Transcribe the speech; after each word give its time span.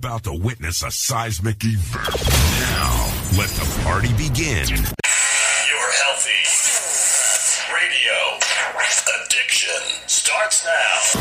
About 0.00 0.24
to 0.24 0.32
witness 0.32 0.82
a 0.82 0.90
seismic 0.90 1.62
event. 1.62 2.08
Now, 2.58 3.12
let 3.36 3.50
the 3.50 3.82
party 3.84 4.08
begin. 4.14 4.66
Your 4.66 5.88
healthy 6.00 6.40
radio 7.68 8.38
addiction 9.26 9.82
starts 10.06 10.64
now. 10.64 11.20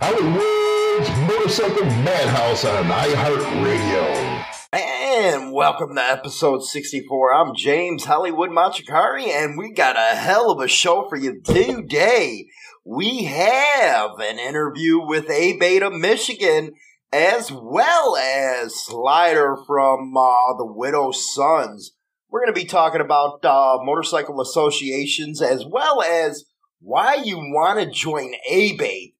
Hollywood's 0.00 1.10
Motorcycle 1.26 1.86
Madhouse 2.04 2.64
on 2.64 2.84
iHeartRadio. 2.84 4.53
And 4.76 5.52
welcome 5.52 5.94
to 5.94 6.02
episode 6.02 6.64
64. 6.64 7.32
I'm 7.32 7.54
James 7.54 8.06
Hollywood 8.06 8.50
Machikari, 8.50 9.28
and 9.28 9.56
we 9.56 9.72
got 9.72 9.94
a 9.94 10.16
hell 10.16 10.50
of 10.50 10.58
a 10.58 10.66
show 10.66 11.08
for 11.08 11.14
you 11.14 11.40
today. 11.42 12.48
We 12.84 13.22
have 13.22 14.18
an 14.18 14.40
interview 14.40 14.98
with 14.98 15.28
ABATE 15.28 15.82
of 15.82 15.92
Michigan, 15.92 16.72
as 17.12 17.52
well 17.52 18.16
as 18.16 18.74
Slider 18.74 19.56
from 19.64 20.12
uh, 20.16 20.56
the 20.58 20.66
Widow 20.66 21.12
Sons. 21.12 21.92
We're 22.28 22.40
going 22.40 22.52
to 22.52 22.60
be 22.60 22.66
talking 22.66 23.00
about 23.00 23.44
uh, 23.44 23.78
motorcycle 23.80 24.40
associations, 24.40 25.40
as 25.40 25.64
well 25.64 26.02
as 26.02 26.46
why 26.80 27.14
you 27.22 27.38
want 27.38 27.78
to 27.78 27.88
join 27.88 28.34
ABATE. 28.50 29.14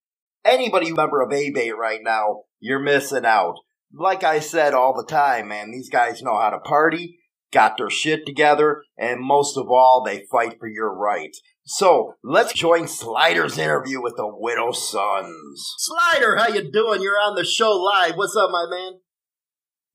Anybody 0.44 0.92
member 0.92 1.20
of 1.20 1.30
ABATE 1.30 1.77
right 1.77 2.00
now, 2.02 2.42
you're 2.58 2.80
missing 2.80 3.25
out 3.25 3.58
like 3.97 4.25
I 4.25 4.41
said 4.41 4.75
all 4.75 4.95
the 4.95 5.06
time, 5.06 5.48
man, 5.48 5.70
these 5.70 5.89
guys 5.89 6.23
know 6.23 6.39
how 6.39 6.50
to 6.50 6.59
party, 6.59 7.19
got 7.53 7.77
their 7.78 7.91
shit 7.91 8.27
together, 8.27 8.83
and 8.98 9.20
most 9.20 9.56
of 9.56 9.69
all, 9.69 10.03
they 10.05 10.27
fight 10.31 10.59
for 10.59 10.69
your 10.69 10.95
rights. 10.95 11.41
So 11.64 12.15
let's 12.22 12.53
join 12.53 12.89
Slider's 12.89 13.56
interview 13.59 14.03
with 14.03 14.17
the 14.17 14.27
Widow 14.27 14.72
Sons. 14.72 15.75
Slider, 15.78 16.37
how 16.37 16.48
you 16.48 16.70
doing? 16.70 17.00
You're 17.00 17.15
on 17.15 17.37
the 17.37 17.45
show 17.45 17.72
live. 17.72 18.17
What's 18.17 18.37
up, 18.37 18.50
my 18.50 18.67
man? 18.69 19.00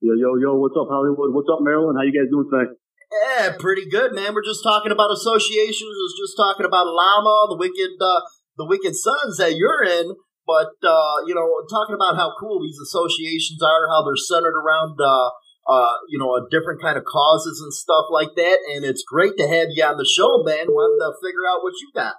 Yo, 0.00 0.14
yo, 0.14 0.34
yo, 0.36 0.56
what's 0.56 0.74
up, 0.80 0.88
Hollywood? 0.88 1.34
What's 1.34 1.48
up, 1.52 1.60
Maryland? 1.60 1.98
How 1.98 2.04
you 2.04 2.12
guys 2.12 2.30
doing 2.30 2.48
tonight? 2.50 2.74
Yeah, 3.12 3.56
pretty 3.58 3.88
good, 3.88 4.14
man. 4.14 4.34
We're 4.34 4.44
just 4.44 4.62
talking 4.62 4.92
about 4.92 5.10
associations. 5.10 5.90
We're 5.90 6.24
just 6.24 6.36
talking 6.36 6.64
about 6.64 6.86
LAMA, 6.86 7.46
the 7.50 7.56
wicked, 7.58 8.00
uh, 8.00 8.20
the 8.56 8.66
wicked 8.66 8.96
sons 8.96 9.36
that 9.36 9.56
you're 9.56 9.84
in. 9.84 10.14
But 10.50 10.74
uh, 10.82 11.22
you 11.30 11.34
know, 11.38 11.46
talking 11.70 11.94
about 11.94 12.18
how 12.18 12.34
cool 12.34 12.58
these 12.58 12.82
associations 12.82 13.62
are, 13.62 13.86
how 13.86 14.02
they're 14.02 14.18
centered 14.18 14.58
around 14.58 14.98
uh, 14.98 15.30
uh, 15.70 16.02
you 16.10 16.18
know, 16.18 16.34
a 16.34 16.42
different 16.50 16.82
kind 16.82 16.98
of 16.98 17.06
causes 17.06 17.62
and 17.62 17.70
stuff 17.70 18.10
like 18.10 18.34
that. 18.34 18.58
And 18.74 18.82
it's 18.82 19.06
great 19.06 19.38
to 19.38 19.46
have 19.46 19.70
you 19.70 19.86
on 19.86 20.02
the 20.02 20.08
show, 20.08 20.42
man. 20.42 20.66
Wanted 20.66 20.98
to 20.98 21.14
figure 21.22 21.46
out 21.46 21.62
what 21.62 21.78
you 21.78 21.94
got. 21.94 22.18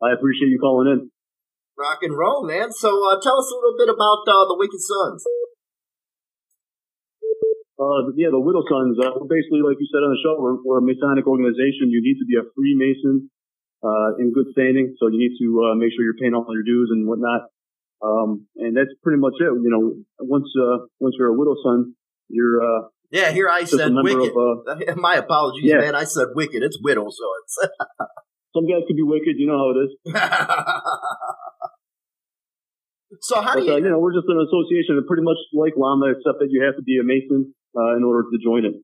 I 0.00 0.16
appreciate 0.16 0.48
you 0.48 0.56
calling 0.56 0.88
in. 0.88 1.12
Rock 1.76 2.00
and 2.00 2.16
roll, 2.16 2.48
man. 2.48 2.72
So 2.72 2.88
uh, 2.88 3.20
tell 3.20 3.36
us 3.36 3.52
a 3.52 3.56
little 3.60 3.76
bit 3.76 3.92
about 3.92 4.24
uh, 4.24 4.48
the 4.48 4.56
Wicked 4.56 4.80
Sons. 4.80 5.20
Uh, 7.76 8.08
yeah, 8.16 8.32
the 8.32 8.40
Widow 8.40 8.64
Sons. 8.64 8.96
Uh, 8.96 9.20
basically, 9.28 9.60
like 9.60 9.76
you 9.76 9.88
said 9.92 10.00
on 10.00 10.14
the 10.14 10.22
show, 10.24 10.40
we're, 10.40 10.56
we're 10.64 10.80
a 10.80 10.86
Masonic 10.86 11.28
organization. 11.28 11.92
You 11.92 12.00
need 12.00 12.16
to 12.22 12.26
be 12.30 12.40
a 12.40 12.46
Freemason 12.56 13.28
uh, 13.84 14.16
in 14.18 14.32
good 14.32 14.46
standing, 14.52 14.94
so 14.98 15.06
you 15.08 15.18
need 15.18 15.36
to 15.38 15.70
uh, 15.70 15.74
make 15.76 15.92
sure 15.92 16.02
you're 16.04 16.16
paying 16.20 16.34
all 16.34 16.46
your 16.50 16.62
dues 16.64 16.88
and 16.90 17.06
whatnot. 17.06 17.42
Um, 18.02 18.46
and 18.56 18.74
that's 18.76 18.90
pretty 19.02 19.20
much 19.20 19.34
it. 19.40 19.44
You 19.52 19.70
know, 19.70 19.94
once 20.20 20.48
uh, 20.60 20.86
once 21.00 21.14
you're 21.18 21.28
a 21.28 21.34
Widow 21.36 21.54
Son, 21.62 21.94
you're 22.28 22.60
uh, 22.60 22.88
Yeah, 23.10 23.30
here 23.32 23.48
I 23.48 23.64
said 23.64 23.92
wicked. 23.94 24.32
of. 24.32 24.66
Uh, 24.66 24.94
My 25.00 25.16
apologies, 25.16 25.64
Yeah. 25.70 25.78
man. 25.84 25.94
I 25.94 26.04
said 26.04 26.28
wicked. 26.34 26.62
It's 26.62 26.78
widow, 26.82 27.06
so 27.10 27.24
it's. 27.44 27.58
some 28.54 28.66
guys 28.70 28.82
could 28.86 28.94
be 28.96 29.02
wicked, 29.02 29.34
you 29.36 29.46
know 29.50 29.58
how 29.58 29.70
it 29.74 29.78
is. 29.84 29.90
so 33.20 33.40
how 33.42 33.54
do 33.54 33.64
But, 33.66 33.72
uh, 33.72 33.76
you? 33.78 33.84
you 33.84 33.90
know, 33.90 33.98
we're 33.98 34.14
just 34.14 34.28
an 34.28 34.38
association, 34.38 34.94
that 34.96 35.06
pretty 35.06 35.22
much 35.24 35.38
like 35.52 35.74
LAMA, 35.76 36.12
except 36.18 36.38
that 36.40 36.48
you 36.50 36.62
have 36.64 36.76
to 36.76 36.82
be 36.82 36.98
a 36.98 37.04
Mason 37.04 37.54
uh, 37.76 37.96
in 37.96 38.04
order 38.04 38.24
to 38.30 38.38
join 38.42 38.64
it. 38.64 38.74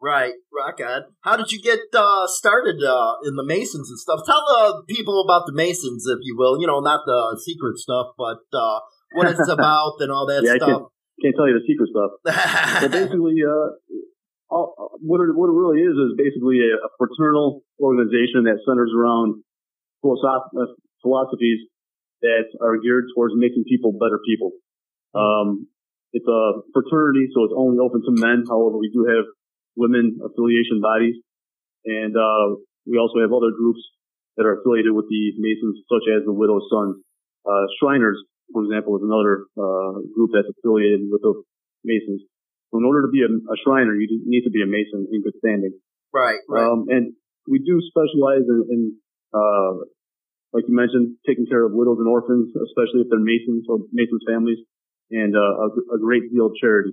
Right, 0.00 0.34
rock 0.54 0.78
on. 0.78 1.10
How 1.22 1.36
did 1.36 1.50
you 1.50 1.60
get 1.60 1.80
uh, 1.92 2.26
started 2.26 2.78
uh, 2.82 3.18
in 3.26 3.34
the 3.34 3.42
Masons 3.42 3.90
and 3.90 3.98
stuff? 3.98 4.20
Tell 4.24 4.42
uh, 4.46 4.82
people 4.86 5.24
about 5.26 5.46
the 5.46 5.52
Masons, 5.52 6.06
if 6.06 6.22
you 6.22 6.36
will. 6.38 6.60
You 6.60 6.68
know, 6.68 6.78
not 6.78 7.02
the 7.04 7.34
secret 7.42 7.78
stuff, 7.78 8.14
but 8.16 8.46
uh, 8.54 8.78
what 9.12 9.26
it's 9.26 9.48
about 9.50 9.98
and 9.98 10.12
all 10.12 10.26
that 10.26 10.46
yeah, 10.46 10.54
I 10.54 10.62
can't, 10.62 10.86
stuff. 10.86 10.94
can't 11.18 11.34
tell 11.34 11.50
you 11.50 11.58
the 11.58 11.66
secret 11.66 11.90
stuff. 11.90 12.14
But 12.80 12.92
basically, 12.94 13.42
uh, 13.42 13.74
all, 14.46 14.94
what 15.02 15.18
it 15.18 15.34
what 15.34 15.50
it 15.50 15.56
really 15.58 15.82
is 15.82 15.98
is 15.98 16.14
basically 16.14 16.62
a, 16.62 16.78
a 16.78 16.90
fraternal 16.94 17.66
organization 17.82 18.46
that 18.46 18.62
centers 18.62 18.94
around 18.94 19.42
philosoph- 19.98 20.54
uh, 20.54 20.78
philosophies 21.02 21.66
that 22.22 22.46
are 22.62 22.78
geared 22.78 23.10
towards 23.14 23.34
making 23.34 23.64
people 23.66 23.98
better 23.98 24.22
people. 24.22 24.52
Um, 25.10 25.66
it's 26.14 26.26
a 26.26 26.62
fraternity, 26.70 27.28
so 27.34 27.50
it's 27.50 27.54
only 27.56 27.82
open 27.82 28.00
to 28.06 28.14
men. 28.14 28.46
However, 28.46 28.78
we 28.78 28.94
do 28.94 29.04
have 29.10 29.26
women 29.78 30.18
affiliation 30.18 30.82
bodies, 30.82 31.14
and 31.86 32.18
uh, 32.18 32.58
we 32.82 32.98
also 32.98 33.22
have 33.22 33.30
other 33.30 33.54
groups 33.54 33.78
that 34.34 34.42
are 34.42 34.58
affiliated 34.58 34.90
with 34.90 35.06
the 35.06 35.38
Masons, 35.38 35.78
such 35.86 36.10
as 36.10 36.26
the 36.26 36.34
Widow's 36.34 36.66
Sons. 36.66 36.98
Uh, 37.46 37.64
Shriners, 37.78 38.18
for 38.50 38.66
example, 38.66 38.98
is 38.98 39.06
another 39.06 39.46
uh, 39.54 40.02
group 40.10 40.34
that's 40.34 40.50
affiliated 40.50 41.06
with 41.06 41.22
the 41.22 41.38
Masons. 41.86 42.26
So 42.70 42.82
in 42.82 42.84
order 42.84 43.06
to 43.06 43.10
be 43.10 43.22
a, 43.22 43.30
a 43.30 43.56
Shriner, 43.62 43.94
you 43.94 44.06
need 44.26 44.44
to 44.44 44.52
be 44.52 44.60
a 44.62 44.68
Mason 44.68 45.06
in 45.10 45.22
good 45.22 45.38
standing. 45.38 45.72
right, 46.12 46.42
right. 46.50 46.66
Um, 46.66 46.90
and 46.90 47.14
we 47.48 47.62
do 47.62 47.80
specialize 47.88 48.44
in, 48.44 48.60
in 48.68 48.80
uh, 49.32 49.86
like 50.52 50.64
you 50.68 50.74
mentioned, 50.74 51.16
taking 51.26 51.46
care 51.46 51.64
of 51.64 51.72
widows 51.72 51.98
and 52.00 52.08
orphans, 52.08 52.52
especially 52.56 53.04
if 53.04 53.08
they're 53.10 53.20
Masons 53.20 53.64
or 53.68 53.84
Masons 53.92 54.24
families, 54.24 54.58
and 55.10 55.36
uh, 55.36 55.54
a, 55.66 55.96
a 55.96 55.98
great 56.00 56.32
deal 56.32 56.46
of 56.46 56.52
charity. 56.60 56.92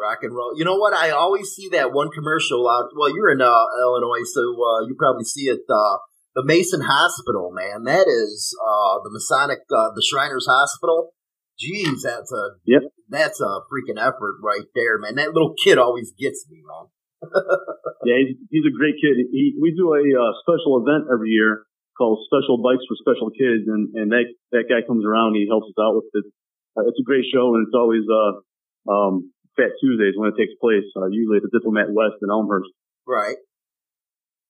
Rock 0.00 0.18
and 0.22 0.34
roll. 0.34 0.56
You 0.56 0.64
know 0.64 0.76
what? 0.76 0.94
I 0.94 1.10
always 1.10 1.50
see 1.50 1.68
that 1.70 1.92
one 1.92 2.10
commercial 2.10 2.68
out. 2.68 2.90
Well, 2.96 3.14
you're 3.14 3.30
in 3.30 3.40
uh, 3.42 3.64
Illinois, 3.80 4.24
so 4.24 4.40
uh, 4.56 4.80
you 4.88 4.96
probably 4.98 5.24
see 5.24 5.44
it. 5.52 5.60
Uh, 5.68 5.98
the 6.34 6.44
Mason 6.44 6.80
Hospital, 6.80 7.50
man. 7.52 7.84
That 7.84 8.06
is 8.06 8.56
uh, 8.56 8.98
the 9.02 9.10
Masonic, 9.10 9.60
uh, 9.70 9.90
the 9.94 10.02
Shriners 10.02 10.46
Hospital. 10.48 11.12
Jeez, 11.60 12.00
that's 12.02 12.32
a 12.32 12.56
Yep. 12.64 12.82
that's 13.10 13.40
a 13.40 13.60
freaking 13.68 14.00
effort 14.00 14.40
right 14.42 14.64
there, 14.74 14.96
man. 14.98 15.16
That 15.16 15.34
little 15.34 15.52
kid 15.62 15.76
always 15.76 16.12
gets 16.18 16.46
me, 16.50 16.62
man. 16.64 16.88
Yeah, 18.00 18.16
he's, 18.24 18.36
he's 18.48 18.64
a 18.64 18.72
great 18.72 18.96
kid. 18.96 19.28
He, 19.28 19.52
we 19.60 19.76
do 19.76 19.92
a 19.92 20.00
uh, 20.00 20.32
special 20.40 20.80
event 20.80 21.04
every 21.12 21.28
year 21.28 21.68
called 22.00 22.24
Special 22.24 22.56
Bikes 22.64 22.80
for 22.88 22.96
Special 22.96 23.28
Kids, 23.28 23.68
and, 23.68 23.92
and 23.92 24.08
that 24.08 24.24
that 24.56 24.72
guy 24.72 24.80
comes 24.88 25.04
around. 25.04 25.36
He 25.36 25.44
helps 25.44 25.68
us 25.68 25.76
out 25.76 26.00
with 26.00 26.08
it. 26.16 26.24
Uh, 26.72 26.88
it's 26.88 26.96
a 26.96 27.04
great 27.04 27.28
show, 27.28 27.52
and 27.52 27.68
it's 27.68 27.76
always 27.76 28.08
uh, 28.08 28.40
um, 28.88 29.28
Fat 29.56 29.72
Tuesdays 29.80 30.14
when 30.16 30.30
it 30.30 30.36
takes 30.38 30.54
place. 30.60 30.86
Uh, 30.96 31.06
usually 31.10 31.38
at 31.38 31.46
the 31.46 31.52
Diplomat 31.52 31.90
West 31.90 32.22
in 32.22 32.30
Elmhurst. 32.30 32.70
Right. 33.06 33.36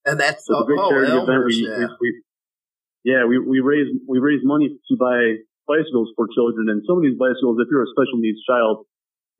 And 0.05 0.19
that's 0.19 0.47
So 0.47 0.61
a 0.61 0.67
great 0.67 0.81
oh, 0.81 0.91
charity 0.91 1.13
event. 1.13 1.45
We, 1.45 1.55
yeah. 1.61 1.77
we, 1.77 1.97
we, 2.01 2.09
yeah, 3.05 3.23
we, 3.25 3.37
we 3.39 3.59
raise 3.61 3.89
we 4.09 4.19
raise 4.19 4.41
money 4.45 4.69
to 4.69 4.95
buy 4.97 5.45
bicycles 5.69 6.13
for 6.17 6.29
children, 6.33 6.69
and 6.69 6.85
some 6.85 7.01
of 7.01 7.05
these 7.05 7.17
bicycles, 7.17 7.61
if 7.61 7.69
you're 7.71 7.85
a 7.85 7.93
special 7.93 8.21
needs 8.21 8.41
child, 8.45 8.85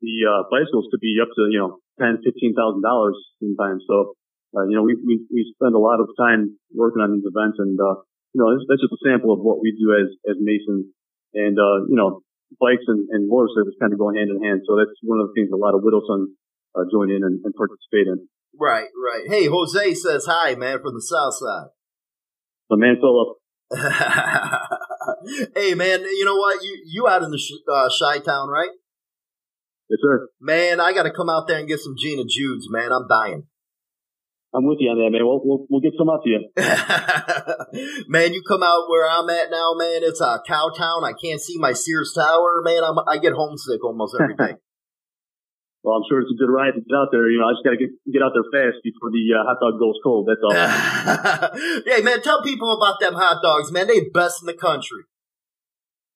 the 0.01 0.15
uh, 0.25 0.41
bicycles 0.49 0.89
could 0.89 1.01
be 1.01 1.17
up 1.21 1.29
to 1.33 1.49
you 1.49 1.61
know 1.61 1.77
ten, 2.01 2.21
fifteen 2.25 2.53
thousand 2.57 2.81
dollars 2.81 3.17
sometimes. 3.37 3.85
So, 3.85 4.17
uh, 4.57 4.65
you 4.65 4.77
know, 4.77 4.85
we, 4.85 4.97
we 4.97 5.21
we 5.29 5.41
spend 5.53 5.73
a 5.73 5.81
lot 5.81 6.01
of 6.01 6.09
time 6.17 6.57
working 6.73 7.01
on 7.01 7.13
these 7.13 7.25
events, 7.25 7.57
and 7.61 7.77
uh, 7.77 8.01
you 8.33 8.39
know, 8.41 8.49
that's 8.65 8.81
just 8.81 8.93
a 8.93 9.01
sample 9.01 9.33
of 9.33 9.41
what 9.41 9.61
we 9.61 9.73
do 9.77 9.93
as 9.93 10.09
as 10.25 10.37
Masons, 10.41 10.89
and 11.33 11.57
uh, 11.57 11.85
you 11.85 11.97
know, 11.97 12.25
bikes 12.59 12.85
and, 12.87 13.07
and 13.11 13.29
motorcycles 13.29 13.75
kind 13.79 13.93
of 13.93 13.99
go 13.99 14.09
hand 14.13 14.29
in 14.29 14.43
hand. 14.43 14.61
So 14.67 14.75
that's 14.75 14.91
one 15.03 15.19
of 15.19 15.29
the 15.29 15.33
things 15.33 15.51
a 15.53 15.59
lot 15.59 15.75
of 15.75 15.83
widow 15.83 16.01
sons 16.07 16.35
uh, 16.75 16.83
join 16.91 17.11
in 17.11 17.23
and, 17.23 17.39
and 17.43 17.53
participate 17.53 18.07
in. 18.07 18.27
Right, 18.59 18.89
right. 18.95 19.23
Hey, 19.27 19.47
Jose 19.47 19.93
says 19.95 20.25
hi, 20.27 20.55
man, 20.55 20.81
from 20.81 20.93
the 20.93 21.01
South 21.01 21.35
Side. 21.35 21.71
So, 22.69 22.75
man, 22.75 22.97
Philip, 22.99 23.37
hey 25.55 25.75
man, 25.75 26.01
you 26.01 26.25
know 26.25 26.35
what? 26.35 26.61
You 26.61 26.83
you 26.85 27.07
out 27.07 27.23
in 27.23 27.31
the 27.31 27.37
sh- 27.37 27.63
uh, 27.71 27.87
Chi 27.87 28.19
Town, 28.19 28.49
right? 28.49 28.69
Yes, 29.89 29.99
sir. 30.01 30.27
Man, 30.41 30.81
I 30.81 30.93
got 30.93 31.03
to 31.03 31.11
come 31.11 31.29
out 31.29 31.47
there 31.47 31.57
and 31.57 31.67
get 31.67 31.79
some 31.79 31.95
Gene 31.97 32.19
and 32.19 32.29
Jude's, 32.29 32.67
man. 32.69 32.91
I'm 32.91 33.07
dying. 33.07 33.47
I'm 34.53 34.67
with 34.67 34.83
you 34.83 34.91
on 34.91 34.99
that, 34.99 35.15
man. 35.15 35.23
We'll 35.23 35.39
we'll, 35.39 35.63
we'll 35.71 35.79
get 35.79 35.95
some 35.95 36.11
out 36.11 36.27
to 36.27 36.29
you. 36.29 36.43
man, 38.11 38.35
you 38.35 38.43
come 38.43 38.63
out 38.63 38.91
where 38.91 39.07
I'm 39.07 39.29
at 39.31 39.47
now, 39.47 39.71
man. 39.79 40.03
It's 40.03 40.19
a 40.19 40.43
cow 40.43 40.75
town. 40.75 41.07
I 41.07 41.15
can't 41.15 41.39
see 41.39 41.55
my 41.55 41.71
Sears 41.71 42.11
Tower, 42.11 42.59
man. 42.59 42.83
I'm, 42.83 42.99
I 43.07 43.15
get 43.17 43.31
homesick 43.31 43.79
almost 43.79 44.11
every 44.19 44.35
day. 44.35 44.59
well, 45.87 45.95
I'm 45.95 46.03
sure 46.11 46.19
it's 46.19 46.35
a 46.35 46.35
good 46.35 46.51
ride 46.51 46.75
to 46.75 46.83
get 46.83 46.91
out 46.91 47.15
there. 47.15 47.31
You 47.31 47.39
know, 47.39 47.47
I 47.47 47.55
just 47.55 47.63
got 47.63 47.71
to 47.71 47.79
get 47.79 47.95
get 48.11 48.19
out 48.19 48.35
there 48.35 48.43
fast 48.51 48.83
before 48.83 49.07
the 49.07 49.23
uh, 49.31 49.47
hot 49.47 49.63
dog 49.63 49.79
goes 49.79 49.95
cold. 50.03 50.27
That's 50.27 50.43
all. 50.43 50.51
hey, 51.87 52.03
man, 52.03 52.19
tell 52.19 52.43
people 52.43 52.75
about 52.75 52.99
them 52.99 53.15
hot 53.15 53.39
dogs, 53.39 53.71
man. 53.71 53.87
They 53.87 54.11
best 54.11 54.43
in 54.43 54.51
the 54.51 54.59
country. 54.59 55.07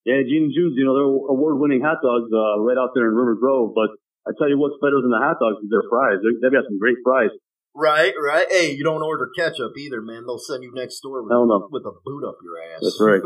Yeah, 0.04 0.22
Gene 0.28 0.52
and 0.52 0.54
Jude's, 0.54 0.78
you 0.78 0.86
know, 0.86 0.94
they're 0.94 1.34
award-winning 1.34 1.82
hot 1.82 1.98
dogs 1.98 2.30
uh, 2.30 2.62
right 2.62 2.78
out 2.78 2.94
there 2.94 3.10
in 3.10 3.16
River 3.18 3.34
Grove. 3.42 3.74
But 3.74 3.96
I 4.30 4.38
tell 4.38 4.46
you 4.46 4.60
what's 4.60 4.78
better 4.78 5.02
than 5.02 5.10
the 5.10 5.18
hot 5.18 5.42
dogs 5.42 5.64
is 5.66 5.70
their 5.72 5.82
fries. 5.90 6.22
They're, 6.22 6.38
they've 6.38 6.54
got 6.54 6.70
some 6.70 6.78
great 6.78 7.02
fries. 7.02 7.34
Right, 7.77 8.13
right. 8.18 8.48
Hey, 8.50 8.72
you 8.72 8.86
don't 8.86 9.04
order 9.04 9.30
ketchup 9.38 9.74
either, 9.77 10.01
man. 10.01 10.24
They'll 10.25 10.39
send 10.39 10.63
you 10.63 10.72
next 10.74 11.01
door 11.01 11.22
with, 11.24 11.31
no. 11.31 11.68
with 11.69 11.83
a 11.83 11.92
boot 12.06 12.24
up 12.25 12.38
your 12.42 12.56
ass. 12.63 12.80
That's 12.81 13.01
right. 13.01 13.22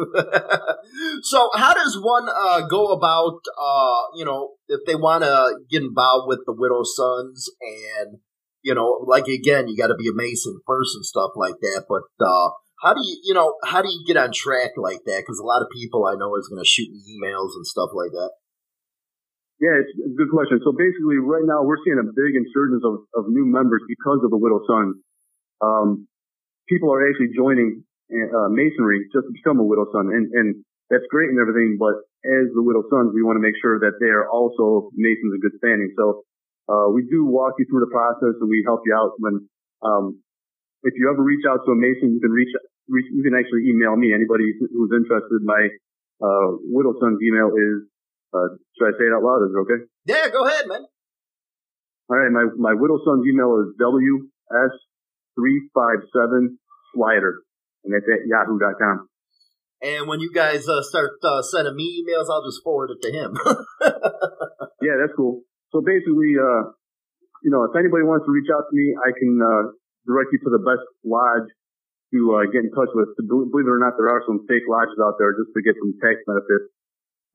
so, 1.21 1.51
how 1.53 1.75
does 1.75 1.99
one 2.01 2.27
uh, 2.27 2.65
go 2.67 2.87
about, 2.87 3.41
uh, 3.61 4.01
you 4.15 4.25
know, 4.25 4.53
if 4.67 4.79
they 4.87 4.95
want 4.95 5.23
to 5.23 5.53
get 5.69 5.83
involved 5.83 6.27
with 6.27 6.39
the 6.47 6.53
Widow 6.53 6.81
Sons 6.83 7.47
and, 7.61 8.17
you 8.63 8.73
know, 8.73 9.05
like 9.07 9.27
again, 9.27 9.67
you 9.67 9.77
got 9.77 9.87
to 9.87 9.95
be 9.95 10.09
a 10.09 10.13
Mason 10.15 10.59
first 10.65 10.95
and 10.95 11.05
stuff 11.05 11.31
like 11.35 11.59
that. 11.61 11.85
But 11.87 12.09
uh, 12.19 12.49
how 12.81 12.95
do 12.95 13.01
you, 13.03 13.21
you 13.23 13.33
know, 13.35 13.53
how 13.63 13.83
do 13.83 13.89
you 13.89 14.03
get 14.07 14.17
on 14.17 14.31
track 14.33 14.71
like 14.77 15.01
that? 15.05 15.21
Because 15.21 15.37
a 15.37 15.45
lot 15.45 15.61
of 15.61 15.67
people 15.71 16.07
I 16.07 16.15
know 16.15 16.35
is 16.37 16.47
going 16.47 16.61
to 16.61 16.67
shoot 16.67 16.89
me 16.89 16.99
emails 17.05 17.53
and 17.55 17.67
stuff 17.67 17.91
like 17.93 18.11
that. 18.11 18.31
Yeah, 19.59 19.75
it's 19.75 19.91
a 19.91 20.15
good 20.15 20.31
question. 20.31 20.63
So 20.63 20.71
basically, 20.71 21.19
right 21.19 21.44
now 21.44 21.67
we're 21.67 21.83
seeing 21.83 22.00
a 22.00 22.07
big 22.07 22.31
insurgence 22.31 22.79
of, 22.88 23.03
of 23.11 23.27
new 23.27 23.44
members 23.44 23.83
because 23.91 24.23
of 24.23 24.31
the 24.31 24.39
Widow 24.39 24.63
Sons. 24.63 24.95
Um, 25.59 26.07
people 26.71 26.95
are 26.95 27.03
actually 27.03 27.35
joining 27.35 27.83
uh, 28.07 28.47
Masonry 28.47 29.03
just 29.11 29.27
to 29.27 29.33
become 29.35 29.59
a 29.59 29.67
Widow 29.67 29.91
Son, 29.91 30.15
and, 30.15 30.31
and 30.31 30.47
that's 30.88 31.03
great 31.11 31.27
and 31.27 31.44
everything. 31.44 31.75
But 31.75 32.07
as 32.23 32.47
the 32.56 32.63
Widow 32.63 32.88
Sons, 32.88 33.11
we 33.11 33.19
want 33.19 33.35
to 33.35 33.44
make 33.44 33.59
sure 33.59 33.83
that 33.83 34.00
they 34.00 34.07
are 34.07 34.31
also 34.31 34.95
Masons 34.95 35.35
in 35.35 35.44
good 35.44 35.59
standing. 35.59 35.91
So 36.00 36.23
uh, 36.71 36.88
we 36.95 37.03
do 37.11 37.27
walk 37.27 37.59
you 37.59 37.67
through 37.67 37.83
the 37.83 37.91
process, 37.91 38.39
and 38.39 38.47
we 38.47 38.63
help 38.63 38.88
you 38.88 38.95
out. 38.95 39.19
When 39.19 39.44
um, 39.83 40.23
if 40.88 40.95
you 40.95 41.11
ever 41.11 41.19
reach 41.19 41.44
out 41.44 41.67
to 41.67 41.75
a 41.75 41.77
Mason, 41.77 42.15
you 42.15 42.23
can 42.23 42.31
reach, 42.31 42.51
reach 42.88 43.11
you 43.11 43.27
can 43.27 43.35
actually 43.35 43.67
email 43.67 44.00
me. 44.00 44.15
Anybody 44.15 44.56
who's 44.56 44.91
interested, 44.95 45.44
my 45.44 45.67
uh, 46.23 46.56
Widow 46.71 46.95
Sons 47.03 47.19
email 47.19 47.51
is 47.51 47.83
uh, 48.33 48.47
should 48.77 48.87
I 48.87 48.91
say 48.97 49.05
it 49.05 49.13
out 49.13 49.23
loud? 49.23 49.43
Is 49.45 49.53
it 49.53 49.59
okay? 49.65 49.83
Yeah, 50.05 50.29
go 50.29 50.45
ahead, 50.45 50.67
man. 50.67 50.85
All 52.09 52.17
right, 52.17 52.31
my, 52.31 52.45
my 52.57 52.73
widow 52.73 52.97
son's 53.05 53.25
email 53.25 53.61
is 53.61 53.75
ws357 53.77 56.57
slider, 56.93 57.43
and 57.85 57.93
that's 57.93 58.09
at 58.09 58.25
yahoo.com. 58.25 59.07
And 59.81 60.09
when 60.09 60.19
you 60.19 60.29
guys 60.33 60.67
uh, 60.67 60.83
start 60.83 61.11
uh, 61.23 61.41
sending 61.41 61.73
me 61.75 62.03
emails, 62.03 62.29
I'll 62.29 62.43
just 62.43 62.61
forward 62.63 62.91
it 62.91 63.01
to 63.05 63.11
him. 63.15 63.37
yeah, 64.81 64.97
that's 64.99 65.15
cool. 65.15 65.43
So 65.71 65.79
basically, 65.79 66.35
uh, 66.35 66.75
you 67.45 67.51
know, 67.53 67.63
if 67.63 67.71
anybody 67.77 68.03
wants 68.03 68.27
to 68.27 68.31
reach 68.33 68.51
out 68.51 68.67
to 68.67 68.73
me, 68.75 68.91
I 68.99 69.15
can 69.15 69.39
uh, 69.39 69.71
direct 70.03 70.35
you 70.35 70.43
to 70.43 70.51
the 70.51 70.59
best 70.59 70.83
lodge 71.05 71.47
to 72.11 72.19
uh, 72.35 72.43
get 72.51 72.67
in 72.67 72.75
touch 72.75 72.91
with. 72.91 73.15
Believe 73.21 73.69
it 73.69 73.71
or 73.71 73.79
not, 73.79 73.95
there 73.95 74.09
are 74.09 74.19
some 74.27 74.43
fake 74.49 74.67
lodges 74.67 74.99
out 74.99 75.15
there 75.15 75.31
just 75.37 75.55
to 75.55 75.63
get 75.63 75.79
some 75.79 75.95
tax 76.01 76.19
benefits. 76.27 76.67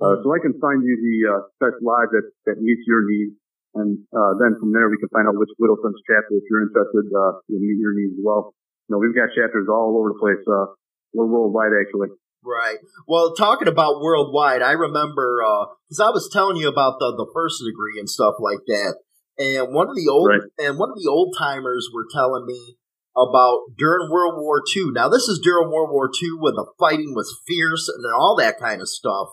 Uh, 0.02 0.18
so 0.22 0.34
I 0.34 0.42
can 0.42 0.58
find 0.58 0.82
you 0.82 0.94
the 0.98 1.16
uh, 1.30 1.40
best 1.62 1.78
lodge 1.78 2.10
that, 2.12 2.26
that 2.50 2.58
meets 2.58 2.82
your 2.86 3.06
needs, 3.06 3.38
and 3.74 3.98
uh, 4.10 4.34
then 4.42 4.58
from 4.58 4.74
there 4.74 4.90
we 4.90 4.98
can 4.98 5.08
find 5.14 5.26
out 5.26 5.38
which 5.38 5.50
Widow 5.58 5.78
Sons 5.82 5.98
chapter, 6.02 6.34
if 6.34 6.44
you're 6.50 6.66
interested, 6.66 7.06
uh, 7.14 7.38
will 7.46 7.62
meet 7.62 7.78
your 7.78 7.94
needs 7.94 8.18
as 8.18 8.22
well. 8.22 8.54
You 8.88 8.94
know, 8.94 8.98
we've 8.98 9.14
got 9.14 9.30
chapters 9.34 9.70
all 9.70 9.94
over 9.94 10.10
the 10.14 10.18
place. 10.18 10.42
Uh, 10.46 10.74
we're 11.14 11.30
worldwide 11.30 11.72
actually. 11.78 12.10
Right. 12.44 12.76
Well, 13.08 13.34
talking 13.34 13.68
about 13.68 14.02
worldwide, 14.02 14.60
I 14.60 14.72
remember 14.72 15.40
because 15.88 16.00
uh, 16.00 16.08
I 16.08 16.10
was 16.10 16.28
telling 16.30 16.56
you 16.56 16.68
about 16.68 16.98
the 16.98 17.14
the 17.16 17.30
first 17.32 17.62
degree 17.64 17.98
and 17.98 18.10
stuff 18.10 18.34
like 18.38 18.66
that, 18.66 18.98
and 19.38 19.72
one 19.72 19.88
of 19.88 19.96
the 19.96 20.10
old 20.10 20.28
right. 20.28 20.42
and 20.58 20.78
one 20.78 20.90
of 20.90 20.98
the 20.98 21.08
old 21.08 21.34
timers 21.38 21.88
were 21.94 22.06
telling 22.12 22.44
me 22.46 22.76
about 23.16 23.72
during 23.78 24.10
World 24.10 24.34
War 24.36 24.62
II. 24.74 24.90
Now, 24.92 25.08
this 25.08 25.28
is 25.28 25.40
during 25.42 25.70
World 25.70 25.90
War 25.90 26.10
II 26.10 26.36
when 26.38 26.54
the 26.54 26.66
fighting 26.78 27.14
was 27.14 27.40
fierce 27.46 27.88
and 27.88 28.04
all 28.12 28.36
that 28.38 28.58
kind 28.58 28.80
of 28.80 28.88
stuff. 28.88 29.28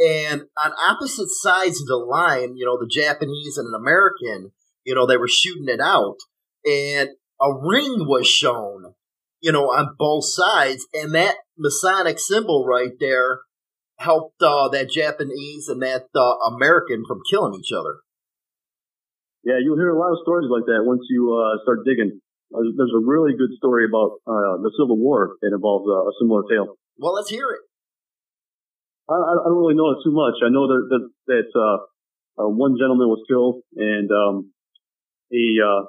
And 0.00 0.42
on 0.56 0.72
opposite 0.82 1.28
sides 1.28 1.80
of 1.82 1.86
the 1.86 1.96
line, 1.96 2.56
you 2.56 2.64
know, 2.64 2.78
the 2.78 2.88
Japanese 2.90 3.58
and 3.58 3.68
an 3.68 3.78
American, 3.78 4.52
you 4.84 4.94
know, 4.94 5.06
they 5.06 5.18
were 5.18 5.28
shooting 5.28 5.68
it 5.68 5.80
out. 5.80 6.16
And 6.64 7.10
a 7.40 7.52
ring 7.52 8.06
was 8.08 8.26
shown, 8.26 8.94
you 9.40 9.52
know, 9.52 9.64
on 9.64 9.94
both 9.98 10.24
sides. 10.24 10.86
And 10.94 11.14
that 11.14 11.36
Masonic 11.58 12.18
symbol 12.18 12.64
right 12.66 12.92
there 12.98 13.40
helped 13.98 14.40
uh, 14.42 14.68
that 14.68 14.88
Japanese 14.88 15.68
and 15.68 15.82
that 15.82 16.06
uh, 16.14 16.36
American 16.48 17.04
from 17.06 17.20
killing 17.30 17.60
each 17.60 17.72
other. 17.72 18.00
Yeah, 19.44 19.60
you'll 19.62 19.76
hear 19.76 19.90
a 19.90 19.98
lot 19.98 20.12
of 20.12 20.18
stories 20.22 20.48
like 20.50 20.64
that 20.64 20.84
once 20.84 21.02
you 21.08 21.32
uh, 21.32 21.62
start 21.62 21.80
digging. 21.84 22.20
There's 22.50 22.92
a 22.96 23.04
really 23.04 23.32
good 23.36 23.52
story 23.56 23.84
about 23.84 24.20
uh, 24.26 24.60
the 24.64 24.72
Civil 24.76 24.98
War 24.98 25.36
that 25.40 25.52
involves 25.52 25.88
uh, 25.88 26.08
a 26.08 26.12
similar 26.20 26.42
tale. 26.48 26.76
Well, 26.98 27.14
let's 27.14 27.30
hear 27.30 27.48
it. 27.50 27.60
I, 29.10 29.18
I 29.18 29.46
don't 29.50 29.58
really 29.58 29.74
know 29.74 29.90
it 29.90 30.06
too 30.06 30.14
much. 30.14 30.38
I 30.46 30.54
know 30.54 30.70
that 30.70 30.82
that, 30.94 31.04
that 31.26 31.48
uh, 31.58 31.78
uh, 32.38 32.48
one 32.48 32.78
gentleman 32.78 33.10
was 33.10 33.26
killed, 33.26 33.66
and 33.74 34.06
um, 34.06 34.54
a 35.34 35.44
uh, 35.58 35.82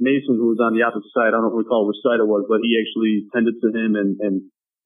Mason 0.00 0.40
who 0.40 0.56
was 0.56 0.60
on 0.64 0.72
the 0.72 0.82
opposite 0.82 1.12
side. 1.12 1.30
I 1.30 1.38
don't 1.38 1.44
know 1.44 1.52
if 1.52 1.58
we 1.60 1.68
recall 1.68 1.84
which 1.84 2.00
side 2.00 2.24
it 2.24 2.26
was, 2.26 2.48
but 2.48 2.64
he 2.64 2.80
actually 2.80 3.28
tended 3.36 3.60
to 3.60 3.68
him, 3.68 4.00
and 4.00 4.16
and 4.18 4.34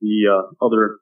the 0.03 0.27
uh, 0.27 0.43
other 0.59 0.99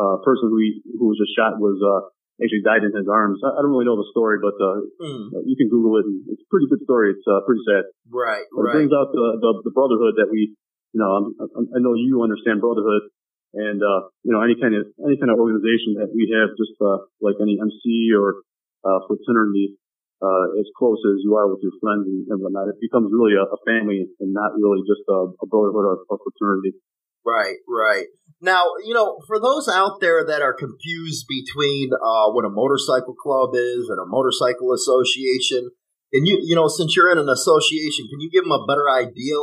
uh, 0.00 0.24
person 0.24 0.48
who 0.48 0.58
he, 0.58 0.80
who 0.96 1.12
was 1.12 1.20
just 1.20 1.36
shot 1.36 1.60
was 1.60 1.76
uh, 1.78 2.08
actually 2.40 2.64
died 2.64 2.88
in 2.88 2.96
his 2.96 3.06
arms. 3.06 3.44
I, 3.44 3.54
I 3.54 3.58
don't 3.60 3.76
really 3.76 3.86
know 3.86 4.00
the 4.00 4.08
story, 4.10 4.40
but 4.40 4.56
uh, 4.56 4.80
mm. 4.96 5.44
you 5.44 5.54
can 5.60 5.68
Google 5.68 6.00
it. 6.00 6.08
It's 6.32 6.42
a 6.42 6.50
pretty 6.50 6.72
good 6.72 6.82
story. 6.88 7.12
It's 7.14 7.26
uh, 7.28 7.44
pretty 7.44 7.62
sad. 7.68 7.84
Right, 8.08 8.48
but 8.48 8.64
right. 8.64 8.72
It 8.72 8.88
brings 8.88 8.92
out 8.96 9.12
the, 9.12 9.38
the 9.44 9.70
the 9.70 9.72
brotherhood 9.76 10.16
that 10.18 10.32
we, 10.32 10.56
you 10.96 10.98
know, 10.98 11.10
I'm, 11.14 11.26
I 11.68 11.78
know 11.84 11.94
you 11.94 12.24
understand 12.24 12.64
brotherhood 12.64 13.12
and 13.54 13.78
uh, 13.78 14.10
you 14.26 14.34
know 14.34 14.42
any 14.42 14.58
kind 14.58 14.74
of 14.74 14.90
any 15.06 15.16
kind 15.16 15.30
of 15.30 15.38
organization 15.38 15.96
that 16.02 16.10
we 16.10 16.26
have, 16.34 16.52
just 16.58 16.74
uh, 16.82 17.06
like 17.22 17.38
any 17.38 17.56
MC 17.56 18.10
or 18.14 18.42
uh, 18.82 19.00
fraternity, 19.06 19.78
uh, 20.22 20.58
as 20.58 20.66
close 20.76 20.98
as 21.06 21.22
you 21.22 21.34
are 21.38 21.46
with 21.48 21.62
your 21.62 21.74
friends 21.80 22.06
and, 22.06 22.26
and 22.28 22.38
whatnot, 22.42 22.68
it 22.68 22.80
becomes 22.80 23.10
really 23.14 23.38
a, 23.38 23.44
a, 23.44 23.58
family 23.66 24.06
and 24.20 24.32
not 24.32 24.52
really 24.58 24.82
just 24.86 25.02
a, 25.08 25.32
a 25.38 25.46
brotherhood 25.46 25.84
or 25.84 26.04
a 26.04 26.18
fraternity. 26.18 26.76
Right, 27.24 27.56
right. 27.68 28.06
Now, 28.40 28.76
you 28.84 28.92
know, 28.92 29.16
for 29.26 29.40
those 29.40 29.68
out 29.68 30.00
there 30.00 30.24
that 30.26 30.42
are 30.42 30.52
confused 30.52 31.24
between 31.24 31.90
uh, 31.94 32.28
what 32.32 32.44
a 32.44 32.52
motorcycle 32.52 33.14
club 33.14 33.54
is 33.54 33.88
and 33.88 33.98
a 33.98 34.04
motorcycle 34.04 34.72
association, 34.72 35.70
and 36.12 36.28
you, 36.28 36.40
you 36.44 36.54
know, 36.54 36.68
since 36.68 36.94
you're 36.94 37.10
in 37.10 37.18
an 37.18 37.28
association, 37.28 38.06
can 38.10 38.20
you 38.20 38.30
give 38.30 38.44
them 38.44 38.52
a 38.52 38.66
better 38.68 38.88
idea 38.90 39.40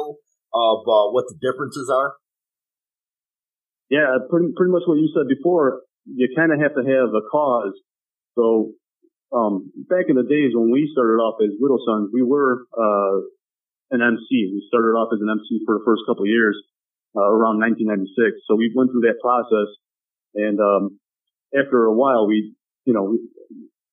of 0.53 0.77
uh, 0.85 1.09
what 1.09 1.25
the 1.27 1.35
differences 1.41 1.89
are? 1.89 2.15
Yeah, 3.91 4.23
pretty 4.31 4.55
pretty 4.55 4.71
much 4.71 4.87
what 4.87 4.95
you 4.95 5.11
said 5.11 5.27
before. 5.27 5.83
You 6.07 6.31
kind 6.31 6.55
of 6.55 6.63
have 6.63 6.73
to 6.79 6.83
have 6.87 7.11
a 7.11 7.27
cause. 7.27 7.75
So 8.39 8.71
um, 9.35 9.67
back 9.91 10.07
in 10.07 10.15
the 10.15 10.23
days 10.23 10.55
when 10.55 10.71
we 10.71 10.87
started 10.95 11.19
off 11.19 11.43
as 11.43 11.51
Widow 11.59 11.77
Sons, 11.83 12.07
we 12.15 12.23
were 12.23 12.63
uh, 12.71 13.19
an 13.91 13.99
MC. 13.99 14.23
We 14.31 14.63
started 14.71 14.95
off 14.95 15.11
as 15.11 15.19
an 15.19 15.27
MC 15.27 15.67
for 15.67 15.75
the 15.75 15.83
first 15.83 16.07
couple 16.07 16.23
of 16.23 16.31
years 16.31 16.55
uh, 17.19 17.27
around 17.27 17.59
1996. 17.59 18.47
So 18.47 18.55
we 18.55 18.71
went 18.71 18.95
through 18.95 19.03
that 19.11 19.19
process, 19.19 19.67
and 20.39 20.55
um, 20.63 20.95
after 21.51 21.83
a 21.83 21.93
while, 21.93 22.31
we, 22.31 22.55
you 22.87 22.95
know, 22.95 23.11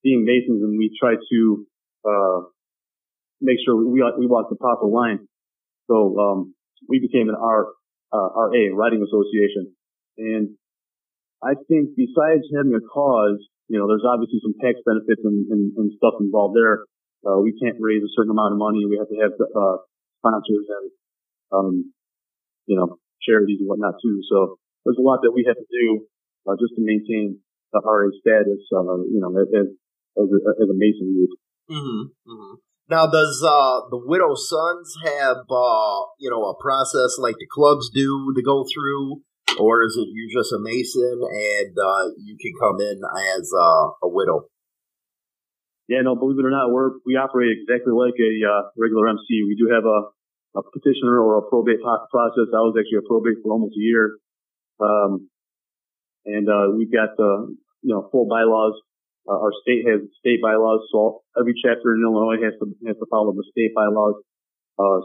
being 0.07 0.23
Masons, 0.23 0.63
and 0.63 0.79
we 0.79 0.95
tried 0.95 1.19
to 1.19 1.67
uh, 2.07 2.47
make 3.43 3.59
sure 3.67 3.75
we 3.75 3.99
we 4.15 4.31
walked 4.31 4.55
the 4.55 4.63
proper 4.63 4.87
line. 4.87 5.27
So 5.91 6.15
um, 6.23 6.55
we 6.89 7.03
became 7.03 7.29
an 7.29 7.35
R 7.35 7.75
uh, 8.15 8.31
RA, 8.47 8.63
Riding 8.79 9.03
Association. 9.03 9.75
And 10.19 10.59
I 11.43 11.55
think 11.55 11.95
besides 11.95 12.45
having 12.51 12.75
a 12.75 12.83
cause, 12.83 13.39
you 13.69 13.79
know, 13.79 13.87
there's 13.87 14.05
obviously 14.05 14.43
some 14.43 14.59
tax 14.59 14.83
benefits 14.83 15.23
and, 15.23 15.47
and, 15.49 15.63
and 15.77 15.89
stuff 15.97 16.19
involved 16.21 16.57
there. 16.59 16.85
Uh, 17.23 17.39
we 17.39 17.55
can't 17.55 17.79
raise 17.79 18.03
a 18.03 18.11
certain 18.15 18.31
amount 18.31 18.53
of 18.55 18.59
money. 18.59 18.83
We 18.87 18.99
have 18.99 19.09
to 19.09 19.19
have, 19.23 19.35
uh, 19.39 19.79
sponsors 20.19 20.67
and, 20.67 20.87
um, 21.55 21.93
you 22.67 22.77
know, 22.77 22.99
charities 23.23 23.59
and 23.61 23.69
whatnot 23.69 23.95
too. 24.03 24.21
So 24.27 24.59
there's 24.85 24.99
a 24.99 25.07
lot 25.07 25.21
that 25.23 25.33
we 25.33 25.45
have 25.47 25.57
to 25.57 25.69
do, 25.71 26.07
uh, 26.47 26.57
just 26.59 26.75
to 26.75 26.83
maintain 26.83 27.39
the 27.73 27.81
RA 27.85 28.11
status, 28.19 28.63
uh, 28.75 28.99
you 29.07 29.21
know, 29.23 29.31
as, 29.39 29.47
as 29.55 30.27
a, 30.27 30.39
as 30.63 30.69
a 30.71 30.77
Mason 30.77 31.15
group. 31.15 31.31
Mm-hmm, 31.71 32.33
mm-hmm. 32.33 32.55
Now, 32.89 33.07
does 33.07 33.45
uh, 33.45 33.85
the 33.91 34.01
Widow 34.01 34.35
Sons 34.35 34.97
have, 35.05 35.45
uh, 35.51 36.01
you 36.19 36.31
know, 36.31 36.49
a 36.49 36.55
process 36.57 37.19
like 37.19 37.37
the 37.39 37.47
clubs 37.53 37.91
do 37.93 38.33
to 38.35 38.43
go 38.43 38.65
through 38.65 39.21
or 39.59 39.85
is 39.85 39.99
it 39.99 40.09
you're 40.15 40.31
just 40.31 40.55
a 40.55 40.61
mason 40.63 41.19
and 41.21 41.75
uh, 41.75 42.15
you 42.23 42.39
can 42.39 42.55
come 42.59 42.79
in 42.81 43.03
as 43.37 43.51
uh, 43.51 44.07
a 44.07 44.09
widow? 44.09 44.47
Yeah, 45.89 46.05
no, 46.05 46.15
believe 46.15 46.37
it 46.37 46.45
or 46.45 46.53
not, 46.53 46.69
we're, 46.69 47.01
we 47.09 47.17
operate 47.17 47.57
exactly 47.57 47.97
like 47.97 48.13
a 48.21 48.33
uh, 48.45 48.63
regular 48.77 49.09
MC. 49.09 49.41
We 49.49 49.57
do 49.57 49.73
have 49.73 49.89
a, 49.89 50.13
a 50.61 50.63
petitioner 50.63 51.17
or 51.17 51.41
a 51.41 51.49
probate 51.49 51.81
process. 51.81 52.53
I 52.53 52.61
was 52.61 52.77
actually 52.77 53.01
a 53.01 53.09
probate 53.09 53.41
for 53.41 53.57
almost 53.57 53.73
a 53.73 53.81
year. 53.81 54.21
Um, 54.79 55.33
and, 56.29 56.45
uh, 56.45 56.77
we've 56.77 56.93
got, 56.93 57.17
uh, 57.17 57.49
you 57.81 57.89
know, 57.97 58.05
full 58.13 58.29
bylaws. 58.29 58.77
Uh, 59.25 59.41
our 59.41 59.53
state 59.65 59.89
has 59.89 60.05
state 60.21 60.45
bylaws. 60.45 60.85
So 60.93 61.25
every 61.41 61.57
chapter 61.57 61.97
in 61.97 62.05
Illinois 62.05 62.37
has 62.45 62.53
to, 62.61 62.69
has 62.85 63.01
to 63.01 63.09
follow 63.09 63.33
the 63.33 63.49
state 63.49 63.73
bylaws. 63.73 64.21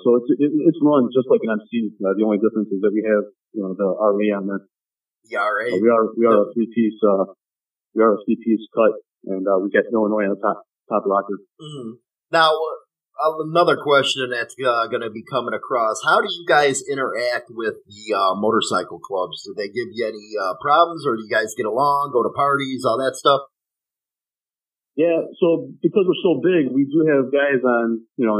So 0.03 0.19
it's, 0.19 0.29
it, 0.36 0.51
it's 0.67 0.79
run 0.83 1.07
just 1.15 1.31
like 1.31 1.41
an 1.48 1.63
MC. 1.63 1.95
The 1.95 2.27
only 2.27 2.43
difference 2.43 2.69
is 2.75 2.83
that 2.83 2.91
we 2.91 3.07
have, 3.07 3.24
you 3.53 3.62
know, 3.62 3.74
the 3.77 3.86
RA 3.86 4.38
on 4.38 4.48
there. 4.48 4.65
The 5.29 5.38
RA. 5.38 5.72
we 5.79 5.89
are, 5.89 6.05
we 6.17 6.25
are 6.25 6.50
a 6.50 6.53
three 6.53 6.67
piece, 6.74 7.00
uh, 7.00 7.31
we 7.95 8.03
are 8.03 8.15
a 8.15 8.17
three 8.25 8.38
piece 8.43 8.67
cut 8.75 9.00
and, 9.25 9.48
uh, 9.48 9.57
we 9.62 9.72
got 9.72 9.88
Illinois 9.91 10.27
on 10.27 10.36
the 10.36 10.41
top 10.41 10.63
top 10.89 11.03
rocker. 11.05 11.39
Mm. 11.62 12.03
Now, 12.31 12.51
uh, 12.51 13.39
another 13.45 13.77
question 13.77 14.29
that's 14.31 14.55
uh, 14.57 14.88
going 14.88 15.01
to 15.01 15.10
be 15.10 15.24
coming 15.24 15.53
across: 15.53 16.01
How 16.03 16.19
do 16.19 16.27
you 16.27 16.45
guys 16.48 16.81
interact 16.89 17.48
with 17.50 17.75
the 17.86 18.17
uh, 18.17 18.36
motorcycle 18.36 19.00
clubs? 19.00 19.43
Do 19.45 19.53
they 19.55 19.67
give 19.67 19.88
you 19.93 20.05
any 20.07 20.27
uh, 20.36 20.55
problems, 20.60 21.05
or 21.05 21.15
do 21.15 21.24
you 21.24 21.29
guys 21.29 21.53
get 21.55 21.65
along, 21.65 22.12
go 22.12 22.24
to 22.24 22.33
parties, 22.36 22.83
all 22.86 22.98
that 22.98 23.15
stuff? 23.15 23.41
Yeah, 24.95 25.25
so 25.41 25.74
because 25.81 26.05
we're 26.05 26.22
so 26.22 26.38
big, 26.38 26.69
we 26.69 26.86
do 26.86 27.01
have 27.10 27.33
guys 27.33 27.65
on, 27.65 28.05
you 28.15 28.27
know, 28.27 28.38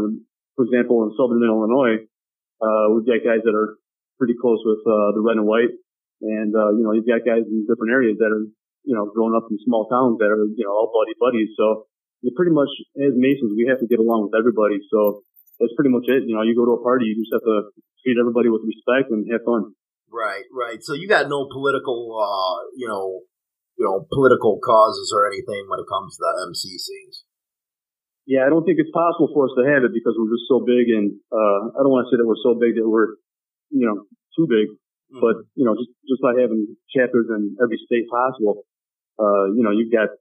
for 0.56 0.66
example, 0.66 1.02
in 1.02 1.10
Southern 1.18 1.42
Illinois, 1.42 2.06
uh, 2.62 2.94
we've 2.94 3.10
got 3.10 3.26
guys 3.26 3.42
that 3.42 3.58
are 3.58 3.82
pretty 4.18 4.36
close 4.40 4.62
with 4.64 4.82
uh, 4.86 5.12
the 5.16 5.24
red 5.24 5.38
and 5.38 5.48
white, 5.48 5.74
and 6.22 6.52
you 6.78 6.84
know, 6.84 6.94
you've 6.94 7.10
got 7.10 7.26
guys 7.28 7.44
in 7.44 7.68
different 7.68 7.92
areas 7.92 8.18
that 8.20 8.32
are, 8.32 8.46
you 8.84 8.96
know, 8.96 9.08
growing 9.12 9.36
up 9.36 9.48
in 9.52 9.60
small 9.64 9.88
towns 9.88 10.20
that 10.20 10.32
are, 10.32 10.44
you 10.44 10.64
know, 10.64 10.72
all 10.72 10.92
buddy 10.92 11.16
buddies. 11.20 11.52
So 11.56 11.88
you 12.24 12.32
pretty 12.32 12.56
much, 12.56 12.72
as 12.96 13.12
Masons, 13.20 13.52
we 13.52 13.68
have 13.68 13.84
to 13.84 13.88
get 13.88 14.00
along 14.00 14.32
with 14.32 14.36
everybody. 14.40 14.80
So 14.88 15.28
that's 15.60 15.76
pretty 15.76 15.92
much 15.92 16.08
it. 16.08 16.24
You 16.24 16.40
know, 16.40 16.42
you 16.42 16.56
go 16.56 16.64
to 16.64 16.80
a 16.80 16.84
party, 16.84 17.12
you 17.12 17.20
just 17.20 17.36
have 17.36 17.44
to 17.44 17.76
treat 18.04 18.16
everybody 18.16 18.48
with 18.48 18.64
respect 18.64 19.12
and 19.12 19.28
have 19.28 19.44
fun. 19.44 19.76
Right, 20.08 20.48
right. 20.54 20.80
So 20.80 20.96
you 20.96 21.08
got 21.12 21.28
no 21.28 21.50
political, 21.52 22.16
uh, 22.16 22.70
you 22.80 22.88
know, 22.88 23.28
you 23.76 23.84
know, 23.84 24.06
political 24.14 24.60
causes 24.64 25.12
or 25.12 25.28
anything 25.28 25.68
when 25.68 25.82
it 25.84 25.90
comes 25.90 26.16
to 26.16 26.22
the 26.22 26.32
MC 26.48 26.78
scenes. 26.78 27.26
Yeah, 28.24 28.48
I 28.48 28.50
don't 28.50 28.64
think 28.64 28.80
it's 28.80 28.94
possible 28.94 29.28
for 29.36 29.52
us 29.52 29.56
to 29.60 29.68
have 29.68 29.84
it 29.84 29.92
because 29.92 30.16
we're 30.16 30.32
just 30.32 30.48
so 30.48 30.64
big, 30.64 30.88
and 30.88 31.12
uh, 31.28 31.76
I 31.76 31.84
don't 31.84 31.92
want 31.92 32.08
to 32.08 32.10
say 32.14 32.22
that 32.22 32.30
we're 32.30 32.40
so 32.40 32.56
big 32.56 32.80
that 32.80 32.88
we're, 32.88 33.20
you 33.74 33.90
know, 33.90 34.06
too 34.38 34.46
big. 34.46 34.70
Mm-hmm. 34.70 35.20
But 35.20 35.50
you 35.58 35.66
know, 35.66 35.74
just 35.74 35.90
just 36.06 36.22
by 36.22 36.38
having 36.38 36.78
chapters 36.94 37.28
in 37.34 37.58
every 37.58 37.82
state 37.82 38.06
possible, 38.08 38.64
uh, 39.18 39.50
you 39.52 39.66
know, 39.66 39.74
you've 39.74 39.92
got 39.92 40.14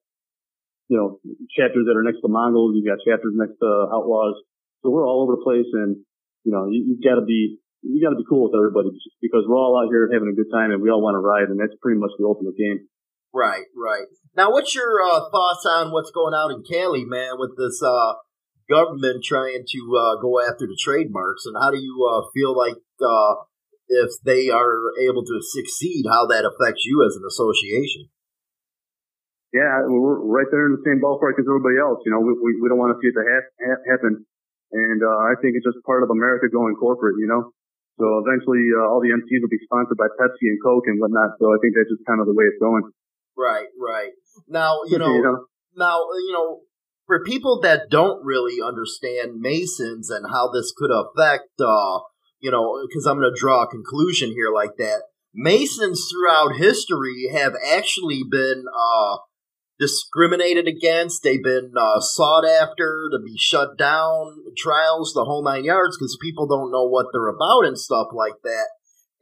you 0.92 1.00
know, 1.00 1.16
chapters 1.48 1.88
that 1.88 1.96
are 1.96 2.04
next 2.04 2.20
to 2.20 2.28
Mongols. 2.28 2.76
You've 2.76 2.84
got 2.84 3.00
chapters 3.00 3.32
next 3.32 3.56
to 3.64 3.70
Outlaws. 3.88 4.36
So 4.84 4.92
we're 4.92 5.08
all 5.08 5.24
over 5.24 5.40
the 5.40 5.44
place 5.44 5.64
and, 5.72 5.96
you 6.44 6.52
know, 6.52 6.68
you, 6.68 6.84
you've 6.84 7.00
got 7.00 7.16
to 7.16 7.24
be, 7.24 7.56
you 7.80 7.96
got 8.04 8.12
to 8.12 8.20
be 8.20 8.28
cool 8.28 8.44
with 8.44 8.52
everybody 8.52 8.92
because 9.24 9.48
we're 9.48 9.56
all 9.56 9.80
out 9.80 9.88
here 9.88 10.12
having 10.12 10.28
a 10.28 10.36
good 10.36 10.52
time 10.52 10.68
and 10.68 10.84
we 10.84 10.92
all 10.92 11.00
want 11.00 11.16
to 11.16 11.24
ride 11.24 11.48
and 11.48 11.56
that's 11.56 11.72
pretty 11.80 11.96
much 11.96 12.12
the 12.20 12.28
ultimate 12.28 12.60
game. 12.60 12.92
Right, 13.32 13.64
right. 13.72 14.04
Now, 14.36 14.52
what's 14.52 14.74
your 14.74 15.00
uh, 15.00 15.32
thoughts 15.32 15.64
on 15.64 15.96
what's 15.96 16.12
going 16.12 16.36
on 16.36 16.52
in 16.52 16.60
Cali, 16.60 17.08
man, 17.08 17.40
with 17.40 17.56
this 17.56 17.80
uh, 17.80 18.20
government 18.68 19.24
trying 19.24 19.64
to 19.68 19.80
uh, 19.96 20.20
go 20.20 20.40
after 20.40 20.66
the 20.66 20.78
trademarks, 20.78 21.46
and 21.46 21.56
how 21.60 21.70
do 21.70 21.78
you 21.78 21.96
uh, 22.04 22.28
feel 22.34 22.56
like 22.56 22.76
uh, 23.00 23.34
if 23.88 24.10
they 24.24 24.50
are 24.50 24.92
able 25.00 25.24
to 25.24 25.40
succeed, 25.42 26.04
how 26.08 26.26
that 26.26 26.44
affects 26.44 26.84
you 26.84 27.04
as 27.06 27.16
an 27.16 27.22
association? 27.26 28.08
yeah, 29.52 29.84
we're 29.84 30.16
right 30.24 30.48
there 30.48 30.64
in 30.64 30.80
the 30.80 30.84
same 30.84 30.96
ballpark 30.96 31.36
as 31.36 31.44
everybody 31.44 31.76
else. 31.76 32.00
You 32.08 32.12
know, 32.16 32.24
we, 32.24 32.32
we, 32.32 32.50
we 32.56 32.66
don't 32.72 32.80
want 32.80 32.96
to 32.96 32.98
see 33.04 33.12
it 33.12 33.16
to 33.20 33.24
ha- 33.24 33.52
ha- 33.60 33.84
happen. 33.84 34.24
And, 34.72 35.00
uh, 35.04 35.18
I 35.28 35.36
think 35.44 35.60
it's 35.60 35.68
just 35.68 35.84
part 35.84 36.00
of 36.00 36.08
America 36.08 36.48
going 36.48 36.72
corporate, 36.80 37.20
you 37.20 37.28
know? 37.28 37.52
So 38.00 38.24
eventually, 38.24 38.64
uh, 38.72 38.88
all 38.88 39.04
the 39.04 39.12
MCs 39.12 39.44
will 39.44 39.52
be 39.52 39.60
sponsored 39.68 40.00
by 40.00 40.08
Pepsi 40.16 40.48
and 40.48 40.56
Coke 40.64 40.88
and 40.88 40.96
whatnot. 40.96 41.36
So 41.36 41.52
I 41.52 41.60
think 41.60 41.76
that's 41.76 41.92
just 41.92 42.00
kind 42.08 42.24
of 42.24 42.24
the 42.24 42.32
way 42.32 42.48
it's 42.48 42.56
going. 42.56 42.88
Right, 43.36 43.68
right. 43.76 44.16
Now, 44.48 44.88
you 44.88 44.96
know, 44.96 45.12
you 45.12 45.20
know, 45.20 45.44
now, 45.76 46.00
you 46.16 46.32
know, 46.32 46.64
for 47.12 47.22
people 47.22 47.60
that 47.60 47.90
don't 47.90 48.24
really 48.24 48.66
understand 48.66 49.38
Masons 49.38 50.08
and 50.08 50.24
how 50.30 50.48
this 50.50 50.72
could 50.74 50.90
affect, 50.90 51.50
uh, 51.60 52.00
you 52.40 52.50
know, 52.50 52.82
because 52.88 53.04
I'm 53.04 53.20
going 53.20 53.30
to 53.30 53.38
draw 53.38 53.64
a 53.64 53.68
conclusion 53.68 54.30
here 54.30 54.50
like 54.50 54.78
that. 54.78 55.02
Masons 55.34 56.10
throughout 56.10 56.56
history 56.56 57.28
have 57.30 57.52
actually 57.70 58.22
been, 58.30 58.64
uh, 58.74 59.18
discriminated 59.78 60.66
against. 60.66 61.22
They've 61.22 61.42
been 61.42 61.74
uh, 61.76 62.00
sought 62.00 62.46
after 62.46 63.10
to 63.12 63.18
be 63.22 63.36
shut 63.36 63.76
down, 63.76 64.44
trials, 64.56 65.12
the 65.12 65.26
whole 65.26 65.44
nine 65.44 65.64
yards, 65.64 65.98
because 65.98 66.16
people 66.22 66.46
don't 66.46 66.72
know 66.72 66.88
what 66.88 67.08
they're 67.12 67.28
about 67.28 67.66
and 67.66 67.78
stuff 67.78 68.06
like 68.14 68.40
that. 68.42 68.68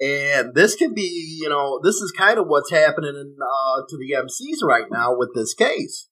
And 0.01 0.55
this 0.55 0.77
can 0.77 0.95
be, 0.95 1.39
you 1.43 1.49
know, 1.49 1.81
this 1.83 1.97
is 1.97 2.13
kind 2.13 2.39
of 2.39 2.47
what's 2.47 2.71
happening 2.71 3.17
in, 3.17 3.37
uh, 3.43 3.83
to 3.89 3.97
the 3.97 4.15
MCs 4.15 4.63
right 4.63 4.87
now 4.93 5.17
with 5.17 5.35
this 5.35 5.55
case. 5.55 6.07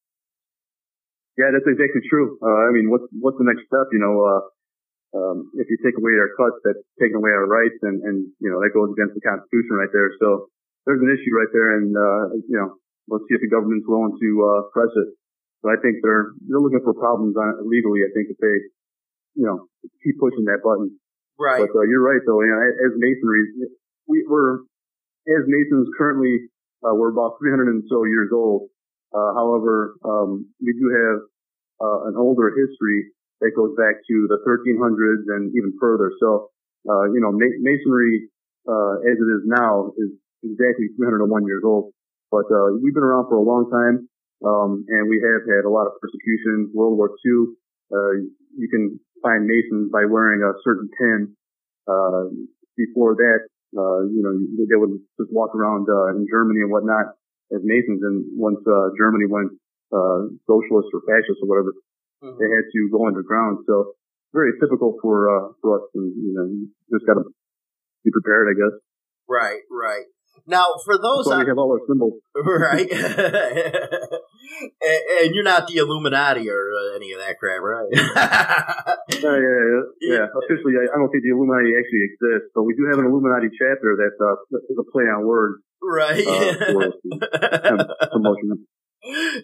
Yeah, 1.39 1.55
that's 1.55 1.71
exactly 1.71 2.03
true. 2.11 2.35
Uh, 2.43 2.67
I 2.67 2.75
mean, 2.75 2.91
what's 2.91 3.07
what's 3.23 3.39
the 3.39 3.47
next 3.47 3.71
step? 3.71 3.87
You 3.95 4.03
know, 4.03 4.15
uh, 4.27 4.43
um, 5.15 5.55
if 5.55 5.71
you 5.71 5.79
take 5.81 5.95
away 5.95 6.19
our 6.19 6.35
cuts, 6.35 6.59
that's 6.67 6.83
taking 6.99 7.15
away 7.15 7.31
our 7.31 7.47
rights, 7.47 7.79
and 7.87 8.03
and 8.03 8.27
you 8.43 8.51
know 8.51 8.59
that 8.59 8.75
goes 8.75 8.91
against 8.91 9.15
the 9.15 9.23
Constitution 9.23 9.79
right 9.79 9.93
there. 9.95 10.11
So 10.19 10.51
there's 10.83 10.99
an 10.99 11.15
issue 11.15 11.31
right 11.31 11.53
there, 11.55 11.79
and 11.79 11.95
uh, 11.95 12.43
you 12.51 12.59
know 12.59 12.83
let's 13.07 13.23
see 13.31 13.39
if 13.39 13.43
the 13.47 13.49
government's 13.55 13.87
willing 13.87 14.19
to 14.19 14.31
uh, 14.43 14.61
press 14.75 14.91
it. 14.99 15.15
But 15.63 15.79
I 15.79 15.79
think 15.79 16.03
they're 16.03 16.35
they're 16.43 16.59
looking 16.59 16.83
for 16.83 16.93
problems 16.93 17.39
on 17.39 17.55
it 17.55 17.63
legally. 17.63 18.03
I 18.03 18.11
think 18.11 18.35
if 18.35 18.39
they, 18.43 18.57
you 19.39 19.47
know, 19.47 19.71
keep 20.03 20.19
pushing 20.19 20.51
that 20.51 20.67
button. 20.67 20.99
Right. 21.39 21.63
But 21.63 21.71
uh, 21.71 21.87
you're 21.87 22.03
right, 22.03 22.19
though. 22.27 22.43
You 22.43 22.51
know, 22.51 22.61
as 22.67 22.99
masonry, 22.99 23.47
we, 24.11 24.27
we're 24.27 24.67
as 25.31 25.47
masons 25.47 25.87
currently 25.95 26.51
uh, 26.85 26.95
we're 26.95 27.11
about 27.11 27.39
300 27.43 27.69
and 27.69 27.83
so 27.91 28.05
years 28.05 28.31
old. 28.33 28.71
Uh, 29.15 29.33
however, 29.35 29.97
um, 30.05 30.47
we 30.61 30.73
do 30.77 30.87
have 30.93 31.19
uh, 31.81 32.09
an 32.09 32.17
older 32.17 32.53
history 32.53 33.09
that 33.41 33.53
goes 33.57 33.73
back 33.77 34.03
to 34.09 34.27
the 34.29 34.39
1300s 34.45 35.25
and 35.29 35.53
even 35.57 35.73
further. 35.81 36.13
So, 36.21 36.51
uh, 36.89 37.05
you 37.15 37.21
know, 37.21 37.33
ma- 37.33 37.61
masonry 37.63 38.29
uh, 38.69 39.01
as 39.07 39.17
it 39.17 39.29
is 39.41 39.45
now 39.47 39.93
is 39.97 40.11
exactly 40.45 40.93
301 40.97 41.47
years 41.47 41.63
old. 41.65 41.93
But 42.31 42.45
uh, 42.53 42.77
we've 42.83 42.93
been 42.93 43.07
around 43.07 43.29
for 43.33 43.37
a 43.41 43.47
long 43.47 43.71
time, 43.73 44.09
um, 44.45 44.85
and 44.89 45.09
we 45.09 45.17
have 45.25 45.49
had 45.49 45.65
a 45.65 45.73
lot 45.73 45.87
of 45.87 45.97
persecution. 46.03 46.69
World 46.75 46.99
War 46.99 47.17
II, 47.25 47.57
uh, 47.95 48.13
you 48.59 48.69
can 48.69 49.01
find 49.23 49.47
Masons 49.49 49.89
by 49.91 50.05
wearing 50.05 50.43
a 50.43 50.53
certain 50.65 50.91
pin. 50.99 51.33
Uh, 51.89 52.29
before 52.77 53.17
that, 53.17 53.49
uh, 53.73 54.05
you 54.13 54.21
know, 54.21 54.37
they 54.69 54.77
would 54.77 55.01
just 55.17 55.33
walk 55.33 55.55
around 55.55 55.89
in 56.15 56.27
Germany 56.31 56.61
and 56.61 56.71
whatnot 56.71 57.17
as 57.55 57.61
Masons. 57.65 58.03
And 58.03 58.25
once 58.37 58.61
uh, 58.67 58.93
Germany 58.99 59.27
went 59.29 59.53
uh, 59.93 60.29
socialist 60.45 60.93
or 60.93 61.01
fascist 61.07 61.41
or 61.43 61.49
whatever, 61.49 61.73
mm-hmm. 62.25 62.37
they 62.37 62.49
had 62.49 62.67
to 62.69 62.81
go 62.93 63.07
underground. 63.07 63.65
So 63.67 63.95
very 64.33 64.53
typical 64.61 64.97
for 65.01 65.29
uh, 65.29 65.53
for 65.63 65.81
us, 65.81 65.89
and 65.95 66.13
you 66.17 66.33
know, 66.37 66.45
you 66.45 66.69
just 66.93 67.07
got 67.07 67.15
to 67.15 67.25
be 68.05 68.11
prepared, 68.11 68.53
I 68.53 68.55
guess. 68.57 68.77
Right, 69.29 69.61
right. 69.71 70.05
Now, 70.47 70.75
for 70.85 70.99
those 70.99 71.25
That's 71.27 71.39
why 71.39 71.45
we 71.45 71.49
have 71.49 71.59
all 71.59 71.73
our 71.73 71.81
symbols, 71.87 72.21
right? 72.35 72.91
and, 74.83 75.01
and, 75.21 75.35
you're 75.35 75.45
not 75.45 75.67
the 75.67 75.77
Illuminati 75.77 76.49
or 76.51 76.73
uh, 76.73 76.97
any 76.97 77.13
of 77.13 77.21
that 77.21 77.39
crap, 77.39 77.61
right? 77.63 77.89
uh, 77.95 78.95
yeah, 79.13 79.39
yeah, 79.39 79.83
yeah, 80.01 80.27
Officially, 80.45 80.75
I, 80.79 80.89
I, 80.93 80.97
don't 80.99 81.11
think 81.11 81.23
the 81.25 81.33
Illuminati 81.35 81.73
actually 81.79 82.05
exists, 82.11 82.51
but 82.55 82.63
we 82.63 82.75
do 82.75 82.87
have 82.91 82.99
an 82.99 83.07
Illuminati 83.07 83.49
chapter 83.53 83.97
that 83.97 84.15
uh, 84.21 84.37
a 84.57 84.85
play 84.93 85.05
on 85.05 85.27
words, 85.27 85.63
right? 85.83 86.27
Uh, 86.27 87.85
promotion. 88.13 88.67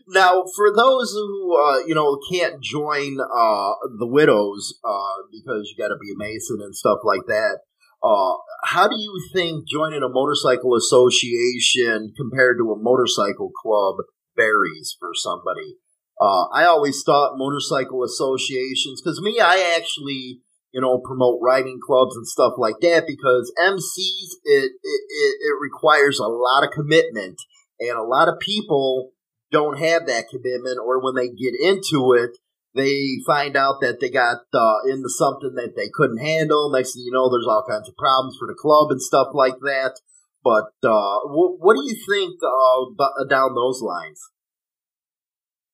Now, 0.09 0.45
for 0.57 0.75
those 0.75 1.13
who 1.13 1.57
uh, 1.57 1.79
you 1.87 1.95
know 1.95 2.19
can't 2.31 2.61
join 2.63 3.19
uh, 3.21 3.73
the 3.99 4.07
widows 4.07 4.79
uh, 4.85 5.23
because 5.31 5.71
you 5.71 5.83
got 5.83 5.89
to 5.89 5.99
be 6.01 6.13
a 6.13 6.19
mason 6.19 6.59
and 6.61 6.75
stuff 6.75 6.99
like 7.05 7.27
that, 7.29 7.61
uh, 8.05 8.37
how 8.65 8.87
do 8.87 8.97
you 8.99 9.19
think 9.33 9.67
joining 9.67 10.03
a 10.03 10.09
motorcycle 10.09 10.77
association 10.77 12.13
compared 12.17 12.59
to 12.59 12.71
a 12.71 12.79
motorcycle 12.79 13.51
club 13.51 13.97
varies 14.37 14.95
for 14.99 15.11
somebody? 15.15 15.77
Uh, 16.21 16.45
I 16.53 16.65
always 16.65 17.03
thought 17.03 17.39
motorcycle 17.39 18.05
associations, 18.05 19.01
because 19.03 19.21
me, 19.23 19.41
I 19.41 19.75
actually, 19.77 20.41
you 20.73 20.81
know, 20.81 20.99
promote 20.99 21.41
riding 21.43 21.81
clubs 21.85 22.15
and 22.15 22.27
stuff 22.27 22.53
like 22.59 22.77
that 22.83 23.05
because 23.07 23.53
MCs, 23.59 24.37
it, 24.45 24.73
it, 24.83 25.35
it 25.41 25.57
requires 25.61 26.19
a 26.19 26.29
lot 26.29 26.63
of 26.63 26.71
commitment 26.71 27.41
and 27.81 27.99
a 27.99 28.05
lot 28.05 28.29
of 28.29 28.39
people 28.39 29.13
don't 29.51 29.79
have 29.79 30.07
that 30.07 30.29
commitment 30.31 30.79
or 30.85 31.03
when 31.03 31.15
they 31.15 31.29
get 31.29 31.55
into 31.59 32.13
it, 32.13 32.37
they 32.75 33.23
find 33.27 33.57
out 33.57 33.79
that 33.81 34.01
they 34.01 34.11
got 34.11 34.43
uh, 34.53 34.79
into 34.91 35.09
something 35.09 35.55
that 35.55 35.79
they 35.79 35.89
couldn't 35.95 36.19
handle. 36.19 36.71
Next 36.71 36.95
thing 36.95 37.07
you 37.07 37.15
know, 37.15 37.31
there's 37.31 37.47
all 37.47 37.65
kinds 37.69 37.89
of 37.89 37.97
problems 37.97 38.37
for 38.39 38.51
the 38.51 38.59
club 38.59 38.91
and 38.91 39.01
stuff 39.01 39.29
like 39.33 39.63
that. 39.63 39.95
But 40.43 40.75
uh, 40.85 41.25
what, 41.31 41.79
do 41.79 41.83
you 41.87 41.97
think 41.97 42.37
uh, 42.43 43.25
down 43.31 43.55
those 43.55 43.81
lines? 43.81 44.21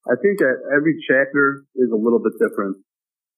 I 0.06 0.14
think 0.20 0.38
that 0.38 0.56
every 0.70 0.94
chapter 1.08 1.64
is 1.74 1.90
a 1.90 1.98
little 1.98 2.20
bit 2.20 2.38
different. 2.38 2.78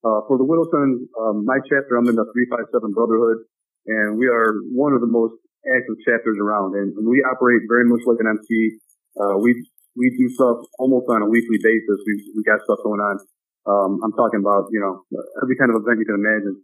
Uh, 0.03 0.21
for 0.27 0.35
the 0.37 0.43
Widow 0.43 0.67
um, 0.67 1.47
my 1.47 1.57
chapter, 1.63 1.95
I'm 1.95 2.07
in 2.11 2.19
the 2.19 2.27
357 2.27 2.91
Brotherhood, 2.91 3.47
and 3.87 4.19
we 4.19 4.27
are 4.27 4.59
one 4.75 4.91
of 4.91 4.99
the 4.99 5.07
most 5.07 5.39
active 5.63 5.95
chapters 6.03 6.35
around, 6.43 6.75
and, 6.75 6.91
and 6.91 7.07
we 7.07 7.23
operate 7.23 7.63
very 7.71 7.87
much 7.87 8.03
like 8.03 8.19
an 8.19 8.27
MC. 8.27 8.83
Uh, 9.15 9.39
we 9.39 9.55
we 9.95 10.11
do 10.19 10.27
stuff 10.35 10.67
almost 10.77 11.07
on 11.07 11.23
a 11.23 11.29
weekly 11.31 11.55
basis. 11.63 12.03
We 12.03 12.13
we 12.35 12.43
got 12.43 12.59
stuff 12.67 12.83
going 12.83 12.99
on. 12.99 13.23
Um, 13.65 14.03
I'm 14.03 14.13
talking 14.13 14.43
about 14.43 14.69
you 14.71 14.81
know 14.81 15.03
every 15.41 15.55
kind 15.55 15.71
of 15.71 15.79
event 15.81 15.99
you 15.99 16.07
can 16.07 16.19
imagine. 16.19 16.59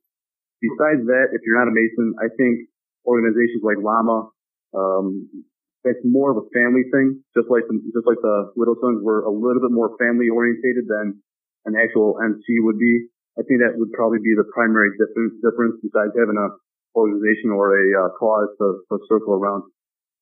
Besides 0.60 1.08
that, 1.08 1.32
if 1.32 1.40
you're 1.48 1.56
not 1.56 1.72
a 1.72 1.76
Mason, 1.76 2.20
I 2.20 2.28
think 2.36 2.68
organizations 3.08 3.64
like 3.64 3.80
LAMA, 3.80 4.28
um, 4.76 5.08
that's 5.88 6.04
more 6.04 6.36
of 6.36 6.38
a 6.44 6.46
family 6.52 6.84
thing. 6.92 7.24
Just 7.32 7.48
like 7.48 7.64
the, 7.72 7.80
just 7.96 8.04
like 8.04 8.20
the 8.20 8.52
Widow 8.60 8.76
Sons 8.84 9.00
were 9.00 9.24
a 9.24 9.32
little 9.32 9.64
bit 9.64 9.72
more 9.72 9.96
family 9.96 10.28
orientated 10.28 10.92
than 10.92 11.24
an 11.64 11.80
actual 11.80 12.20
MC 12.20 12.60
would 12.68 12.78
be. 12.78 13.08
I 13.40 13.48
think 13.48 13.64
that 13.64 13.80
would 13.80 13.96
probably 13.96 14.20
be 14.20 14.36
the 14.36 14.44
primary 14.52 14.92
difference, 15.00 15.40
difference 15.40 15.80
besides 15.80 16.12
having 16.20 16.36
a 16.36 16.60
organization 16.92 17.56
or 17.56 17.72
a 17.72 17.86
uh, 17.96 18.10
cause 18.20 18.52
to, 18.60 18.84
to 18.92 19.00
circle 19.08 19.40
around 19.40 19.64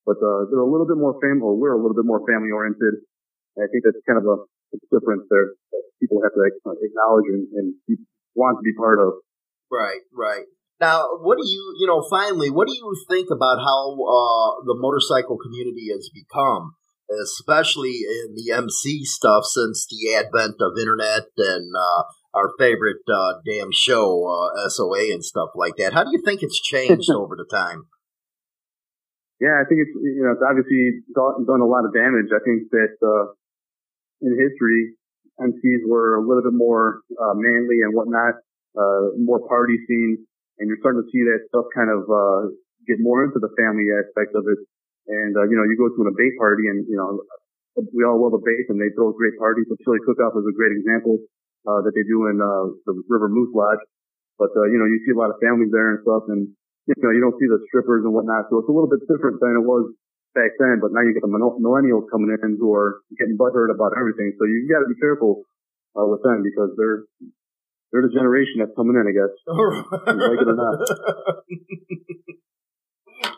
but 0.08 0.24
uh, 0.24 0.48
they're 0.48 0.64
a 0.64 0.72
little 0.72 0.88
bit 0.88 0.96
more 0.96 1.20
family, 1.20 1.44
or 1.44 1.60
we're 1.60 1.76
a 1.76 1.82
little 1.84 1.94
bit 1.94 2.08
more 2.08 2.24
family 2.24 2.48
oriented. 2.48 3.04
I 3.60 3.68
think 3.68 3.84
that's 3.84 4.00
kind 4.08 4.16
of 4.16 4.24
a, 4.24 4.38
difference 4.92 5.26
there 5.30 5.54
that 5.72 5.84
people 6.00 6.22
have 6.24 6.34
to 6.34 6.44
acknowledge 6.44 7.28
and, 7.30 7.48
and 7.56 7.98
want 8.36 8.60
to 8.60 8.64
be 8.64 8.74
part 8.78 9.00
of. 9.00 9.20
Right, 9.72 10.02
right. 10.14 10.46
Now, 10.80 11.10
what 11.22 11.38
do 11.42 11.48
you, 11.48 11.76
you 11.80 11.88
know, 11.88 12.06
finally, 12.10 12.50
what 12.50 12.68
do 12.68 12.74
you 12.74 12.94
think 13.10 13.30
about 13.32 13.58
how 13.58 13.98
uh, 13.98 14.62
the 14.64 14.78
motorcycle 14.78 15.38
community 15.38 15.90
has 15.92 16.10
become, 16.14 16.76
especially 17.10 18.06
in 18.06 18.36
the 18.36 18.54
MC 18.54 19.04
stuff 19.04 19.44
since 19.46 19.88
the 19.90 20.16
advent 20.16 20.62
of 20.62 20.78
internet 20.78 21.26
and 21.38 21.74
uh, 21.76 22.04
our 22.34 22.54
favorite 22.60 23.02
uh, 23.10 23.42
damn 23.44 23.72
show, 23.74 24.30
uh, 24.30 24.70
SOA 24.70 25.10
and 25.12 25.26
stuff 25.26 25.50
like 25.56 25.78
that? 25.78 25.94
How 25.94 26.04
do 26.04 26.12
you 26.12 26.22
think 26.24 26.44
it's 26.44 26.62
changed 26.62 27.10
over 27.16 27.36
the 27.36 27.48
time? 27.50 27.88
Yeah, 29.42 29.62
I 29.62 29.66
think 29.70 29.86
it's 29.86 29.94
you 29.94 30.26
know 30.26 30.34
it's 30.34 30.42
obviously 30.42 31.06
done 31.14 31.62
a 31.62 31.70
lot 31.70 31.86
of 31.86 31.94
damage. 31.94 32.34
I 32.34 32.42
think 32.42 32.74
that 32.74 32.98
uh, 33.06 33.38
in 34.22 34.32
history, 34.34 34.98
MCs 35.38 35.86
were 35.86 36.18
a 36.18 36.24
little 36.26 36.42
bit 36.42 36.58
more 36.58 37.06
uh, 37.14 37.36
manly 37.38 37.86
and 37.86 37.94
whatnot, 37.94 38.42
uh, 38.74 39.14
more 39.22 39.42
party 39.46 39.78
scenes, 39.86 40.26
and 40.58 40.66
you're 40.66 40.82
starting 40.82 41.06
to 41.06 41.10
see 41.14 41.22
that 41.30 41.46
stuff 41.54 41.70
kind 41.74 41.94
of 41.94 42.10
uh, 42.10 42.50
get 42.90 42.98
more 42.98 43.22
into 43.22 43.38
the 43.38 43.54
family 43.54 43.86
aspect 43.94 44.34
of 44.34 44.46
it. 44.50 44.60
And 45.08 45.38
uh, 45.38 45.46
you 45.46 45.56
know, 45.56 45.66
you 45.70 45.78
go 45.78 45.94
to 45.94 46.00
an 46.02 46.10
abate 46.10 46.36
party, 46.42 46.68
and 46.68 46.84
you 46.90 46.98
know, 46.98 47.22
we 47.94 48.02
all 48.02 48.18
love 48.18 48.34
abate, 48.34 48.66
and 48.74 48.82
they 48.82 48.90
throw 48.98 49.14
great 49.14 49.38
parties. 49.38 49.70
The 49.70 49.78
chili 49.86 50.02
cook-off 50.02 50.34
is 50.34 50.46
a 50.50 50.56
great 50.58 50.74
example 50.74 51.22
uh, 51.70 51.86
that 51.86 51.94
they 51.94 52.04
do 52.04 52.28
in 52.34 52.42
uh, 52.42 52.74
the 52.90 52.98
River 53.06 53.30
Moose 53.30 53.54
Lodge. 53.54 53.84
But 54.42 54.52
uh, 54.58 54.66
you 54.74 54.82
know, 54.82 54.90
you 54.90 55.00
see 55.06 55.14
a 55.14 55.20
lot 55.20 55.30
of 55.30 55.38
families 55.38 55.70
there 55.70 55.94
and 55.94 56.02
stuff, 56.02 56.26
and 56.34 56.50
you 56.90 56.98
know, 56.98 57.14
you 57.14 57.22
don't 57.22 57.38
see 57.38 57.46
the 57.46 57.62
strippers 57.70 58.04
and 58.04 58.12
whatnot. 58.12 58.50
So 58.50 58.58
it's 58.60 58.70
a 58.70 58.74
little 58.74 58.90
bit 58.90 59.06
different 59.06 59.38
than 59.38 59.62
it 59.62 59.66
was 59.66 59.94
back 60.38 60.54
then. 60.62 60.78
But 60.78 60.94
now 60.94 61.02
you 61.02 61.18
get 61.18 61.26
the 61.26 61.34
millennials 61.34 62.06
coming 62.14 62.30
in 62.30 62.62
who 62.62 62.70
are 62.78 63.02
getting 63.18 63.36
butthurt 63.36 63.74
about 63.74 63.98
everything. 63.98 64.38
So 64.38 64.46
you 64.46 64.70
got 64.70 64.86
to 64.86 64.90
be 64.94 65.02
careful 65.02 65.42
uh, 65.98 66.06
with 66.06 66.22
them 66.22 66.46
because 66.46 66.78
they're 66.78 67.10
they're 67.92 68.06
the 68.06 68.14
generation 68.14 68.62
that's 68.62 68.78
coming 68.78 68.94
in, 68.94 69.10
I 69.10 69.16
guess. 69.18 69.34
like 69.50 70.38
it 70.38 70.48
or 70.48 70.54
not. 70.54 70.78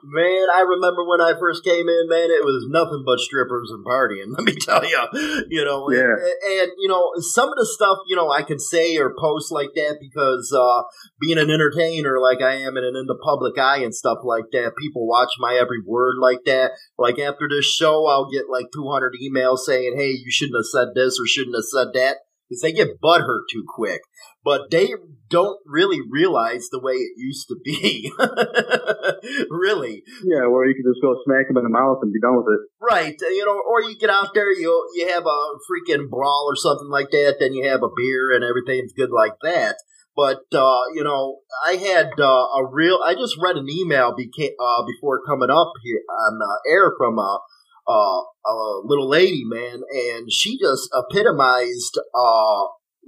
Man, 0.04 0.48
I 0.54 0.62
remember 0.62 1.06
when 1.06 1.22
I 1.22 1.34
first 1.40 1.64
came 1.64 1.90
in, 1.90 2.08
man, 2.08 2.30
it 2.32 2.46
was 2.46 2.68
nothing 2.70 3.04
but 3.06 3.20
strippers 3.20 3.72
and 3.72 3.86
partying. 3.86 4.32
Let 4.38 4.44
me 4.44 4.56
tell 4.56 4.86
you, 4.86 5.46
you 5.50 5.66
know, 5.66 5.90
yeah. 5.92 6.02
and, 6.02 6.62
and, 6.62 6.72
you 6.78 6.88
know, 6.88 7.12
some 7.18 7.50
of 7.50 7.56
the 7.58 7.66
stuff, 7.66 8.00
you 8.08 8.16
know, 8.16 8.32
I 8.32 8.44
can 8.44 8.60
say 8.60 8.98
or 8.98 9.14
post 9.18 9.52
like 9.52 9.74
that 9.76 9.98
because 10.00 10.54
uh, 10.56 10.84
being 11.20 11.38
an 11.38 11.50
entertainer 11.50 12.20
like 12.20 12.42
I 12.42 12.56
am 12.56 12.78
and 12.78 12.86
in 12.86 13.06
the 13.06 13.20
public 13.24 13.58
eye 13.58 13.80
and 13.80 13.94
stuff 13.94 14.20
like 14.24 14.52
that, 14.52 14.74
people 14.80 15.08
watch 15.08 15.34
my 15.40 15.56
every 15.56 15.82
word 15.86 16.16
like 16.20 16.46
that. 16.46 16.72
Like 16.98 17.20
after 17.20 17.48
this 17.50 17.66
show, 17.66 18.08
I'll 18.08 18.30
get 18.32 18.50
like 18.50 18.68
200 18.74 19.16
emails 19.22 19.60
saying, 19.60 19.96
"Hey, 19.98 20.12
you 20.12 20.32
shouldn't 20.32 20.58
have 20.58 20.66
said 20.66 20.94
this 20.96 21.20
or 21.20 21.28
shouldn't 21.28 21.56
have 21.56 21.66
said 21.66 21.94
that." 21.94 22.18
Because 22.50 22.62
they 22.62 22.72
get 22.72 23.00
butthurt 23.02 23.44
too 23.52 23.64
quick 23.68 24.02
but 24.44 24.72
they 24.72 24.90
don't 25.30 25.60
really 25.66 26.00
realize 26.10 26.70
the 26.72 26.80
way 26.80 26.94
it 26.94 27.12
used 27.18 27.48
to 27.50 27.56
be. 27.64 28.12
really. 29.50 30.02
Yeah, 30.24 30.48
or 30.50 30.66
you 30.66 30.76
can 30.76 30.86
just 30.90 31.02
go 31.02 31.16
smack 31.26 31.48
them 31.48 31.58
in 31.58 31.64
the 31.64 31.70
mouth 31.70 32.00
and 32.02 32.14
be 32.14 32.20
done 32.20 32.38
with 32.38 32.48
it. 32.48 32.62
Right. 32.82 33.16
Uh, 33.22 33.30
you 33.30 33.46
know, 33.46 33.62
or 33.68 33.82
you 33.84 33.98
get 33.98 34.10
out 34.10 34.34
there, 34.34 34.52
you 34.52 34.90
you 34.96 35.08
have 35.10 35.26
a 35.26 35.42
freaking 35.70 36.10
brawl 36.10 36.48
or 36.50 36.56
something 36.56 36.90
like 36.90 37.12
that, 37.12 37.36
then 37.40 37.54
you 37.54 37.68
have 37.70 37.84
a 37.84 37.94
beer 37.96 38.34
and 38.34 38.44
everything's 38.44 38.94
good 38.94 39.12
like 39.12 39.36
that. 39.44 39.76
But 40.16 40.44
uh, 40.52 40.82
you 40.96 41.04
know, 41.04 41.40
I 41.68 41.74
had 41.74 42.10
uh, 42.18 42.48
a 42.58 42.66
real. 42.72 43.00
I 43.06 43.14
just 43.14 43.38
read 43.40 43.58
an 43.58 43.70
email 43.70 44.16
beca- 44.16 44.58
uh, 44.60 44.84
before 44.86 45.22
coming 45.28 45.50
up 45.52 45.74
here 45.84 46.02
on 46.10 46.40
uh, 46.42 46.72
air 46.74 46.94
from 46.98 47.20
a, 47.20 47.40
uh, 47.88 48.22
a 48.46 48.82
little 48.84 49.10
lady, 49.10 49.44
man, 49.46 49.82
and 49.92 50.32
she 50.32 50.58
just 50.58 50.90
epitomized 50.94 52.00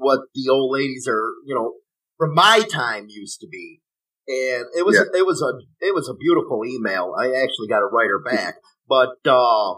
what 0.02 0.22
the 0.34 0.50
old 0.50 0.74
ladies 0.74 1.08
are, 1.08 1.34
you 1.46 1.56
know, 1.56 1.74
from 2.18 2.34
my 2.34 2.62
time 2.72 3.08
used 3.10 3.40
to 3.42 3.48
be. 3.48 3.82
And 4.28 4.66
it 4.78 4.86
was 4.86 4.96
yeah. 4.96 5.20
it 5.20 5.26
was 5.26 5.42
a 5.42 5.52
it 5.86 5.94
was 5.94 6.08
a 6.08 6.16
beautiful 6.16 6.62
email. 6.66 7.16
I 7.18 7.28
actually 7.28 7.68
got 7.68 7.80
to 7.80 7.90
write 7.92 8.10
her 8.10 8.22
back, 8.22 8.56
but 8.88 9.18
uh, 9.26 9.76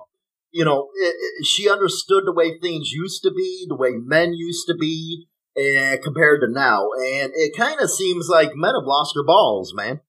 you 0.51 0.65
know, 0.65 0.89
it, 0.95 1.15
it, 1.17 1.45
she 1.45 1.69
understood 1.69 2.23
the 2.25 2.33
way 2.33 2.59
things 2.59 2.91
used 2.91 3.23
to 3.23 3.31
be, 3.31 3.65
the 3.67 3.75
way 3.75 3.91
men 3.95 4.33
used 4.33 4.67
to 4.67 4.75
be, 4.75 5.27
and 5.55 6.03
compared 6.03 6.41
to 6.41 6.47
now. 6.51 6.89
And 6.91 7.31
it 7.33 7.55
kind 7.57 7.79
of 7.79 7.89
seems 7.89 8.27
like 8.29 8.51
men 8.53 8.75
have 8.75 8.85
lost 8.85 9.13
their 9.15 9.25
balls, 9.25 9.73
man. 9.73 10.01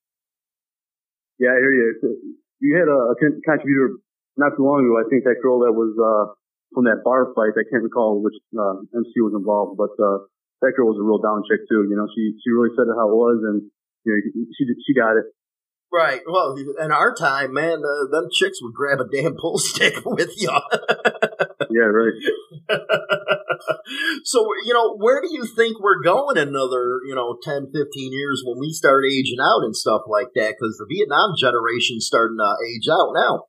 Yeah, 1.38 1.50
I 1.50 1.58
hear 1.62 1.72
you. 1.72 2.34
You 2.60 2.76
had 2.76 2.88
a, 2.88 3.12
a 3.12 3.40
contributor 3.44 3.98
not 4.36 4.56
too 4.56 4.64
long 4.66 4.84
ago. 4.84 4.98
I 4.98 5.06
think 5.08 5.24
that 5.24 5.42
girl 5.42 5.62
that 5.66 5.74
was 5.74 5.94
uh, 5.96 6.34
from 6.74 6.84
that 6.84 7.02
bar 7.04 7.30
fight. 7.34 7.54
I 7.54 7.66
can't 7.70 7.82
recall 7.82 8.22
which 8.22 8.36
uh, 8.54 8.82
MC 8.94 9.22
was 9.22 9.34
involved, 9.34 9.78
but 9.78 9.94
uh, 9.98 10.26
that 10.62 10.74
girl 10.74 10.90
was 10.90 10.98
a 10.98 11.06
real 11.06 11.22
down 11.22 11.46
chick 11.46 11.66
too. 11.70 11.86
You 11.86 11.96
know, 11.96 12.08
she 12.10 12.34
she 12.42 12.50
really 12.50 12.74
said 12.74 12.90
it 12.90 12.98
how 12.98 13.10
it 13.10 13.16
was, 13.16 13.42
and 13.46 13.70
you 14.04 14.10
know, 14.10 14.18
she 14.54 14.66
she 14.86 14.92
got 14.94 15.16
it. 15.16 15.30
Right. 15.94 16.22
Well, 16.26 16.56
in 16.58 16.90
our 16.90 17.14
time, 17.14 17.54
man, 17.54 17.78
uh, 17.86 18.10
them 18.10 18.28
chicks 18.32 18.58
would 18.60 18.74
grab 18.74 18.98
a 18.98 19.06
damn 19.06 19.36
pull 19.36 19.58
stick 19.62 19.94
with 20.04 20.34
you. 20.36 20.50
yeah, 21.70 21.86
right. 21.86 22.18
so, 24.24 24.44
you 24.64 24.74
know, 24.74 24.96
where 24.96 25.20
do 25.20 25.28
you 25.30 25.46
think 25.46 25.78
we're 25.78 26.02
going 26.02 26.36
another, 26.36 26.98
you 27.06 27.14
know, 27.14 27.36
10, 27.40 27.70
15 27.72 28.12
years 28.12 28.42
when 28.44 28.58
we 28.58 28.72
start 28.72 29.04
aging 29.08 29.38
out 29.40 29.62
and 29.62 29.76
stuff 29.76 30.02
like 30.08 30.34
that? 30.34 30.56
Because 30.58 30.78
the 30.78 30.86
Vietnam 30.90 31.34
generation's 31.38 32.06
starting 32.06 32.38
to 32.38 32.56
age 32.66 32.88
out 32.90 33.12
now. 33.14 33.44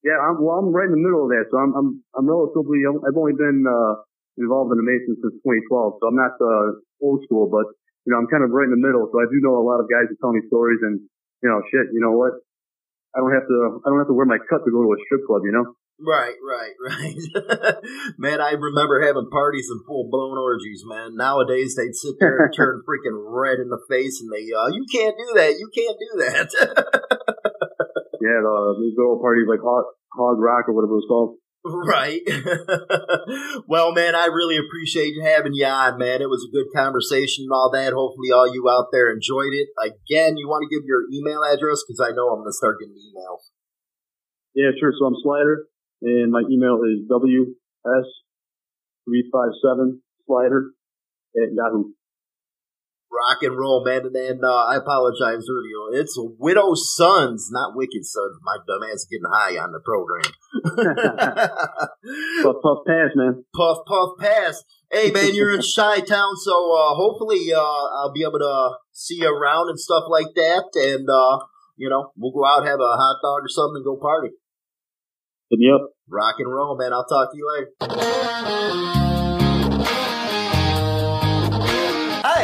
Yeah, 0.00 0.16
I'm, 0.16 0.40
well, 0.40 0.56
I'm 0.56 0.72
right 0.72 0.88
in 0.88 0.96
the 0.96 1.04
middle 1.04 1.28
of 1.28 1.30
that. 1.36 1.52
So 1.52 1.60
I'm, 1.60 1.76
I'm, 1.76 1.88
I'm 2.16 2.24
relatively, 2.24 2.84
I've 2.88 3.16
only 3.16 3.36
been, 3.36 3.68
uh, 3.68 4.00
involved 4.40 4.72
in 4.72 4.80
the 4.80 4.86
Masons 4.86 5.20
since 5.20 5.36
2012. 5.44 6.00
So 6.00 6.08
I'm 6.08 6.16
not, 6.16 6.34
uh, 6.40 6.80
old 7.04 7.20
school, 7.28 7.52
but, 7.52 7.68
you 8.08 8.12
know, 8.12 8.18
I'm 8.20 8.28
kind 8.32 8.40
of 8.40 8.48
right 8.50 8.64
in 8.64 8.72
the 8.72 8.80
middle. 8.80 9.08
So 9.12 9.20
I 9.20 9.28
do 9.28 9.36
know 9.44 9.60
a 9.60 9.66
lot 9.66 9.80
of 9.80 9.92
guys 9.92 10.08
who 10.08 10.16
tell 10.16 10.32
me 10.32 10.40
stories 10.48 10.80
and, 10.80 11.04
you 11.44 11.48
know, 11.52 11.60
shit, 11.68 11.92
you 11.92 12.00
know 12.00 12.16
what? 12.16 12.40
I 13.12 13.20
don't 13.20 13.34
have 13.34 13.44
to, 13.44 13.82
I 13.84 13.86
don't 13.92 14.00
have 14.00 14.08
to 14.08 14.16
wear 14.16 14.24
my 14.24 14.40
cut 14.40 14.64
to 14.64 14.70
go 14.72 14.86
to 14.86 14.96
a 14.96 15.00
strip 15.04 15.28
club, 15.28 15.44
you 15.44 15.52
know? 15.52 15.76
Right, 16.00 16.36
right, 16.40 16.72
right. 16.80 17.76
man, 18.16 18.40
I 18.40 18.52
remember 18.52 19.04
having 19.04 19.28
parties 19.30 19.68
and 19.68 19.84
full 19.86 20.08
blown 20.10 20.38
orgies, 20.38 20.82
man. 20.86 21.16
Nowadays 21.16 21.76
they'd 21.76 21.94
sit 21.94 22.16
there 22.18 22.46
and 22.46 22.52
turn 22.56 22.82
freaking 22.88 23.20
red 23.28 23.58
in 23.58 23.68
the 23.68 23.80
face 23.88 24.20
and 24.20 24.32
they, 24.32 24.48
uh, 24.52 24.68
you 24.68 24.86
can't 24.90 25.16
do 25.18 25.28
that. 25.36 25.58
You 25.58 25.68
can't 25.74 25.98
do 25.98 26.10
that. 26.24 26.99
Yeah, 28.20 28.44
the, 28.44 28.76
these 28.80 28.94
little 28.96 29.18
parties 29.18 29.48
like 29.48 29.60
Hog, 29.64 29.84
Hog 30.12 30.36
Rock 30.38 30.68
or 30.68 30.74
whatever 30.76 30.92
it 30.92 31.02
was 31.02 31.08
called. 31.08 31.40
Right. 31.64 32.20
well, 33.68 33.92
man, 33.92 34.14
I 34.14 34.26
really 34.32 34.56
appreciate 34.56 35.12
you 35.12 35.22
having 35.22 35.52
you 35.52 35.66
on, 35.66 35.98
man. 35.98 36.22
It 36.22 36.30
was 36.32 36.48
a 36.48 36.52
good 36.52 36.72
conversation 36.74 37.44
and 37.44 37.52
all 37.52 37.70
that. 37.72 37.92
Hopefully, 37.92 38.32
all 38.32 38.50
you 38.52 38.66
out 38.70 38.86
there 38.92 39.12
enjoyed 39.12 39.52
it. 39.52 39.68
Again, 39.76 40.38
you 40.38 40.48
want 40.48 40.64
to 40.64 40.70
give 40.74 40.86
your 40.86 41.02
email 41.12 41.42
address 41.44 41.84
because 41.84 42.00
I 42.00 42.12
know 42.16 42.32
I'm 42.32 42.40
going 42.40 42.48
to 42.48 42.56
start 42.56 42.80
getting 42.80 42.96
emails. 42.96 43.52
Yeah, 44.54 44.70
sure. 44.80 44.94
So 44.98 45.04
I'm 45.04 45.16
Slider, 45.22 45.66
and 46.00 46.32
my 46.32 46.40
email 46.50 46.80
is 46.80 47.04
ws357 47.08 50.00
slider 50.26 50.72
at 51.36 51.52
yahoo 51.52 51.92
rock 53.10 53.42
and 53.42 53.58
roll, 53.58 53.84
man. 53.84 54.02
And 54.14 54.44
uh, 54.44 54.66
I 54.66 54.76
apologize 54.76 55.44
earlier. 55.50 56.00
It's 56.00 56.16
Widow 56.16 56.74
Sons, 56.74 57.48
not 57.50 57.74
Wicked 57.74 58.04
Sons. 58.04 58.38
My 58.42 58.56
dumb 58.66 58.82
ass 58.90 59.06
getting 59.10 59.26
high 59.30 59.58
on 59.58 59.72
the 59.72 59.80
program. 59.80 60.22
puff, 62.42 62.56
puff, 62.62 62.78
pass, 62.86 63.10
man. 63.14 63.44
Puff, 63.54 63.78
puff, 63.86 64.10
pass. 64.18 64.62
Hey, 64.90 65.10
man, 65.10 65.34
you're 65.34 65.54
in 65.54 65.60
Chi 65.76 66.00
Town, 66.00 66.36
so 66.36 66.72
uh, 66.72 66.94
hopefully 66.94 67.52
uh, 67.52 67.60
I'll 67.60 68.12
be 68.12 68.22
able 68.22 68.38
to 68.38 68.76
see 68.92 69.16
you 69.16 69.32
around 69.32 69.68
and 69.68 69.78
stuff 69.78 70.04
like 70.08 70.34
that. 70.34 70.70
And 70.74 71.08
uh, 71.08 71.44
you 71.76 71.88
know, 71.88 72.12
we'll 72.16 72.32
go 72.32 72.44
out, 72.44 72.66
have 72.66 72.80
a 72.80 72.96
hot 72.96 73.20
dog 73.22 73.44
or 73.44 73.48
something, 73.48 73.76
and 73.76 73.84
go 73.84 73.96
party. 73.96 74.30
Yep. 75.50 75.80
Rock 76.08 76.36
and 76.38 76.52
roll, 76.52 76.76
man. 76.76 76.92
I'll 76.92 77.06
talk 77.06 77.32
to 77.32 77.36
you 77.36 77.66
later. 77.80 79.19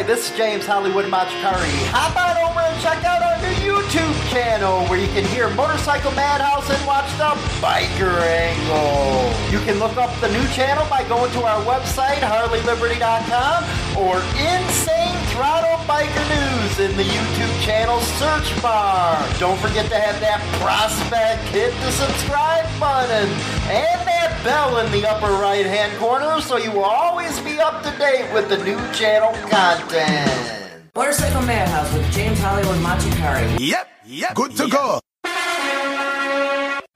This 0.07 0.31
is 0.31 0.37
James 0.37 0.65
Hollywood 0.65 1.07
Machikari. 1.07 1.75
Hop 1.91 2.15
on 2.15 2.39
over 2.39 2.61
and 2.61 2.81
check 2.81 3.03
out 3.05 3.23
our 3.23 3.37
new 3.43 3.75
YouTube 3.75 4.15
channel 4.31 4.87
where 4.87 5.01
you 5.01 5.09
can 5.09 5.25
hear 5.25 5.51
Motorcycle 5.51 6.13
Madhouse 6.13 6.71
and 6.71 6.87
watch 6.87 7.11
the 7.19 7.35
Biker 7.59 8.23
Angle. 8.23 9.35
You 9.51 9.59
can 9.67 9.81
look 9.81 9.97
up 9.97 10.15
the 10.21 10.29
new 10.29 10.47
channel 10.55 10.87
by 10.89 11.03
going 11.09 11.33
to 11.33 11.43
our 11.43 11.61
website, 11.65 12.23
HarleyLiberty.com, 12.23 13.65
or 13.99 14.23
Insane 14.39 15.06
Throttle 15.37 15.77
Biker 15.85 16.27
News 16.33 16.79
in 16.79 16.97
the 16.97 17.03
YouTube 17.03 17.61
channel 17.61 18.01
search 18.01 18.63
bar. 18.63 19.23
Don't 19.39 19.59
forget 19.61 19.85
to 19.91 19.97
have 19.99 20.19
that 20.21 20.41
prospect 20.63 21.43
hit 21.53 21.75
the 21.85 21.91
subscribe 21.91 22.65
button 22.81 23.29
and 23.69 24.01
that 24.09 24.41
bell 24.43 24.79
in 24.79 24.91
the 24.93 25.07
upper 25.07 25.31
right 25.33 25.67
hand 25.67 25.93
corner 25.99 26.41
so 26.41 26.57
you 26.57 26.71
will 26.71 26.87
always 26.87 27.39
be 27.41 27.61
up 27.61 27.83
to 27.83 27.91
date 27.99 28.33
with 28.33 28.49
the 28.49 28.57
new 28.65 28.79
channel 28.95 29.33
content. 29.51 30.87
Motorcycle 30.95 31.43
Madhouse 31.43 31.93
with 31.93 32.11
James 32.13 32.39
Hollywood 32.41 32.79
Machikari. 32.79 33.61
Yep, 33.61 33.89
yep. 34.07 34.35
Good 34.35 34.57
to 34.57 34.69
go. 34.69 35.01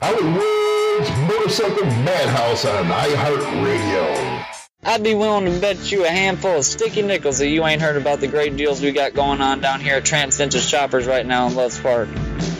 Hollywood's 0.01 1.11
Motorcycle 1.29 1.85
Madhouse 1.85 2.65
on 2.65 2.87
iHeartRadio. 2.87 4.40
I'd 4.83 5.03
be 5.03 5.15
willing 5.15 5.45
to 5.45 5.61
bet 5.61 5.93
you 5.93 6.07
a 6.07 6.09
handful 6.09 6.57
of 6.57 6.65
sticky 6.65 7.03
nickels 7.03 7.41
that 7.41 7.49
you 7.49 7.67
ain't 7.67 7.83
heard 7.83 7.99
about 7.99 8.21
the 8.21 8.29
great 8.29 8.57
deals 8.57 8.81
we 8.81 8.93
got 8.93 9.13
going 9.13 9.43
on 9.43 9.61
down 9.61 9.81
here 9.81 9.97
at 9.97 10.07
Transcendent 10.07 10.65
Choppers 10.65 11.07
right 11.07 11.27
now 11.27 11.49
in 11.49 11.55
Loves 11.55 11.79
Park. 11.79 12.09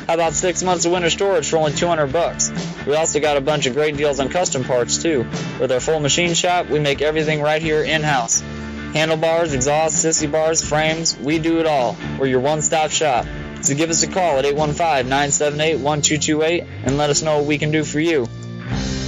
How 0.07 0.13
about 0.15 0.35
six 0.35 0.63
months 0.63 0.85
of 0.85 0.93
winter 0.93 1.09
storage 1.09 1.49
for 1.49 1.57
only 1.57 1.73
200 1.73 2.13
bucks? 2.13 2.53
We 2.87 2.95
also 2.95 3.21
got 3.21 3.39
a 3.39 3.41
bunch 3.41 3.65
of 3.65 3.73
great 3.73 3.97
deals 3.97 4.21
on 4.21 4.29
custom 4.29 4.65
parts 4.65 5.03
too. 5.03 5.27
With 5.59 5.73
our 5.73 5.81
full 5.81 5.99
machine 5.99 6.35
shop, 6.35 6.69
we 6.69 6.79
make 6.79 7.01
everything 7.01 7.41
right 7.41 7.63
here 7.63 7.83
in-house. 7.83 8.43
Handlebars, 8.93 9.55
exhaust, 9.55 10.05
sissy 10.05 10.31
bars, 10.31 10.63
frames, 10.63 11.17
we 11.17 11.39
do 11.39 11.59
it 11.59 11.65
all. 11.65 11.97
We're 12.19 12.27
your 12.27 12.41
one-stop 12.41 12.91
shop. 12.91 13.25
So 13.63 13.75
give 13.75 13.89
us 13.89 14.03
a 14.03 14.09
call 14.09 14.39
at 14.39 14.45
815-978-1228 14.45 16.67
and 16.85 16.99
let 16.99 17.09
us 17.09 17.23
know 17.23 17.39
what 17.39 17.47
we 17.47 17.57
can 17.57 17.71
do 17.71 17.83
for 17.83 17.99
you. 17.99 18.29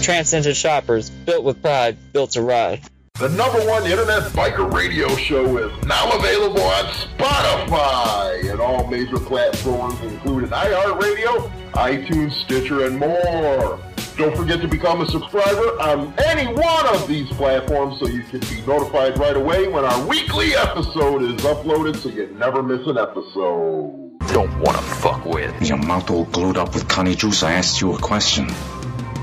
Transcendent 0.00 0.56
Choppers, 0.56 1.10
built 1.10 1.44
with 1.44 1.60
pride, 1.60 1.98
built 2.14 2.30
to 2.32 2.40
ride. 2.40 2.80
The 3.22 3.28
number 3.28 3.64
one 3.68 3.84
internet 3.84 4.24
biker 4.32 4.68
radio 4.74 5.06
show 5.14 5.56
is 5.56 5.86
now 5.86 6.10
available 6.10 6.60
on 6.60 6.86
Spotify 6.86 8.50
and 8.50 8.60
all 8.60 8.88
major 8.88 9.16
platforms, 9.16 10.00
including 10.00 10.50
iHeartRadio, 10.50 11.48
iTunes, 11.70 12.32
Stitcher, 12.32 12.84
and 12.84 12.98
more. 12.98 13.78
Don't 14.16 14.36
forget 14.36 14.60
to 14.62 14.66
become 14.66 15.02
a 15.02 15.06
subscriber 15.08 15.68
on 15.80 16.12
any 16.24 16.52
one 16.52 16.86
of 16.96 17.06
these 17.06 17.28
platforms 17.28 18.00
so 18.00 18.08
you 18.08 18.24
can 18.24 18.40
be 18.40 18.60
notified 18.66 19.16
right 19.16 19.36
away 19.36 19.68
when 19.68 19.84
our 19.84 20.04
weekly 20.08 20.56
episode 20.56 21.22
is 21.22 21.40
uploaded 21.42 21.94
so 21.94 22.08
you 22.08 22.26
never 22.40 22.60
miss 22.60 22.84
an 22.88 22.98
episode. 22.98 24.18
Don't 24.32 24.58
wanna 24.58 24.82
fuck 24.82 25.24
with. 25.26 25.54
Your 25.62 25.78
mouth 25.78 26.10
all 26.10 26.24
glued 26.24 26.56
up 26.56 26.74
with 26.74 26.88
Connie 26.88 27.14
Juice. 27.14 27.44
I 27.44 27.52
asked 27.52 27.80
you 27.80 27.94
a 27.94 27.98
question. 28.00 28.48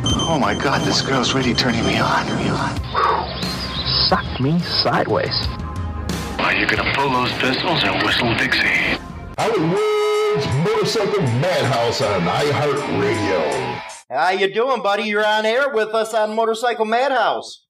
Oh 0.06 0.40
my 0.40 0.56
god, 0.56 0.88
this 0.88 1.02
girl's 1.02 1.34
really 1.34 1.54
turning 1.54 1.86
me 1.86 2.00
on. 2.00 2.26
Me 2.38 2.48
on. 2.48 3.59
Suck 4.10 4.40
me 4.42 4.58
sideways. 4.62 5.48
Are 6.40 6.52
you 6.56 6.66
gonna 6.66 6.92
pull 6.96 7.12
those 7.12 7.32
pistols 7.34 7.84
and 7.84 8.02
whistle 8.02 8.34
Dixie? 8.42 8.98
Hollywood's 9.38 10.48
Motorcycle 10.66 11.22
Madhouse 11.38 12.02
on 12.02 12.22
iHeartRadio. 12.22 13.82
How 14.10 14.32
you 14.32 14.52
doing, 14.52 14.82
buddy? 14.82 15.04
You're 15.04 15.24
on 15.24 15.46
air 15.46 15.70
with 15.70 15.90
us 15.90 16.16
on 16.16 16.36
Motorcycle 16.36 16.86
Madhouse. 16.86 17.68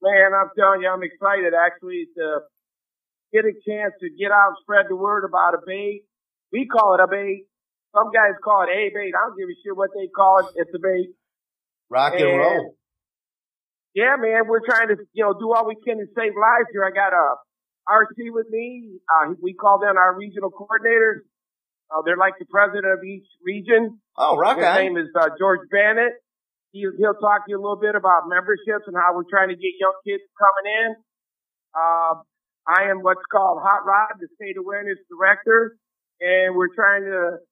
Man, 0.00 0.32
I'm 0.32 0.48
telling 0.58 0.80
you, 0.80 0.88
I'm 0.88 1.02
excited 1.02 1.52
actually 1.52 2.06
to 2.16 2.38
get 3.34 3.44
a 3.44 3.52
chance 3.68 3.92
to 4.00 4.08
get 4.18 4.32
out 4.32 4.48
and 4.48 4.56
spread 4.62 4.86
the 4.88 4.96
word 4.96 5.26
about 5.28 5.52
a 5.52 5.58
bait. 5.66 6.04
We 6.50 6.66
call 6.66 6.94
it 6.94 7.00
a 7.04 7.06
bait. 7.06 7.44
Some 7.94 8.10
guys 8.10 8.32
call 8.42 8.62
it 8.62 8.70
a 8.72 8.88
bait. 8.94 9.12
I 9.14 9.28
don't 9.28 9.36
give 9.36 9.50
a 9.50 9.56
shit 9.62 9.76
what 9.76 9.90
they 9.94 10.08
call 10.08 10.38
it. 10.38 10.46
It's 10.56 10.70
a 10.74 10.78
bait. 10.78 11.10
Rock 11.90 12.14
and, 12.14 12.22
And- 12.22 12.38
roll. 12.38 12.76
Yeah, 13.94 14.14
man, 14.18 14.46
we're 14.46 14.64
trying 14.64 14.88
to, 14.88 14.96
you 15.12 15.24
know, 15.24 15.34
do 15.34 15.52
all 15.52 15.66
we 15.66 15.74
can 15.82 15.98
to 15.98 16.06
save 16.14 16.32
lives 16.38 16.70
here. 16.70 16.86
I 16.86 16.94
got 16.94 17.10
a 17.10 17.26
RC 17.90 18.30
with 18.30 18.46
me. 18.50 19.00
Uh, 19.10 19.34
we 19.42 19.54
call 19.54 19.80
them 19.80 19.96
our 19.96 20.14
regional 20.14 20.50
coordinators. 20.50 21.26
Uh, 21.90 22.02
they're 22.06 22.16
like 22.20 22.38
the 22.38 22.46
president 22.46 22.86
of 22.86 23.02
each 23.02 23.26
region. 23.42 23.98
Oh, 24.16 24.36
rock 24.36 24.58
His 24.58 24.66
name 24.78 24.96
is 24.96 25.10
uh, 25.18 25.34
George 25.38 25.66
Bannett. 25.72 26.14
He, 26.70 26.86
he'll 26.86 27.18
talk 27.18 27.46
to 27.46 27.50
you 27.50 27.58
a 27.58 27.62
little 27.62 27.82
bit 27.82 27.98
about 27.98 28.30
memberships 28.30 28.86
and 28.86 28.94
how 28.94 29.10
we're 29.10 29.26
trying 29.26 29.50
to 29.50 29.58
get 29.58 29.74
young 29.82 29.98
kids 30.06 30.22
coming 30.38 30.66
in. 30.70 30.90
Uh, 31.74 32.14
I 32.70 32.94
am 32.94 33.02
what's 33.02 33.26
called 33.26 33.58
Hot 33.58 33.82
Rod, 33.82 34.22
the 34.22 34.30
state 34.38 34.54
awareness 34.54 35.02
director, 35.10 35.74
and 36.22 36.54
we're 36.54 36.70
trying 36.78 37.02
to 37.10 37.42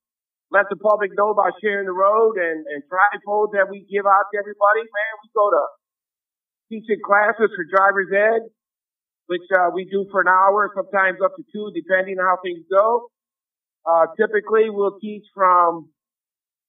let 0.54 0.70
the 0.70 0.78
public 0.78 1.10
know 1.18 1.34
about 1.34 1.58
sharing 1.58 1.90
the 1.90 1.96
road 1.96 2.38
and, 2.38 2.62
and 2.62 2.86
tripods 2.86 3.58
that 3.58 3.66
we 3.66 3.82
give 3.90 4.06
out 4.06 4.30
to 4.30 4.38
everybody. 4.38 4.86
Man, 4.86 5.12
we 5.18 5.28
go 5.34 5.50
to 5.50 5.62
teaching 6.68 7.00
classes 7.04 7.50
for 7.56 7.64
driver's 7.64 8.12
ed, 8.12 8.48
which 9.26 9.44
uh, 9.56 9.70
we 9.72 9.84
do 9.84 10.06
for 10.10 10.20
an 10.20 10.28
hour, 10.28 10.70
sometimes 10.74 11.18
up 11.24 11.36
to 11.36 11.42
two, 11.52 11.72
depending 11.74 12.18
on 12.18 12.24
how 12.24 12.38
things 12.42 12.64
go. 12.70 13.08
Uh, 13.84 14.06
typically, 14.16 14.68
we'll 14.68 14.98
teach 15.00 15.24
from 15.34 15.88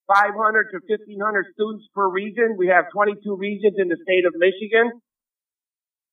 500 0.08 0.72
to 0.72 0.80
1,500 0.88 1.46
students 1.54 1.86
per 1.94 2.08
region. 2.08 2.56
We 2.58 2.68
have 2.68 2.86
22 2.92 3.36
regions 3.36 3.76
in 3.78 3.90
the 3.90 3.98
state 4.04 4.26
of 4.26 4.34
Michigan. 4.36 5.02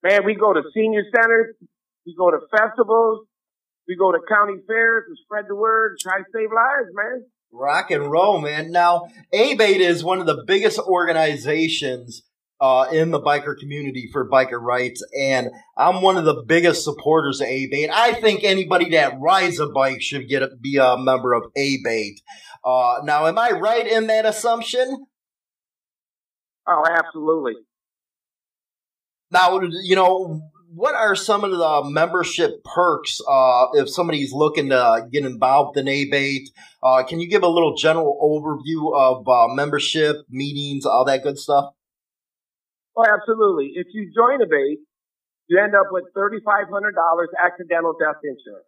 Man, 0.03 0.25
we 0.25 0.35
go 0.35 0.53
to 0.53 0.62
senior 0.75 1.03
centers, 1.14 1.57
we 2.05 2.14
go 2.16 2.31
to 2.31 2.38
festivals, 2.51 3.27
we 3.88 3.96
go 3.96 4.12
to 4.12 4.18
county 4.29 4.59
fairs 4.66 5.05
to 5.09 5.16
spread 5.25 5.46
the 5.49 5.55
word, 5.55 5.92
and 5.92 5.99
try 5.99 6.18
to 6.18 6.25
save 6.35 6.51
lives, 6.53 6.90
man. 6.92 7.25
Rock 7.53 7.90
and 7.90 8.11
roll, 8.11 8.40
man. 8.40 8.70
Now, 8.70 9.09
ABATE 9.33 9.81
is 9.81 10.05
one 10.05 10.20
of 10.20 10.27
the 10.27 10.44
biggest 10.46 10.79
organizations 10.79 12.22
uh, 12.60 12.86
in 12.92 13.10
the 13.10 13.20
biker 13.20 13.56
community 13.56 14.08
for 14.12 14.28
biker 14.28 14.60
rights, 14.60 15.04
and 15.18 15.48
I'm 15.76 16.02
one 16.02 16.16
of 16.16 16.24
the 16.24 16.42
biggest 16.46 16.84
supporters 16.84 17.40
of 17.40 17.48
ABATE. 17.48 17.90
I 17.90 18.14
think 18.14 18.44
anybody 18.44 18.90
that 18.90 19.18
rides 19.20 19.60
a 19.60 19.66
bike 19.66 20.00
should 20.00 20.28
get 20.28 20.42
a, 20.42 20.50
be 20.60 20.78
a 20.78 20.96
member 20.96 21.34
of 21.34 21.44
ABATE. 21.56 22.20
Uh, 22.64 23.00
now, 23.04 23.26
am 23.26 23.38
I 23.38 23.50
right 23.50 23.86
in 23.86 24.06
that 24.06 24.24
assumption? 24.24 25.06
Oh, 26.66 26.84
absolutely. 26.88 27.54
Now, 29.30 29.60
you 29.60 29.94
know, 29.94 30.40
what 30.74 30.94
are 30.94 31.14
some 31.14 31.44
of 31.44 31.50
the 31.50 31.82
membership 31.90 32.64
perks 32.64 33.20
uh, 33.28 33.66
if 33.74 33.88
somebody's 33.88 34.32
looking 34.32 34.70
to 34.70 35.06
get 35.12 35.24
involved 35.24 35.76
in 35.76 35.86
ABATE? 35.86 36.48
Uh, 36.82 37.02
can 37.04 37.20
you 37.20 37.28
give 37.28 37.42
a 37.42 37.48
little 37.48 37.76
general 37.76 38.18
overview 38.22 38.94
of 38.94 39.28
uh, 39.28 39.52
membership, 39.54 40.16
meetings, 40.28 40.84
all 40.86 41.04
that 41.04 41.22
good 41.22 41.38
stuff? 41.38 41.72
Oh, 42.96 43.04
absolutely. 43.04 43.72
If 43.74 43.88
you 43.92 44.11
join 44.14 44.40
ABATE, 44.40 44.78
you 45.48 45.61
end 45.62 45.74
up 45.74 45.88
with 45.90 46.04
$3,500 46.16 46.42
accidental 47.44 47.94
death 48.00 48.20
insurance. 48.24 48.66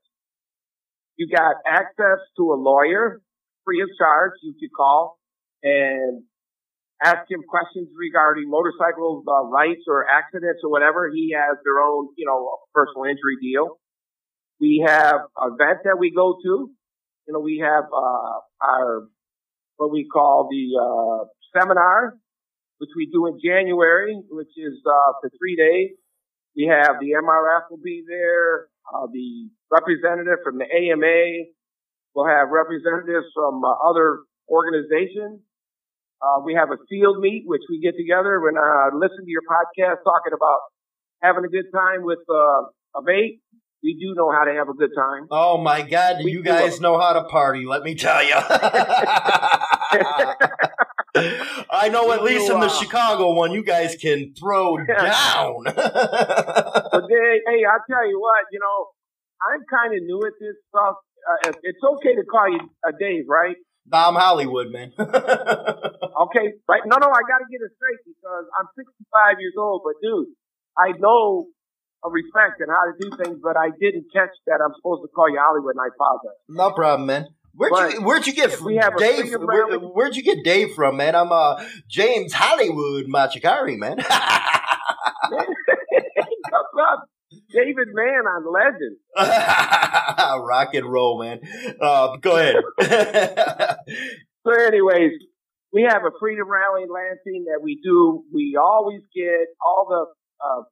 You 1.16 1.28
got 1.34 1.56
access 1.66 2.20
to 2.36 2.52
a 2.52 2.56
lawyer 2.56 3.20
free 3.64 3.82
of 3.82 3.88
charge. 3.98 4.32
You 4.42 4.54
could 4.60 4.70
call 4.76 5.18
and 5.62 6.22
ask 7.02 7.30
him 7.30 7.42
questions 7.48 7.88
regarding 7.96 8.48
motorcycle 8.48 9.24
uh, 9.26 9.44
rights 9.48 9.82
or 9.88 10.06
accidents 10.08 10.60
or 10.62 10.70
whatever. 10.70 11.10
He 11.12 11.34
has 11.36 11.58
their 11.64 11.80
own, 11.80 12.08
you 12.16 12.26
know, 12.26 12.58
personal 12.74 13.04
injury 13.04 13.36
deal. 13.42 13.78
We 14.60 14.84
have 14.86 15.20
events 15.42 15.82
that 15.84 15.98
we 15.98 16.12
go 16.14 16.36
to. 16.42 16.70
You 17.26 17.32
know, 17.32 17.40
we 17.40 17.62
have 17.64 17.84
uh, 17.92 18.40
our 18.64 19.08
what 19.76 19.92
we 19.92 20.06
call 20.12 20.48
the 20.50 20.64
uh, 20.78 21.24
seminar, 21.58 22.16
which 22.78 22.90
we 22.96 23.10
do 23.12 23.26
in 23.26 23.38
January, 23.42 24.18
which 24.30 24.54
is 24.56 24.78
uh, 24.86 25.12
for 25.20 25.30
three 25.38 25.56
days. 25.56 25.96
We 26.56 26.66
have 26.66 26.98
the 27.00 27.14
MRF 27.14 27.70
will 27.70 27.82
be 27.82 28.02
there, 28.06 28.66
uh, 28.90 29.06
the 29.12 29.50
representative 29.70 30.42
from 30.42 30.58
the 30.58 30.66
AMA. 30.66 31.46
We'll 32.14 32.26
have 32.26 32.48
representatives 32.50 33.26
from 33.34 33.62
uh, 33.62 33.88
other 33.88 34.20
organizations. 34.48 35.40
Uh, 36.20 36.42
we 36.44 36.54
have 36.54 36.70
a 36.70 36.78
field 36.88 37.20
meet, 37.20 37.44
which 37.46 37.62
we 37.70 37.80
get 37.80 37.94
together 37.96 38.42
and 38.48 38.58
uh, 38.58 38.90
listen 38.96 39.24
to 39.24 39.30
your 39.30 39.42
podcast 39.46 40.02
talking 40.02 40.34
about 40.34 40.58
having 41.22 41.44
a 41.44 41.48
good 41.48 41.70
time 41.72 42.02
with 42.02 42.18
uh, 42.28 42.62
ABATE. 42.96 43.38
We 43.84 43.94
do 43.94 44.14
know 44.16 44.32
how 44.32 44.42
to 44.42 44.52
have 44.54 44.68
a 44.68 44.74
good 44.74 44.90
time. 44.96 45.28
Oh 45.30 45.58
my 45.58 45.82
God, 45.82 46.16
We 46.24 46.32
you 46.32 46.42
guys 46.42 46.80
know 46.80 46.98
how 46.98 47.12
to 47.12 47.22
party, 47.24 47.66
let 47.66 47.84
me 47.84 47.94
tell 47.94 48.24
you. 48.24 48.34
I 51.14 51.88
know 51.90 52.12
at 52.12 52.22
least 52.22 52.50
in 52.50 52.60
the 52.60 52.68
Chicago 52.68 53.32
one, 53.32 53.52
you 53.52 53.64
guys 53.64 53.96
can 53.96 54.34
throw 54.38 54.76
down. 54.86 55.64
But 56.88 57.04
they, 57.08 57.40
hey, 57.46 57.60
I'll 57.68 57.84
tell 57.88 58.08
you 58.08 58.18
what, 58.18 58.46
you 58.50 58.58
know, 58.58 58.78
I'm 59.44 59.62
kind 59.70 59.94
of 59.94 60.02
new 60.02 60.20
at 60.26 60.32
this 60.40 60.56
stuff. 60.68 60.96
Uh, 61.28 61.52
it's 61.62 61.78
okay 61.94 62.14
to 62.16 62.24
call 62.24 62.48
you 62.50 62.60
a 62.84 62.92
Dave, 62.98 63.24
right? 63.28 63.56
Nah, 63.86 64.08
I'm 64.08 64.14
Hollywood, 64.14 64.68
man. 64.70 64.92
okay, 64.98 66.46
right? 66.68 66.82
No, 66.84 66.96
no, 66.96 67.08
I 67.08 67.22
got 67.28 67.40
to 67.40 67.48
get 67.50 67.60
it 67.60 67.72
straight 67.76 68.02
because 68.04 68.44
I'm 68.58 68.66
65 68.76 69.40
years 69.40 69.54
old. 69.58 69.82
But 69.84 70.00
dude, 70.02 70.28
I 70.76 70.92
know 70.98 71.46
a 72.04 72.10
respect 72.10 72.60
and 72.60 72.70
how 72.70 72.84
to 72.88 72.94
do 72.98 73.08
things, 73.22 73.38
but 73.42 73.56
I 73.56 73.70
didn't 73.80 74.06
catch 74.12 74.32
that 74.46 74.60
I'm 74.64 74.72
supposed 74.76 75.02
to 75.02 75.08
call 75.14 75.28
you 75.30 75.40
Hollywood, 75.40 75.74
and 75.74 75.82
I 75.82 75.88
apologize. 75.92 76.38
No 76.48 76.70
problem, 76.72 77.06
man. 77.06 77.28
Where'd 77.58 77.72
But 77.72 77.92
you 77.92 78.02
Where'd 78.02 78.26
you 78.26 78.32
get 78.32 78.60
we 78.60 78.76
have 78.76 78.96
Dave? 78.96 79.32
Where, 79.32 79.78
where'd 79.78 80.14
you 80.14 80.22
get 80.22 80.44
Dave 80.44 80.74
from, 80.74 80.96
man? 80.96 81.16
I'm 81.16 81.32
uh 81.32 81.60
James 81.88 82.32
Hollywood 82.32 83.06
Machikari, 83.06 83.76
man. 83.76 83.98
David 87.50 87.88
Mann 87.92 88.26
on 88.26 88.44
Legend. 88.52 88.96
Rock 90.46 90.74
and 90.74 90.86
roll, 90.86 91.20
man. 91.20 91.40
Uh, 91.80 92.16
go 92.18 92.36
ahead. 92.36 92.56
So, 94.46 94.52
anyways, 94.52 95.12
we 95.72 95.82
have 95.82 96.02
a 96.04 96.10
freedom 96.20 96.48
rally 96.48 96.84
in 96.84 96.88
Lansing 96.88 97.46
that 97.48 97.60
we 97.62 97.80
do. 97.82 98.22
We 98.32 98.56
always 98.60 99.00
get 99.14 99.48
all 99.64 99.86
the 99.90 100.06
uh, 100.46 100.62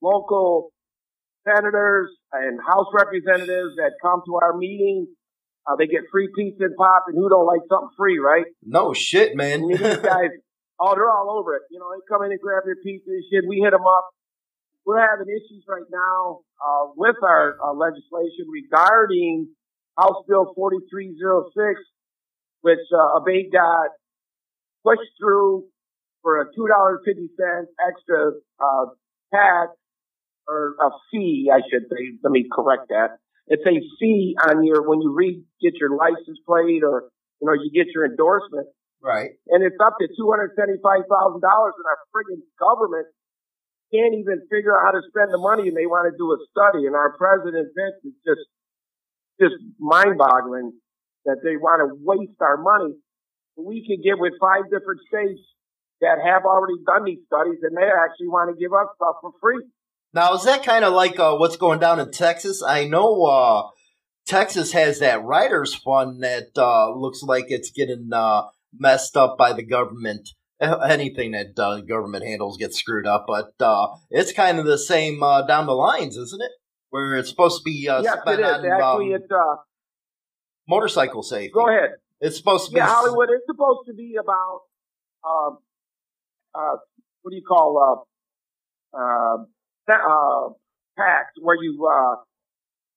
local 0.00 0.70
senators 1.46 2.10
and 2.32 2.60
House 2.60 2.86
representatives 2.94 3.76
that 3.76 3.92
come 4.00 4.22
to 4.26 4.36
our 4.42 4.56
meetings. 4.56 5.08
Uh, 5.66 5.76
they 5.76 5.86
get 5.86 6.02
free 6.12 6.28
pizza 6.36 6.64
and 6.64 6.76
pop, 6.76 7.04
and 7.08 7.16
who 7.16 7.28
don't 7.28 7.46
like 7.46 7.60
something 7.68 7.94
free, 7.96 8.18
right? 8.18 8.44
no 8.62 8.92
shit, 8.92 9.34
man. 9.34 9.62
And 9.62 9.70
these 9.72 9.80
guys, 10.04 10.30
oh, 10.78 10.94
they're 10.94 11.10
all 11.10 11.38
over 11.38 11.56
it. 11.56 11.62
You 11.70 11.78
know, 11.78 11.88
they 11.94 12.04
come 12.08 12.22
in 12.24 12.32
and 12.32 12.40
grab 12.40 12.64
their 12.64 12.76
pizza 12.76 13.08
and 13.08 13.24
shit. 13.32 13.44
We 13.48 13.60
hit 13.64 13.70
them 13.70 13.86
up. 13.86 14.10
We're 14.84 15.00
having 15.00 15.32
issues 15.32 15.64
right 15.66 15.88
now 15.90 16.40
uh, 16.60 16.92
with 16.94 17.16
our 17.22 17.56
uh, 17.64 17.72
legislation 17.72 18.44
regarding 18.52 19.48
House 19.96 20.22
Bill 20.28 20.52
4306, 20.54 21.80
which 22.60 22.84
uh, 22.92 23.16
Abate 23.16 23.50
got 23.50 23.88
pushed 24.84 25.08
through 25.18 25.64
for 26.20 26.40
a 26.40 26.46
$2.50 26.52 26.98
extra 27.88 28.32
uh, 28.60 28.86
tax 29.32 29.72
or 30.46 30.74
a 30.80 30.90
fee, 31.10 31.50
I 31.52 31.60
should 31.70 31.84
say. 31.88 32.18
Let 32.22 32.32
me 32.32 32.44
correct 32.52 32.88
that. 32.90 33.18
It's 33.46 33.64
a 33.66 33.76
fee 34.00 34.36
on 34.40 34.64
your 34.64 34.88
when 34.88 35.02
you 35.02 35.12
re 35.12 35.42
get 35.60 35.74
your 35.76 35.96
license 35.96 36.38
plate 36.46 36.82
or 36.82 37.10
you 37.40 37.46
know 37.46 37.52
you 37.52 37.68
get 37.72 37.92
your 37.92 38.06
endorsement, 38.06 38.68
right. 39.02 39.36
and 39.48 39.60
it's 39.62 39.76
up 39.84 40.00
to 40.00 40.08
two 40.16 40.30
hundred 40.32 40.56
seventy 40.56 40.80
five 40.80 41.04
thousand 41.04 41.44
dollars, 41.44 41.74
and 41.76 41.84
our 41.84 42.00
friggin' 42.08 42.40
government 42.56 43.06
can't 43.92 44.16
even 44.16 44.48
figure 44.48 44.72
out 44.72 44.88
how 44.88 44.92
to 44.96 45.02
spend 45.12 45.28
the 45.28 45.38
money, 45.38 45.68
and 45.68 45.76
they 45.76 45.84
want 45.84 46.08
to 46.08 46.16
do 46.16 46.32
a 46.32 46.38
study, 46.48 46.88
and 46.88 46.96
our 46.96 47.12
president 47.20 47.68
Vince 47.76 48.00
is 48.04 48.16
just 48.24 48.44
just 49.36 49.58
mind 49.78 50.16
boggling 50.16 50.72
that 51.24 51.44
they 51.44 51.56
want 51.56 51.84
to 51.84 51.92
waste 52.00 52.40
our 52.40 52.56
money. 52.56 52.96
We 53.56 53.84
could 53.84 54.02
get 54.02 54.18
with 54.18 54.34
five 54.40 54.72
different 54.72 55.00
states 55.04 55.40
that 56.00 56.18
have 56.20 56.44
already 56.44 56.80
done 56.86 57.04
these 57.04 57.22
studies, 57.28 57.60
and 57.60 57.76
they 57.76 57.86
actually 57.86 58.28
want 58.28 58.50
to 58.50 58.56
give 58.56 58.72
us 58.72 58.88
stuff 58.96 59.20
for 59.20 59.32
free. 59.40 59.62
Now, 60.14 60.34
is 60.34 60.44
that 60.44 60.64
kind 60.64 60.84
of 60.84 60.92
like 60.92 61.18
uh, 61.18 61.34
what's 61.36 61.56
going 61.56 61.80
down 61.80 61.98
in 61.98 62.12
Texas? 62.12 62.62
I 62.62 62.86
know 62.86 63.24
uh, 63.24 63.68
Texas 64.26 64.70
has 64.70 65.00
that 65.00 65.24
riders' 65.24 65.74
fund 65.74 66.22
that 66.22 66.50
uh, 66.56 66.94
looks 66.94 67.22
like 67.24 67.46
it's 67.48 67.72
getting 67.72 68.10
uh, 68.12 68.42
messed 68.78 69.16
up 69.16 69.36
by 69.36 69.52
the 69.52 69.64
government. 69.64 70.28
Anything 70.60 71.32
that 71.32 71.58
uh, 71.58 71.80
government 71.80 72.24
handles 72.24 72.56
gets 72.58 72.78
screwed 72.78 73.08
up, 73.08 73.26
but 73.26 73.52
uh, 73.58 73.88
it's 74.08 74.32
kind 74.32 74.60
of 74.60 74.66
the 74.66 74.78
same 74.78 75.20
uh, 75.20 75.42
down 75.42 75.66
the 75.66 75.72
lines, 75.72 76.16
isn't 76.16 76.40
it? 76.40 76.52
Where 76.90 77.16
it's 77.16 77.28
supposed 77.28 77.58
to 77.58 77.62
be 77.64 77.88
uh, 77.88 78.02
yes, 78.02 78.18
spent 78.20 78.38
it 78.38 78.44
is. 78.44 78.52
on 78.52 78.66
Actually, 78.70 79.14
um, 79.14 79.20
it's 79.20 79.32
uh, 79.32 79.56
motorcycle 80.68 81.24
safety. 81.24 81.50
go 81.52 81.68
ahead. 81.68 81.90
It's 82.20 82.36
supposed 82.36 82.66
to 82.66 82.72
be 82.72 82.78
Yeah, 82.78 82.86
Hollywood 82.86 83.30
is 83.30 83.42
supposed 83.46 83.80
to 83.88 83.94
be 83.94 84.14
about 84.18 84.60
um, 85.28 85.58
uh, 86.54 86.76
what 87.22 87.30
do 87.30 87.36
you 87.36 87.42
call 87.46 88.06
uh, 89.92 90.52
tax 90.96 91.36
where 91.40 91.56
you 91.60 91.78
uh, 91.84 92.16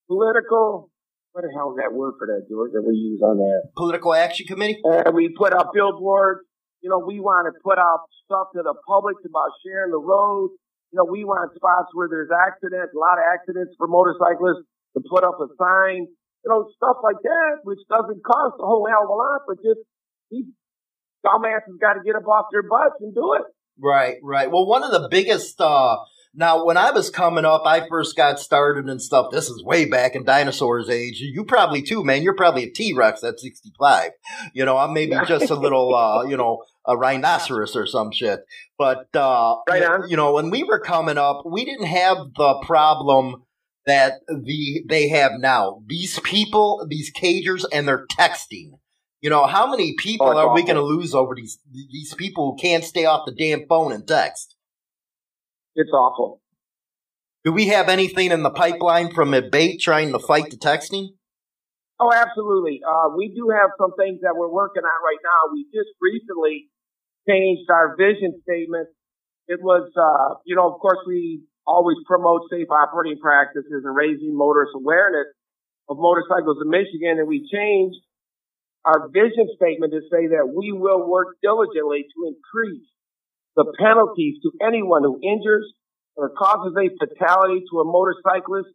political. 0.08 0.90
What 1.34 1.46
the 1.46 1.54
hell 1.54 1.70
is 1.70 1.78
that 1.78 1.94
word 1.94 2.18
for 2.18 2.26
that, 2.26 2.50
George? 2.50 2.74
That 2.74 2.82
we 2.82 2.98
use 2.98 3.22
on 3.22 3.38
that? 3.38 3.70
political 3.78 4.14
action 4.14 4.48
committee. 4.48 4.82
And 4.82 5.14
we 5.14 5.30
put 5.38 5.54
up 5.54 5.70
billboards. 5.70 6.42
You 6.82 6.90
know, 6.90 6.98
we 6.98 7.20
want 7.20 7.46
to 7.46 7.54
put 7.62 7.78
out 7.78 8.10
stuff 8.26 8.50
to 8.56 8.64
the 8.66 8.74
public 8.88 9.18
about 9.22 9.54
sharing 9.62 9.92
the 9.92 10.02
road. 10.02 10.58
You 10.90 10.98
know, 10.98 11.06
we 11.06 11.26
want 11.26 11.54
spots 11.54 11.94
where 11.94 12.08
there's 12.10 12.32
accidents, 12.34 12.96
a 12.96 12.98
lot 12.98 13.22
of 13.22 13.26
accidents 13.28 13.76
for 13.78 13.86
motorcyclists 13.86 14.66
to 14.96 15.04
put 15.06 15.22
up 15.22 15.38
a 15.38 15.46
sign. 15.62 16.10
You 16.42 16.48
know, 16.50 16.66
stuff 16.74 16.98
like 17.04 17.22
that, 17.22 17.62
which 17.62 17.82
doesn't 17.86 18.24
cost 18.24 18.58
a 18.58 18.66
whole 18.66 18.88
hell 18.90 19.06
of 19.06 19.10
a 19.10 19.18
lot, 19.18 19.42
but 19.46 19.58
just 19.62 19.84
these 20.32 20.48
dumbasses 21.22 21.78
got 21.82 22.00
to 22.00 22.02
get 22.06 22.16
up 22.16 22.26
off 22.26 22.50
their 22.50 22.64
butts 22.64 22.98
and 23.02 23.14
do 23.14 23.38
it. 23.38 23.46
Right, 23.78 24.18
right. 24.24 24.50
Well, 24.50 24.66
one 24.66 24.82
of 24.82 24.90
the 24.90 25.06
biggest. 25.12 25.60
Uh, 25.62 25.98
now, 26.34 26.66
when 26.66 26.78
I 26.78 26.92
was 26.92 27.10
coming 27.10 27.46
up, 27.46 27.64
I 27.66 27.88
first 27.88 28.16
got 28.16 28.40
started 28.40 28.88
and 28.90 29.02
stuff. 29.02 29.32
This 29.32 29.50
is 29.50 29.64
way 29.64 29.86
back 29.86 30.16
in 30.16 30.24
dinosaurs' 30.24 30.90
age. 30.90 31.20
You 31.20 31.44
probably 31.46 31.82
too, 31.82 32.04
man. 32.04 32.22
You're 32.22 32.36
probably 32.36 32.64
a 32.64 32.70
T 32.70 32.94
Rex 32.94 33.24
at 33.24 33.40
65. 33.40 34.12
You 34.54 34.66
know, 34.66 34.78
I'm 34.78 34.94
maybe 34.94 35.16
just 35.28 35.50
a 35.50 35.56
little, 35.56 35.96
uh, 35.96 36.24
you 36.28 36.38
know, 36.38 36.64
a 36.86 36.96
rhinoceros 36.96 37.76
or 37.76 37.86
some 37.86 38.12
shit. 38.12 38.42
But 38.78 39.08
uh, 39.16 39.58
Right 39.68 39.84
on. 39.84 40.10
you 40.10 40.16
know, 40.16 40.34
when 40.34 40.50
we 40.50 40.64
were 40.64 40.80
coming 40.80 41.18
up, 41.18 41.44
we 41.46 41.66
didn't 41.66 41.88
have 41.88 42.18
the 42.38 42.64
problem 42.66 43.44
that 43.86 44.20
the 44.28 44.84
they 44.88 45.08
have 45.10 45.34
now. 45.40 45.82
These 45.88 46.20
people, 46.20 46.86
these 46.90 47.12
cagers, 47.12 47.66
and 47.72 47.88
they're 47.88 48.06
texting. 48.08 48.72
You 49.22 49.32
know, 49.32 49.48
how 49.48 49.70
many 49.72 49.96
people 49.98 50.28
Oh, 50.28 50.38
are 50.38 50.54
we 50.54 50.62
going 50.62 50.76
to 50.76 50.84
lose 50.84 51.16
over 51.16 51.34
these 51.34 51.58
these 51.72 52.14
people 52.14 52.52
who 52.52 52.58
can't 52.62 52.84
stay 52.84 53.06
off 53.06 53.26
the 53.26 53.34
damn 53.34 53.66
phone 53.68 53.92
and 53.92 54.08
text? 54.08 54.56
It's 55.78 55.94
awful. 55.94 56.42
Do 57.46 57.54
we 57.54 57.68
have 57.68 57.88
anything 57.88 58.32
in 58.32 58.42
the 58.42 58.50
pipeline 58.50 59.14
from 59.14 59.34
Abate 59.34 59.80
trying 59.80 60.12
to 60.12 60.20
fight 60.20 60.50
the 60.50 60.58
texting? 60.58 61.14
Oh, 62.00 62.12
absolutely. 62.12 62.82
Uh, 62.82 63.14
we 63.16 63.30
do 63.30 63.54
have 63.54 63.70
some 63.78 63.94
things 63.94 64.22
that 64.22 64.34
we're 64.36 64.52
working 64.52 64.82
on 64.82 65.00
right 65.06 65.22
now. 65.24 65.54
We 65.54 65.66
just 65.70 65.94
recently 66.02 66.70
changed 67.30 67.70
our 67.70 67.96
vision 67.96 68.42
statement. 68.42 68.90
It 69.48 69.62
was, 69.62 69.86
uh, 69.94 70.42
you 70.46 70.56
know, 70.56 70.66
of 70.74 70.82
course, 70.82 71.00
we 71.06 71.46
always 71.66 71.98
promote 72.08 72.50
safe 72.50 72.68
operating 72.70 73.20
practices 73.22 73.86
and 73.86 73.96
raising 73.96 74.36
motorist 74.36 74.74
awareness 74.76 75.28
of 75.90 75.98
motorcycles 76.00 76.58
in 76.62 76.70
Michigan, 76.70 77.22
and 77.22 77.28
we 77.28 77.48
changed 77.48 78.02
our 78.84 79.10
vision 79.10 79.48
statement 79.56 79.94
to 79.94 80.02
say 80.10 80.34
that 80.34 80.50
we 80.50 80.74
will 80.74 81.08
work 81.08 81.38
diligently 81.42 82.06
to 82.10 82.34
increase 82.34 82.90
the 83.58 83.66
penalties 83.80 84.38
to 84.44 84.52
anyone 84.62 85.04
who 85.04 85.20
injures 85.22 85.66
or 86.16 86.30
causes 86.30 86.78
a 86.78 86.94
fatality 87.02 87.66
to 87.70 87.82
a 87.82 87.86
motorcyclist 87.86 88.70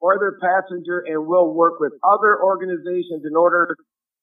or 0.00 0.18
their 0.18 0.40
passenger 0.40 1.04
and 1.06 1.26
will 1.26 1.54
work 1.54 1.78
with 1.78 1.92
other 2.02 2.42
organizations 2.42 3.22
in 3.28 3.36
order 3.36 3.76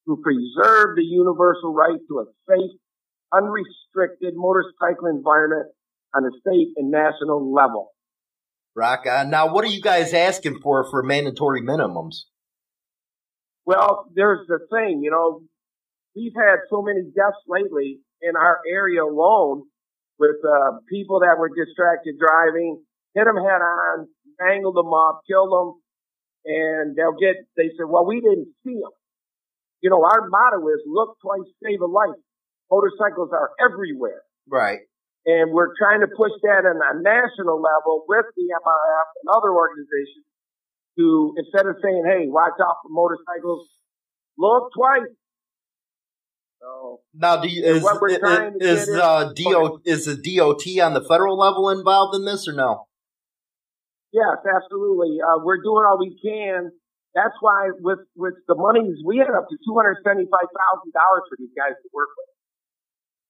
to 0.08 0.18
preserve 0.22 0.96
the 0.96 1.06
universal 1.06 1.74
right 1.74 2.00
to 2.10 2.20
a 2.20 2.26
safe, 2.50 2.78
unrestricted 3.32 4.34
motorcycle 4.36 5.08
environment 5.08 5.68
on 6.16 6.26
a 6.26 6.32
state 6.42 6.74
and 6.76 6.90
national 6.90 7.54
level. 7.54 7.92
Rock 8.76 9.06
on. 9.08 9.30
Now, 9.30 9.54
what 9.54 9.64
are 9.64 9.70
you 9.70 9.82
guys 9.82 10.14
asking 10.14 10.60
for 10.62 10.90
for 10.90 11.04
mandatory 11.04 11.62
minimums? 11.62 12.26
Well, 13.66 14.06
there's 14.16 14.48
the 14.48 14.60
thing, 14.72 15.02
you 15.04 15.12
know, 15.12 15.42
we've 16.16 16.34
had 16.36 16.58
so 16.72 16.82
many 16.82 17.04
deaths 17.04 17.38
lately 17.48 18.00
in 18.22 18.36
our 18.36 18.60
area 18.68 19.04
alone 19.04 19.66
with 20.20 20.44
uh, 20.44 20.84
people 20.92 21.24
that 21.24 21.40
were 21.40 21.50
distracted 21.50 22.20
driving, 22.20 22.84
hit 23.16 23.26
them 23.26 23.40
head 23.40 23.64
on, 23.64 24.08
mangled 24.40 24.76
them 24.76 24.92
up, 24.92 25.24
killed 25.26 25.52
them, 25.52 25.80
and 26.46 26.96
they'll 26.96 27.18
get, 27.18 27.40
they 27.56 27.72
say, 27.74 27.88
well, 27.88 28.06
we 28.06 28.20
didn't 28.20 28.52
see 28.64 28.76
them. 28.76 28.94
You 29.82 29.90
know, 29.90 30.04
our 30.04 30.28
motto 30.28 30.60
is 30.68 30.84
look 30.86 31.16
twice, 31.24 31.48
save 31.64 31.80
a 31.80 31.88
life. 31.88 32.20
Motorcycles 32.70 33.32
are 33.32 33.56
everywhere. 33.64 34.22
Right. 34.48 34.84
And 35.26 35.52
we're 35.52 35.72
trying 35.80 36.02
to 36.02 36.12
push 36.12 36.36
that 36.44 36.68
on 36.68 36.80
a 36.80 36.94
national 37.00 37.60
level 37.60 38.04
with 38.08 38.28
the 38.36 38.48
MRF 38.52 39.08
and 39.24 39.28
other 39.32 39.52
organizations 39.52 40.28
to, 40.98 41.34
instead 41.40 41.68
of 41.68 41.80
saying, 41.84 42.04
hey, 42.08 42.28
watch 42.28 42.60
out 42.60 42.84
for 42.84 42.92
motorcycles, 42.92 43.68
look 44.38 44.72
twice. 44.76 45.12
So, 46.60 47.00
Now, 47.14 47.38
do 47.42 47.48
you, 47.48 47.64
is 47.64 47.84
is, 47.84 48.60
is, 48.60 48.88
is- 48.90 48.96
uh, 48.96 49.32
DO, 49.34 49.80
is 49.86 50.06
the 50.06 50.16
DOT 50.16 50.66
on 50.84 50.94
the 50.94 51.02
federal 51.02 51.38
level 51.38 51.70
involved 51.70 52.16
in 52.16 52.26
this 52.26 52.48
or 52.48 52.54
no? 52.54 52.86
yes, 54.12 54.38
absolutely. 54.44 55.18
Uh, 55.22 55.40
we're 55.44 55.62
doing 55.62 55.86
all 55.88 55.98
we 56.00 56.18
can. 56.22 56.72
That's 57.16 57.36
why 57.42 57.70
with, 57.80 58.00
with 58.16 58.34
the 58.48 58.56
monies, 58.56 58.98
we 59.06 59.18
had 59.18 59.30
up 59.30 59.48
to 59.50 59.56
$275,000 59.70 60.26
for 60.26 61.36
these 61.38 61.50
guys 61.56 61.74
to 61.82 61.90
work 61.94 62.10
with. 62.18 62.30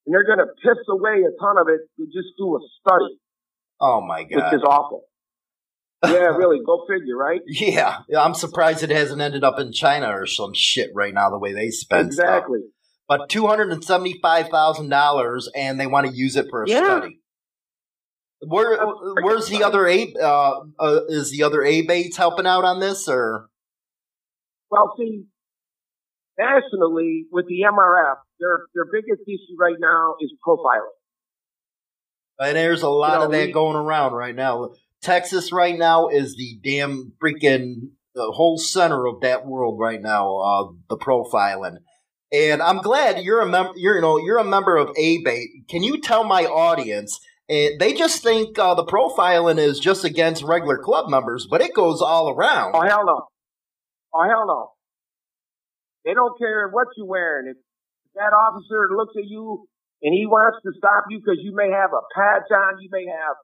And 0.05 0.13
they're 0.15 0.25
going 0.25 0.39
to 0.39 0.51
piss 0.63 0.79
away 0.89 1.21
a 1.21 1.31
ton 1.39 1.57
of 1.59 1.67
it 1.67 1.81
to 1.97 2.05
just 2.07 2.33
do 2.37 2.55
a 2.55 2.59
study, 2.81 3.19
Oh 3.79 4.01
my 4.01 4.23
god, 4.23 4.51
which 4.51 4.53
is 4.59 4.63
awful. 4.65 5.03
Yeah, 6.03 6.35
really. 6.35 6.59
Go 6.65 6.85
figure, 6.89 7.15
right? 7.17 7.41
Yeah, 7.47 7.99
yeah, 8.09 8.21
I'm 8.23 8.33
surprised 8.33 8.83
it 8.83 8.89
hasn't 8.89 9.21
ended 9.21 9.43
up 9.43 9.59
in 9.59 9.71
China 9.73 10.07
or 10.09 10.25
some 10.25 10.51
shit 10.55 10.89
right 10.95 11.13
now. 11.13 11.29
The 11.29 11.37
way 11.37 11.53
they 11.53 11.69
spend 11.69 12.07
Exactly. 12.07 12.59
stuff. 12.59 12.71
But 13.09 13.27
two 13.27 13.47
hundred 13.47 13.71
and 13.71 13.83
seventy-five 13.83 14.47
thousand 14.49 14.87
dollars, 14.89 15.49
and 15.55 15.77
they 15.79 15.87
want 15.87 16.07
to 16.07 16.13
use 16.13 16.35
it 16.37 16.45
for 16.49 16.63
a 16.63 16.69
Yeah. 16.69 16.83
study. 16.85 17.19
Where, 18.47 18.77
where's 19.21 19.49
the 19.49 19.63
other 19.63 19.85
A? 19.85 20.13
Uh, 20.13 20.59
uh, 20.79 20.99
is 21.09 21.29
the 21.31 21.43
other 21.43 21.61
A 21.63 21.81
baits 21.81 22.15
helping 22.15 22.45
out 22.47 22.63
on 22.63 22.79
this, 22.79 23.09
or 23.09 23.49
Well, 24.71 24.93
see, 24.97 25.25
nationally 26.37 27.25
with 27.31 27.47
the 27.47 27.61
MRF, 27.63 28.17
their 28.39 28.59
their 28.73 28.85
biggest 28.91 29.27
issue 29.27 29.57
right 29.59 29.75
now 29.79 30.15
is 30.21 30.31
profiling. 30.47 30.93
and 32.41 32.55
there's 32.55 32.83
a 32.83 32.89
lot 32.89 33.13
You 33.13 33.19
know, 33.19 33.25
of 33.25 33.31
that 33.31 33.47
we- 33.47 33.51
going 33.51 33.75
around 33.75 34.13
right 34.13 34.35
now. 34.35 34.69
Texas 35.01 35.51
right 35.51 35.77
now 35.77 36.07
is 36.09 36.35
the 36.37 36.59
damn 36.63 37.13
freaking 37.21 37.91
the 38.15 38.31
whole 38.31 38.57
center 38.57 39.05
of 39.07 39.21
that 39.21 39.45
world 39.45 39.77
right 39.79 40.01
now. 40.01 40.37
Uh, 40.37 40.71
the 40.89 40.97
profiling, 40.97 41.77
and 42.31 42.61
I'm 42.61 42.77
glad 42.79 43.23
you're 43.23 43.41
a 43.41 43.47
member. 43.47 43.73
You're 43.75 43.95
you 43.95 44.01
know 44.01 44.17
you're 44.17 44.37
a 44.37 44.43
member 44.43 44.77
of 44.77 44.89
ABATE. 44.95 45.67
Can 45.67 45.83
you 45.83 45.99
tell 45.99 46.23
my 46.23 46.45
audience? 46.45 47.19
And 47.49 47.79
they 47.79 47.93
just 47.93 48.21
think 48.21 48.59
uh, 48.59 48.75
the 48.75 48.85
profiling 48.85 49.57
is 49.57 49.79
just 49.79 50.05
against 50.05 50.43
regular 50.43 50.77
club 50.77 51.09
members, 51.09 51.47
but 51.49 51.61
it 51.61 51.73
goes 51.73 52.01
all 52.01 52.29
around. 52.29 52.73
Oh 52.75 52.81
hell 52.81 53.05
no! 53.05 53.25
Oh 54.13 54.23
hell 54.29 54.45
no! 54.45 54.71
They 56.05 56.13
don't 56.13 56.37
care 56.37 56.69
what 56.69 56.87
you're 56.95 57.07
wearing. 57.07 57.49
If 57.49 57.57
that 58.13 58.33
officer 58.37 58.95
looks 58.95 59.15
at 59.17 59.25
you 59.25 59.65
and 60.03 60.13
he 60.13 60.27
wants 60.27 60.61
to 60.63 60.71
stop 60.77 61.05
you 61.09 61.19
because 61.19 61.41
you 61.41 61.55
may 61.55 61.71
have 61.73 61.89
a 61.89 62.05
patch 62.13 62.47
on, 62.53 62.81
you 62.81 62.89
may 62.91 63.05
have 63.09 63.35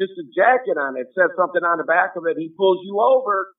just 0.00 0.18
a 0.18 0.26
jacket 0.34 0.74
on 0.74 0.98
it, 0.98 1.06
says 1.14 1.30
something 1.38 1.62
on 1.62 1.78
the 1.78 1.86
back 1.86 2.18
of 2.18 2.26
it, 2.26 2.34
he 2.36 2.50
pulls 2.56 2.82
you 2.82 2.98
over. 2.98 3.54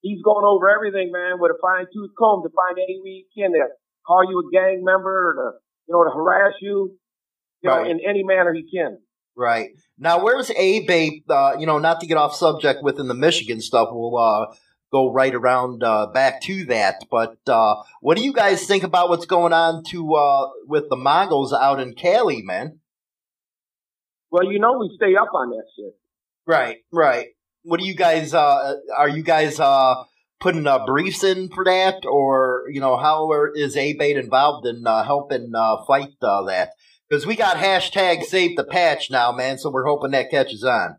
He's 0.00 0.22
going 0.22 0.46
over 0.46 0.70
everything, 0.70 1.10
man, 1.12 1.42
with 1.42 1.50
a 1.50 1.58
fine 1.60 1.84
tooth 1.92 2.14
comb 2.16 2.46
to 2.46 2.50
find 2.54 2.78
any 2.78 3.02
way 3.02 3.26
he 3.26 3.26
can 3.34 3.52
to 3.52 3.58
call 4.06 4.28
you 4.28 4.38
a 4.40 4.50
gang 4.52 4.82
member 4.84 5.30
or 5.30 5.34
to, 5.34 5.58
you 5.88 5.94
know, 5.94 6.04
to 6.04 6.10
harass 6.10 6.54
you, 6.60 6.96
you 7.62 7.70
know, 7.70 7.84
in 7.84 8.00
any 8.06 8.22
manner 8.22 8.52
he 8.52 8.68
can. 8.70 8.98
Right. 9.36 9.70
Now, 9.98 10.22
where's 10.22 10.50
ABATE? 10.50 11.24
Uh, 11.28 11.56
you 11.58 11.66
know, 11.66 11.78
not 11.78 12.00
to 12.00 12.06
get 12.06 12.16
off 12.16 12.34
subject 12.34 12.82
within 12.82 13.08
the 13.08 13.14
Michigan 13.14 13.60
stuff, 13.60 13.88
we'll 13.90 14.16
uh, 14.16 14.54
go 14.92 15.12
right 15.12 15.34
around 15.34 15.82
uh, 15.82 16.06
back 16.06 16.40
to 16.42 16.64
that. 16.66 17.04
But 17.10 17.36
uh, 17.46 17.76
what 18.00 18.16
do 18.16 18.24
you 18.24 18.32
guys 18.32 18.66
think 18.66 18.82
about 18.82 19.08
what's 19.08 19.26
going 19.26 19.52
on 19.52 19.84
to 19.90 20.14
uh, 20.14 20.48
with 20.66 20.88
the 20.90 20.96
Mongols 20.96 21.52
out 21.52 21.80
in 21.80 21.94
Cali, 21.94 22.42
man? 22.42 22.80
Well, 24.30 24.50
you 24.50 24.58
know, 24.58 24.78
we 24.78 24.92
stay 24.96 25.16
up 25.16 25.32
on 25.34 25.50
that 25.50 25.64
shit. 25.76 25.94
Right, 26.46 26.78
right. 26.92 27.28
What 27.62 27.80
do 27.80 27.86
you 27.86 27.94
guys? 27.94 28.34
Uh, 28.34 28.76
are 28.96 29.08
you 29.08 29.22
guys 29.22 29.60
uh, 29.60 30.04
putting 30.40 30.66
uh, 30.66 30.84
briefs 30.86 31.22
in 31.22 31.48
for 31.50 31.64
that, 31.64 32.04
or 32.06 32.64
you 32.70 32.80
know, 32.80 32.96
how 32.96 33.30
are, 33.30 33.52
is 33.54 33.76
ABATE 33.76 34.16
involved 34.16 34.66
in 34.66 34.86
uh, 34.86 35.04
helping 35.04 35.52
uh, 35.54 35.84
fight 35.86 36.14
uh, 36.22 36.42
that? 36.44 36.70
Because 37.08 37.26
we 37.26 37.36
got 37.36 37.56
hashtag 37.56 38.22
save 38.22 38.56
the 38.56 38.64
patch 38.64 39.10
now, 39.10 39.32
man. 39.32 39.58
So 39.58 39.70
we're 39.70 39.86
hoping 39.86 40.12
that 40.12 40.30
catches 40.30 40.64
on. 40.64 40.96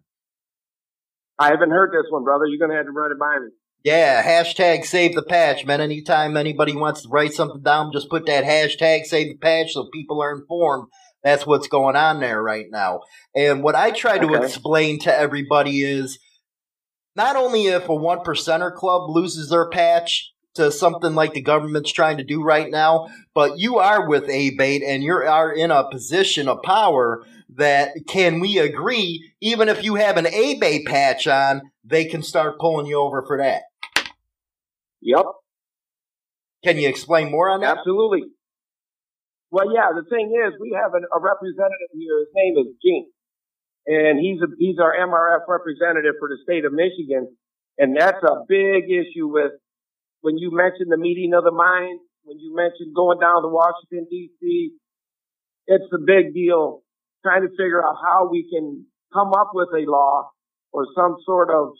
I 1.39 1.49
haven't 1.49 1.71
heard 1.71 1.91
this 1.91 2.09
one, 2.11 2.23
brother. 2.23 2.45
You're 2.45 2.59
going 2.59 2.71
to 2.71 2.77
have 2.77 2.85
to 2.85 2.91
run 2.91 3.11
it 3.11 3.19
by 3.19 3.39
me. 3.39 3.51
Yeah, 3.83 4.21
hashtag 4.21 4.85
save 4.85 5.15
the 5.15 5.23
patch, 5.23 5.65
man. 5.65 5.81
Anytime 5.81 6.37
anybody 6.37 6.75
wants 6.75 7.01
to 7.01 7.09
write 7.09 7.33
something 7.33 7.63
down, 7.63 7.91
just 7.91 8.09
put 8.09 8.27
that 8.27 8.43
hashtag 8.43 9.05
save 9.05 9.29
the 9.29 9.37
patch 9.37 9.71
so 9.73 9.89
people 9.91 10.21
are 10.21 10.35
informed. 10.35 10.87
That's 11.23 11.47
what's 11.47 11.67
going 11.67 11.95
on 11.95 12.19
there 12.19 12.41
right 12.41 12.65
now. 12.69 13.01
And 13.35 13.63
what 13.63 13.75
I 13.75 13.89
try 13.91 14.19
to 14.19 14.27
Okay. 14.27 14.45
explain 14.45 14.99
to 14.99 15.15
everybody 15.15 15.81
is 15.81 16.19
not 17.15 17.35
only 17.35 17.67
if 17.67 17.89
a 17.89 17.95
one 17.95 18.19
percenter 18.19 18.73
club 18.73 19.09
loses 19.09 19.49
their 19.49 19.69
patch 19.69 20.31
to 20.53 20.71
something 20.71 21.15
like 21.15 21.33
the 21.33 21.41
government's 21.41 21.91
trying 21.91 22.17
to 22.17 22.23
do 22.23 22.43
right 22.43 22.69
now, 22.69 23.07
but 23.33 23.57
you 23.57 23.77
are 23.77 24.07
with 24.07 24.27
ABATE 24.27 24.83
and 24.85 25.03
you 25.03 25.13
are 25.13 25.51
in 25.51 25.71
a 25.71 25.89
position 25.89 26.47
of 26.47 26.61
power 26.61 27.23
that 27.55 27.91
can 28.07 28.39
we 28.39 28.59
agree, 28.59 29.31
even 29.41 29.69
if 29.69 29.83
you 29.83 29.95
have 29.95 30.17
an 30.17 30.25
ABATE 30.25 30.85
patch 30.85 31.27
on, 31.27 31.61
they 31.83 32.05
can 32.05 32.23
start 32.23 32.59
pulling 32.59 32.85
you 32.85 32.99
over 32.99 33.23
for 33.25 33.37
that. 33.37 33.63
Yep. 35.01 35.25
Can 36.63 36.77
you 36.77 36.87
explain 36.87 37.31
more 37.31 37.49
on 37.49 37.61
that? 37.61 37.79
Absolutely. 37.79 38.23
Well, 39.49 39.73
yeah, 39.73 39.89
the 39.93 40.07
thing 40.09 40.31
is, 40.45 40.53
we 40.61 40.77
have 40.81 40.93
an, 40.93 41.03
a 41.13 41.19
representative 41.19 41.91
here. 41.93 42.19
His 42.19 42.29
name 42.33 42.55
is 42.57 42.73
Gene. 42.81 43.07
And 43.87 44.19
he's 44.19 44.41
a, 44.41 44.47
he's 44.57 44.77
our 44.79 44.93
MRF 44.93 45.47
representative 45.47 46.15
for 46.19 46.29
the 46.29 46.37
state 46.43 46.65
of 46.65 46.73
Michigan. 46.73 47.35
And 47.77 47.97
that's 47.97 48.21
a 48.23 48.45
big 48.47 48.85
issue 48.89 49.27
with 49.27 49.53
when 50.21 50.37
you 50.37 50.51
mention 50.53 50.89
the 50.89 50.97
meeting 50.97 51.33
of 51.33 51.43
the 51.43 51.51
mind, 51.51 51.99
when 52.23 52.37
you 52.39 52.55
mention 52.55 52.93
going 52.95 53.19
down 53.19 53.41
to 53.41 53.47
Washington 53.47 54.07
DC, 54.11 54.67
it's 55.67 55.91
a 55.93 55.97
big 55.97 56.33
deal 56.33 56.83
trying 57.23 57.41
to 57.41 57.49
figure 57.49 57.83
out 57.83 57.95
how 58.01 58.29
we 58.31 58.47
can 58.51 58.85
come 59.13 59.33
up 59.33 59.51
with 59.53 59.69
a 59.69 59.89
law 59.89 60.29
or 60.71 60.85
some 60.95 61.17
sort 61.25 61.49
of, 61.49 61.73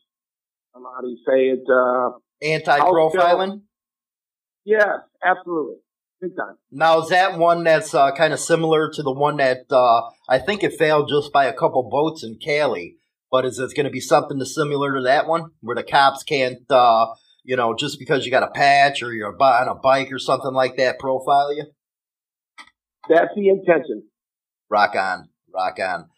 I 0.74 0.80
don't 0.80 0.84
know 0.84 0.92
how 0.96 1.02
do 1.02 1.08
you 1.08 1.18
say 1.28 1.50
it, 1.54 1.64
uh, 1.70 2.18
Anti-profiling. 2.44 3.62
yes, 4.66 4.88
absolutely. 5.24 5.78
Big 6.22 6.38
time. 6.38 6.56
Now 6.72 7.02
is 7.02 7.10
that 7.10 7.40
one 7.40 7.64
that's 7.64 7.96
uh, 7.96 8.12
kind 8.12 8.32
of 8.32 8.40
similar 8.40 8.92
to 8.92 9.02
the 9.02 9.12
one 9.12 9.38
that 9.38 9.66
uh, 9.72 10.04
I 10.30 10.38
think 10.38 10.64
it 10.64 10.78
failed 10.78 11.10
just 11.10 11.34
by 11.34 11.46
a 11.46 11.54
couple 11.54 11.90
boats 11.90 12.24
in 12.24 12.38
Cali? 12.38 12.98
But 13.32 13.46
is 13.46 13.58
it 13.58 13.74
going 13.76 13.86
to 13.86 13.92
be 13.92 14.02
something 14.02 14.40
similar 14.44 14.94
to 14.94 15.02
that 15.04 15.26
one, 15.26 15.52
where 15.62 15.76
the 15.76 15.84
cops 15.84 16.22
can't, 16.22 16.70
uh, 16.70 17.08
you 17.44 17.56
know, 17.56 17.74
just 17.74 17.98
because 17.98 18.26
you 18.26 18.32
got 18.32 18.44
a 18.44 18.52
patch 18.52 19.02
or 19.02 19.14
you're 19.14 19.36
on 19.42 19.68
a 19.68 19.74
bike 19.74 20.12
or 20.12 20.20
something 20.20 20.54
like 20.54 20.76
that, 20.78 21.00
profile 21.00 21.56
you? 21.56 21.64
That's 23.10 23.34
the 23.36 23.50
intention. 23.50 24.04
Rock 24.70 24.96
on, 24.96 25.30
rock 25.54 25.80
on. 25.80 26.10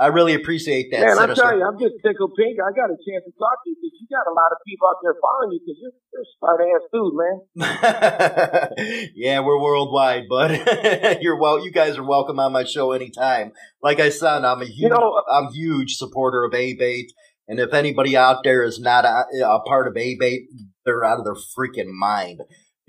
I 0.00 0.06
really 0.06 0.32
appreciate 0.32 0.90
that. 0.92 1.00
Man, 1.04 1.18
I'm 1.18 1.34
telling 1.34 1.58
you, 1.58 1.66
I'm 1.66 1.78
just 1.78 1.96
tickled 2.02 2.32
pink. 2.34 2.56
I 2.56 2.72
got 2.72 2.88
a 2.88 2.96
chance 2.96 3.22
to 3.28 3.32
talk 3.36 3.60
to 3.64 3.68
you 3.68 3.76
because 3.76 3.98
you 4.00 4.08
got 4.08 4.24
a 4.24 4.32
lot 4.32 4.48
of 4.50 4.56
people 4.66 4.88
out 4.88 4.96
there 5.02 5.14
following 5.20 5.52
you 5.52 5.60
because 5.60 5.76
you're, 5.76 5.92
you're 6.08 6.22
a 6.24 6.32
smart 6.40 6.60
ass 6.64 6.88
dude, 6.88 7.12
man. 7.20 9.10
yeah, 9.14 9.40
we're 9.40 9.60
worldwide, 9.60 10.22
but 10.30 11.20
you're 11.22 11.38
well. 11.38 11.62
You 11.62 11.70
guys 11.70 11.98
are 11.98 12.02
welcome 12.02 12.40
on 12.40 12.50
my 12.52 12.64
show 12.64 12.92
anytime. 12.92 13.52
Like 13.82 14.00
I 14.00 14.08
said, 14.08 14.42
I'm 14.42 14.62
a 14.62 14.64
huge, 14.64 14.78
You 14.78 14.88
know- 14.88 15.20
uh, 15.28 15.32
I'm 15.32 15.52
huge 15.52 15.96
supporter 15.96 16.44
of 16.44 16.52
ABATE, 16.52 17.10
and 17.46 17.60
if 17.60 17.74
anybody 17.74 18.16
out 18.16 18.42
there 18.42 18.64
is 18.64 18.80
not 18.80 19.04
a, 19.04 19.24
a 19.46 19.60
part 19.66 19.86
of 19.86 19.94
ABATE, 19.98 20.46
they're 20.86 21.04
out 21.04 21.18
of 21.18 21.26
their 21.26 21.34
freaking 21.34 21.92
mind. 21.92 22.40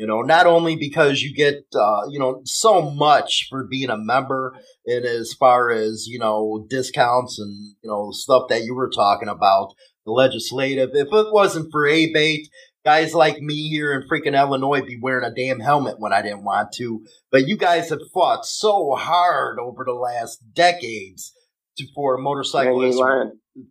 You 0.01 0.07
know, 0.07 0.23
not 0.23 0.47
only 0.47 0.75
because 0.75 1.21
you 1.21 1.31
get, 1.31 1.63
uh, 1.75 2.07
you 2.09 2.17
know, 2.17 2.41
so 2.43 2.89
much 2.89 3.45
for 3.51 3.63
being 3.63 3.91
a 3.91 3.97
member, 3.97 4.55
and 4.87 5.05
as 5.05 5.31
far 5.31 5.69
as 5.69 6.07
you 6.07 6.17
know, 6.17 6.65
discounts 6.67 7.37
and 7.37 7.75
you 7.83 7.87
know 7.87 8.09
stuff 8.09 8.47
that 8.49 8.63
you 8.63 8.73
were 8.73 8.89
talking 8.89 9.27
about, 9.27 9.75
the 10.07 10.11
legislative. 10.11 10.89
If 10.93 11.09
it 11.13 11.31
wasn't 11.31 11.71
for 11.71 11.85
ABATE, 11.85 12.47
guys 12.83 13.13
like 13.13 13.41
me 13.41 13.69
here 13.69 13.93
in 13.93 14.09
freaking 14.09 14.35
Illinois 14.35 14.81
be 14.81 14.97
wearing 14.99 15.23
a 15.23 15.35
damn 15.35 15.59
helmet 15.59 15.99
when 15.99 16.13
I 16.13 16.23
didn't 16.23 16.45
want 16.45 16.71
to. 16.77 17.05
But 17.31 17.47
you 17.47 17.55
guys 17.55 17.91
have 17.91 18.01
fought 18.11 18.43
so 18.43 18.95
hard 18.95 19.59
over 19.59 19.83
the 19.85 19.93
last 19.93 20.39
decades 20.55 21.31
to, 21.77 21.85
for 21.93 22.17
motorcyclists 22.17 22.99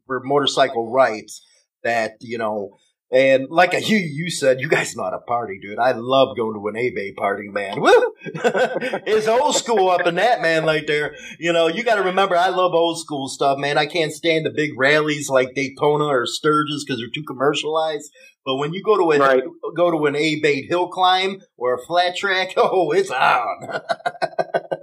for 0.06 0.20
motorcycle 0.22 0.92
rights 0.92 1.44
that 1.82 2.18
you 2.20 2.38
know. 2.38 2.78
And 3.12 3.48
like 3.50 3.72
you, 3.88 3.96
you 3.96 4.30
said, 4.30 4.60
you 4.60 4.68
guys 4.68 4.94
know 4.94 5.02
how 5.02 5.10
to 5.10 5.18
party, 5.18 5.58
dude. 5.60 5.80
I 5.80 5.92
love 5.92 6.36
going 6.36 6.54
to 6.54 6.68
an 6.68 6.76
ABATE 6.76 7.16
party, 7.16 7.48
man. 7.48 7.80
Woo! 7.80 8.12
it's 8.24 9.26
old 9.26 9.56
school 9.56 9.90
up 9.90 10.06
in 10.06 10.14
that, 10.14 10.40
man, 10.40 10.64
right 10.64 10.86
there. 10.86 11.16
You 11.38 11.52
know, 11.52 11.66
you 11.66 11.82
got 11.82 11.96
to 11.96 12.02
remember, 12.02 12.36
I 12.36 12.50
love 12.50 12.72
old 12.72 13.00
school 13.00 13.28
stuff, 13.28 13.58
man. 13.58 13.78
I 13.78 13.86
can't 13.86 14.12
stand 14.12 14.46
the 14.46 14.50
big 14.50 14.78
rallies 14.78 15.28
like 15.28 15.54
Daytona 15.54 16.04
or 16.04 16.24
Sturgis 16.24 16.84
because 16.84 17.00
they're 17.00 17.10
too 17.12 17.24
commercialized. 17.24 18.12
But 18.44 18.56
when 18.56 18.72
you 18.72 18.82
go 18.82 18.96
to 18.96 19.10
a 19.12 19.18
Right. 19.18 19.42
go 19.76 19.90
to 19.90 20.06
an 20.06 20.14
ABATE 20.14 20.68
hill 20.68 20.88
climb 20.88 21.40
or 21.56 21.74
a 21.74 21.78
flat 21.78 22.16
track, 22.16 22.52
oh, 22.56 22.92
it's 22.92 23.10
on. 23.10 23.80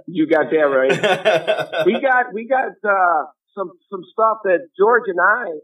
You 0.06 0.26
got 0.26 0.50
that 0.50 0.56
right. 0.56 1.86
we 1.86 2.00
got 2.00 2.32
we 2.32 2.46
got 2.46 2.72
uh, 2.84 3.24
some 3.54 3.70
some 3.90 4.02
stuff 4.12 4.38
that 4.44 4.68
George 4.78 5.04
and 5.06 5.18
I 5.20 5.58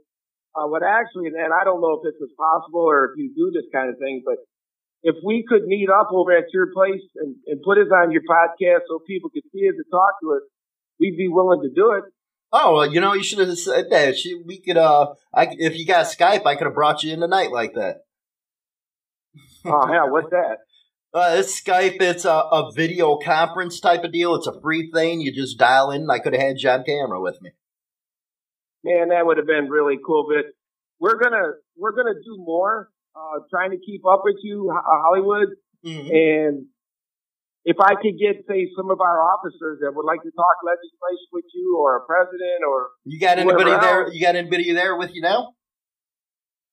uh, 0.57 0.67
would 0.67 0.83
actually, 0.83 1.29
and 1.29 1.53
I 1.53 1.65
don't 1.65 1.81
know 1.81 2.01
if 2.01 2.03
this 2.03 2.21
is 2.21 2.33
possible 2.39 2.87
or 2.87 3.13
if 3.13 3.19
you 3.19 3.35
do 3.35 3.51
this 3.53 3.69
kind 3.73 3.91
of 3.91 3.99
thing, 3.99 4.23
but 4.25 4.37
if 5.03 5.17
we 5.25 5.45
could 5.47 5.65
meet 5.65 5.89
up 5.91 6.09
over 6.13 6.33
at 6.33 6.45
your 6.53 6.73
place 6.73 7.03
and, 7.17 7.37
and 7.47 7.61
put 7.63 7.79
us 7.79 7.89
on 7.93 8.11
your 8.11 8.23
podcast 8.23 8.89
so 8.89 9.01
people 9.07 9.31
could 9.31 9.43
see 9.53 9.69
us 9.69 9.75
and 9.77 9.85
talk 9.91 10.21
to 10.23 10.33
us, 10.33 10.43
we'd 10.99 11.17
be 11.17 11.29
willing 11.29 11.63
to 11.63 11.69
do 11.69 11.93
it. 11.93 12.05
Oh, 12.53 12.75
well, 12.75 12.93
you 12.93 13.01
know, 13.01 13.15
you 13.15 13.25
should 13.25 13.41
have 13.41 13.59
said 13.59 13.91
that. 13.91 14.15
We 14.47 14.61
could, 14.61 14.77
uh, 14.77 15.15
I, 15.35 15.49
if 15.59 15.77
you 15.77 15.85
got 15.85 16.07
Skype, 16.07 16.47
I 16.47 16.55
could 16.55 16.67
have 16.67 16.75
brought 16.75 17.03
you 17.03 17.13
in 17.13 17.21
tonight 17.21 17.53
like 17.53 17.75
that. 17.75 18.03
Oh 19.67 19.87
hell, 19.87 20.11
what's 20.11 20.29
that? 20.29 20.59
Uh, 21.15 21.37
it's 21.39 21.59
Skype. 21.59 21.99
It's 22.03 22.27
a, 22.27 22.29
a 22.29 22.71
video 22.75 23.17
conference 23.17 23.81
type 23.81 24.05
of 24.05 24.13
deal. 24.13 24.35
It's 24.35 24.47
a 24.47 24.61
free 24.61 24.91
thing. 24.93 25.23
You 25.23 25.33
just 25.33 25.59
dial 25.59 25.91
in. 25.91 26.11
I 26.11 26.19
could 26.19 26.35
have 26.35 26.43
had 26.43 26.57
you 26.59 26.69
on 26.69 26.85
camera 26.85 27.19
with 27.19 27.41
me. 27.41 27.53
Man, 28.85 29.09
that 29.09 29.25
would 29.27 29.39
have 29.39 29.47
been 29.47 29.69
really 29.71 29.97
cool. 30.05 30.27
But 30.29 30.45
we're 31.01 31.17
gonna 31.19 31.53
we're 31.77 31.93
gonna 31.97 32.15
do 32.15 32.37
more, 32.39 32.91
uh, 33.17 33.41
trying 33.51 33.71
to 33.71 33.79
keep 33.79 34.05
up 34.07 34.21
with 34.25 34.37
you, 34.43 34.71
Hollywood, 34.73 35.49
Mm-hmm. 35.85 36.09
and 36.15 36.67
if 37.67 37.77
I 37.81 37.95
could 38.01 38.17
get 38.19 38.45
say 38.49 38.69
some 38.77 38.91
of 38.91 39.01
our 39.01 39.21
officers 39.23 39.81
that 39.83 39.93
would 39.95 40.05
like 40.07 40.23
to 40.23 40.31
talk 40.31 40.57
legislation 40.65 41.29
with 41.33 41.45
you, 41.55 41.77
or 41.79 41.97
a 41.97 42.07
president, 42.07 42.61
or 42.69 42.89
You 43.05 43.19
got 43.21 43.39
anybody 43.39 43.71
there? 43.71 44.05
else. 44.05 44.15
You 44.15 44.21
got 44.23 44.37
anybody 44.37 44.73
there 44.73 44.97
with 44.97 45.11
you 45.15 45.21
now? 45.23 45.53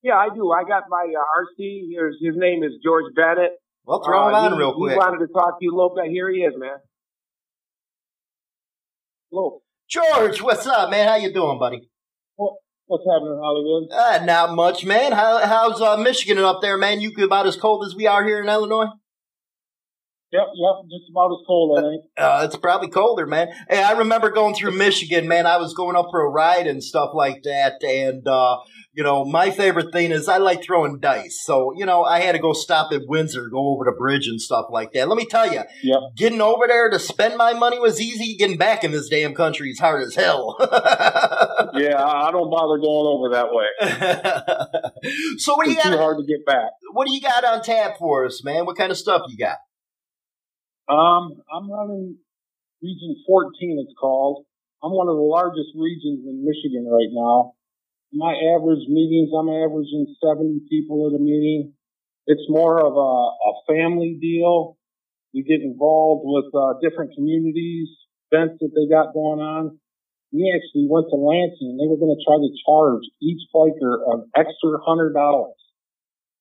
Yeah, 0.03 0.15
I 0.17 0.29
do. 0.33 0.51
I 0.51 0.63
got 0.63 0.83
my 0.89 1.05
uh, 1.07 1.41
RC. 1.43 1.87
Here's 1.91 2.17
his 2.21 2.35
name 2.35 2.63
is 2.63 2.71
George 2.83 3.13
Bennett. 3.15 3.51
Well, 3.85 4.01
throw 4.03 4.29
him 4.29 4.33
Uh, 4.35 4.37
on 4.39 4.51
he- 4.53 4.57
real 4.59 4.73
quick. 4.75 4.91
He 4.93 4.97
wanted 4.97 5.25
to 5.25 5.31
talk 5.33 5.59
to 5.59 5.65
you 5.65 5.71
a 5.73 5.75
little 5.75 5.93
bit. 5.95 6.09
Here 6.11 6.29
he 6.31 6.39
is, 6.39 6.53
man. 6.57 6.77
Hello. 9.31 9.61
George, 9.89 10.41
what's 10.41 10.65
up, 10.67 10.89
man? 10.89 11.07
How 11.07 11.15
you 11.15 11.33
doing, 11.33 11.59
buddy? 11.59 11.89
What's 12.91 13.05
happening 13.09 13.31
in 13.31 13.39
Hollywood? 13.39 13.87
Uh, 13.89 14.25
not 14.25 14.53
much, 14.53 14.83
man. 14.83 15.13
How, 15.13 15.39
how's 15.47 15.79
uh, 15.79 15.95
Michigan 15.95 16.37
up 16.39 16.61
there, 16.61 16.77
man? 16.77 16.99
You 16.99 17.13
about 17.23 17.47
as 17.47 17.55
cold 17.55 17.85
as 17.85 17.95
we 17.95 18.05
are 18.05 18.21
here 18.25 18.41
in 18.41 18.49
Illinois? 18.49 18.87
Yep, 20.33 20.47
yep, 20.55 20.75
just 20.89 21.09
about 21.09 21.31
as 21.31 21.45
cold, 21.47 21.79
I 21.79 21.81
think. 21.83 22.03
Uh, 22.17 22.41
it's 22.45 22.57
probably 22.57 22.89
colder, 22.89 23.25
man. 23.25 23.47
Hey, 23.69 23.81
I 23.81 23.93
remember 23.93 24.29
going 24.29 24.55
through 24.55 24.77
Michigan, 24.77 25.25
man. 25.29 25.45
I 25.45 25.55
was 25.55 25.73
going 25.73 25.95
up 25.95 26.07
for 26.11 26.21
a 26.21 26.29
ride 26.29 26.67
and 26.67 26.83
stuff 26.83 27.11
like 27.13 27.43
that. 27.43 27.81
And, 27.81 28.27
uh, 28.27 28.57
you 28.93 29.03
know, 29.03 29.23
my 29.23 29.51
favorite 29.51 29.93
thing 29.93 30.11
is 30.11 30.27
I 30.27 30.37
like 30.37 30.61
throwing 30.61 30.99
dice. 30.99 31.41
So, 31.43 31.73
you 31.77 31.85
know, 31.85 32.03
I 32.03 32.19
had 32.19 32.33
to 32.33 32.39
go 32.39 32.51
stop 32.51 32.91
at 32.91 33.03
Windsor, 33.07 33.47
go 33.49 33.73
over 33.73 33.85
the 33.85 33.95
bridge 33.97 34.27
and 34.27 34.41
stuff 34.41 34.65
like 34.69 34.91
that. 34.93 35.07
Let 35.07 35.17
me 35.17 35.25
tell 35.25 35.51
you, 35.51 35.63
Yep. 35.83 35.99
getting 36.17 36.41
over 36.41 36.65
there 36.67 36.89
to 36.89 36.99
spend 36.99 37.37
my 37.37 37.53
money 37.53 37.79
was 37.79 38.01
easy. 38.01 38.35
Getting 38.37 38.57
back 38.57 38.83
in 38.83 38.91
this 38.91 39.07
damn 39.07 39.33
country 39.33 39.69
is 39.71 39.79
hard 39.79 40.03
as 40.03 40.15
hell. 40.15 40.57
yeah, 41.75 42.03
I 42.03 42.31
don't 42.31 42.49
bother 42.49 42.77
going 42.77 43.07
over 43.07 43.29
that 43.29 43.49
way. 43.51 43.67
so 45.37 45.55
what 45.55 45.65
do 45.65 45.71
you 45.71 45.77
it's 45.77 45.85
got? 45.85 45.91
too 45.91 45.97
hard 45.97 46.17
to 46.17 46.25
get 46.25 46.45
back. 46.45 46.71
What 46.93 47.07
do 47.07 47.13
you 47.13 47.21
got 47.21 47.43
on 47.43 47.61
tap 47.63 47.97
for 47.97 48.25
us, 48.25 48.43
man? 48.43 48.65
What 48.65 48.77
kind 48.77 48.91
of 48.91 48.97
stuff 48.97 49.23
you 49.27 49.37
got? 49.37 49.57
Um, 50.87 51.41
I'm 51.51 51.71
running 51.71 52.17
Region 52.81 53.15
14, 53.27 53.85
it's 53.85 53.93
called. 53.99 54.45
I'm 54.83 54.91
one 54.91 55.07
of 55.07 55.15
the 55.15 55.21
largest 55.21 55.69
regions 55.77 56.25
in 56.25 56.43
Michigan 56.43 56.89
right 56.89 57.13
now. 57.13 57.53
My 58.11 58.33
average 58.33 58.89
meetings, 58.89 59.29
I'm 59.37 59.47
averaging 59.47 60.15
70 60.17 60.65
people 60.69 61.07
at 61.07 61.15
a 61.15 61.21
meeting. 61.21 61.73
It's 62.25 62.41
more 62.49 62.81
of 62.81 62.93
a, 62.93 62.97
a 62.97 63.53
family 63.67 64.17
deal. 64.19 64.77
We 65.33 65.43
get 65.43 65.61
involved 65.61 66.23
with 66.25 66.49
uh, 66.53 66.79
different 66.81 67.13
communities, 67.15 67.87
events 68.31 68.57
that 68.59 68.71
they 68.73 68.89
got 68.89 69.13
going 69.13 69.39
on. 69.39 69.79
We 70.31 70.47
actually 70.55 70.87
went 70.87 71.07
to 71.11 71.17
Lansing. 71.19 71.75
And 71.75 71.79
they 71.79 71.87
were 71.87 71.99
going 71.99 72.15
to 72.15 72.23
try 72.23 72.39
to 72.39 72.51
charge 72.65 73.03
each 73.21 73.43
biker 73.53 73.99
an 74.15 74.31
extra 74.35 74.79
hundred 74.83 75.13
dollars. 75.13 75.59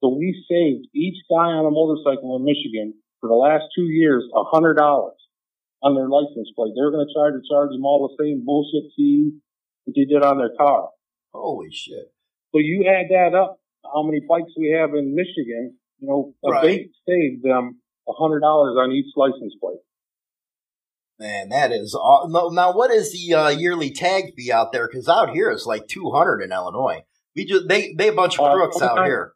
So 0.00 0.08
we 0.16 0.32
saved 0.48 0.88
each 0.94 1.18
guy 1.28 1.52
on 1.58 1.66
a 1.66 1.70
motorcycle 1.70 2.36
in 2.36 2.44
Michigan 2.44 2.94
for 3.20 3.28
the 3.28 3.34
last 3.36 3.64
two 3.76 3.84
years 3.84 4.24
a 4.34 4.44
hundred 4.44 4.74
dollars 4.74 5.18
on 5.82 5.94
their 5.94 6.08
license 6.08 6.48
plate. 6.56 6.72
They 6.74 6.80
were 6.82 6.90
going 6.92 7.06
to 7.06 7.12
try 7.12 7.28
to 7.30 7.42
charge 7.48 7.70
them 7.72 7.84
all 7.84 8.08
the 8.08 8.16
same 8.22 8.44
bullshit 8.44 8.92
fees 8.96 9.34
that 9.86 9.92
they 9.96 10.04
did 10.04 10.22
on 10.24 10.38
their 10.38 10.54
car. 10.56 10.88
Holy 11.34 11.70
shit. 11.70 12.12
So 12.52 12.58
you 12.58 12.88
add 12.88 13.06
that 13.10 13.36
up, 13.36 13.60
how 13.84 14.02
many 14.02 14.20
bikes 14.20 14.52
we 14.56 14.70
have 14.70 14.94
in 14.94 15.14
Michigan, 15.14 15.76
you 15.98 16.08
know, 16.08 16.34
Right. 16.42 16.62
they 16.62 16.88
saved 17.06 17.42
them 17.42 17.80
a 18.08 18.12
hundred 18.12 18.40
dollars 18.40 18.76
on 18.78 18.92
each 18.92 19.12
license 19.16 19.54
plate. 19.60 19.80
Man, 21.20 21.50
that 21.50 21.70
is 21.70 21.94
aw- 21.94 22.28
no, 22.28 22.48
now. 22.48 22.72
What 22.72 22.90
is 22.90 23.12
the 23.12 23.34
uh, 23.34 23.48
yearly 23.50 23.90
tag 23.90 24.32
fee 24.34 24.50
out 24.50 24.72
there? 24.72 24.88
Because 24.88 25.06
out 25.06 25.30
here 25.30 25.50
it's 25.50 25.66
like 25.66 25.86
two 25.86 26.10
hundred 26.10 26.40
in 26.40 26.50
Illinois. 26.50 27.04
We 27.36 27.44
just 27.44 27.68
they 27.68 27.92
they 27.92 28.08
a 28.08 28.12
bunch 28.14 28.38
of 28.38 28.46
Uh, 28.46 28.54
crooks 28.54 28.80
out 28.80 28.98
okay. 28.98 29.06
here. 29.08 29.34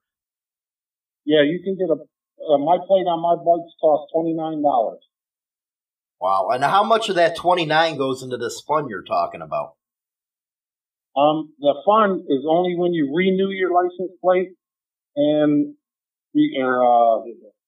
Yeah, 1.26 1.42
you 1.42 1.60
can 1.62 1.76
get 1.76 1.90
a, 1.90 2.00
uh, 2.00 2.58
my 2.58 2.78
plate 2.86 3.04
on 3.06 3.20
my 3.20 3.36
bikes 3.36 3.72
costs 3.80 4.12
$29. 4.16 4.62
Wow, 6.20 6.48
and 6.52 6.64
how 6.64 6.82
much 6.84 7.10
of 7.10 7.16
that 7.16 7.36
twenty 7.36 7.66
nine 7.66 7.98
goes 7.98 8.22
into 8.22 8.38
this 8.38 8.62
fund 8.66 8.88
you're 8.88 9.02
talking 9.04 9.42
about? 9.42 9.74
Um, 11.14 11.52
the 11.58 11.74
fund 11.84 12.22
is 12.28 12.44
only 12.48 12.76
when 12.76 12.94
you 12.94 13.14
renew 13.14 13.50
your 13.50 13.70
license 13.72 14.10
plate 14.22 14.52
and 15.16 15.74
your 16.32 16.82
uh, 16.82 17.22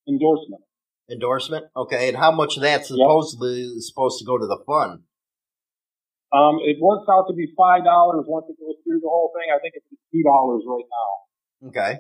endorsement. 0.09 0.63
Endorsement, 1.09 1.67
okay, 1.77 2.09
and 2.09 2.17
how 2.17 2.33
much 2.33 2.57
of 2.57 2.63
that 2.63 2.85
supposedly 2.85 3.63
is 3.63 3.87
supposed 3.89 4.19
to 4.19 4.25
go 4.25 4.37
to 4.39 4.47
the 4.47 4.59
fund? 4.67 5.03
Um, 6.35 6.59
it 6.67 6.79
works 6.83 7.07
out 7.09 7.27
to 7.29 7.35
be 7.35 7.47
five 7.57 7.85
dollars 7.85 8.25
once 8.27 8.47
it 8.51 8.59
goes 8.59 8.75
through 8.83 8.99
the 8.99 9.07
whole 9.09 9.31
thing. 9.31 9.47
I 9.55 9.61
think 9.63 9.75
it's 9.77 9.87
two 10.13 10.23
dollars 10.27 10.63
right 10.67 10.89
now. 10.91 11.69
Okay, 11.71 11.93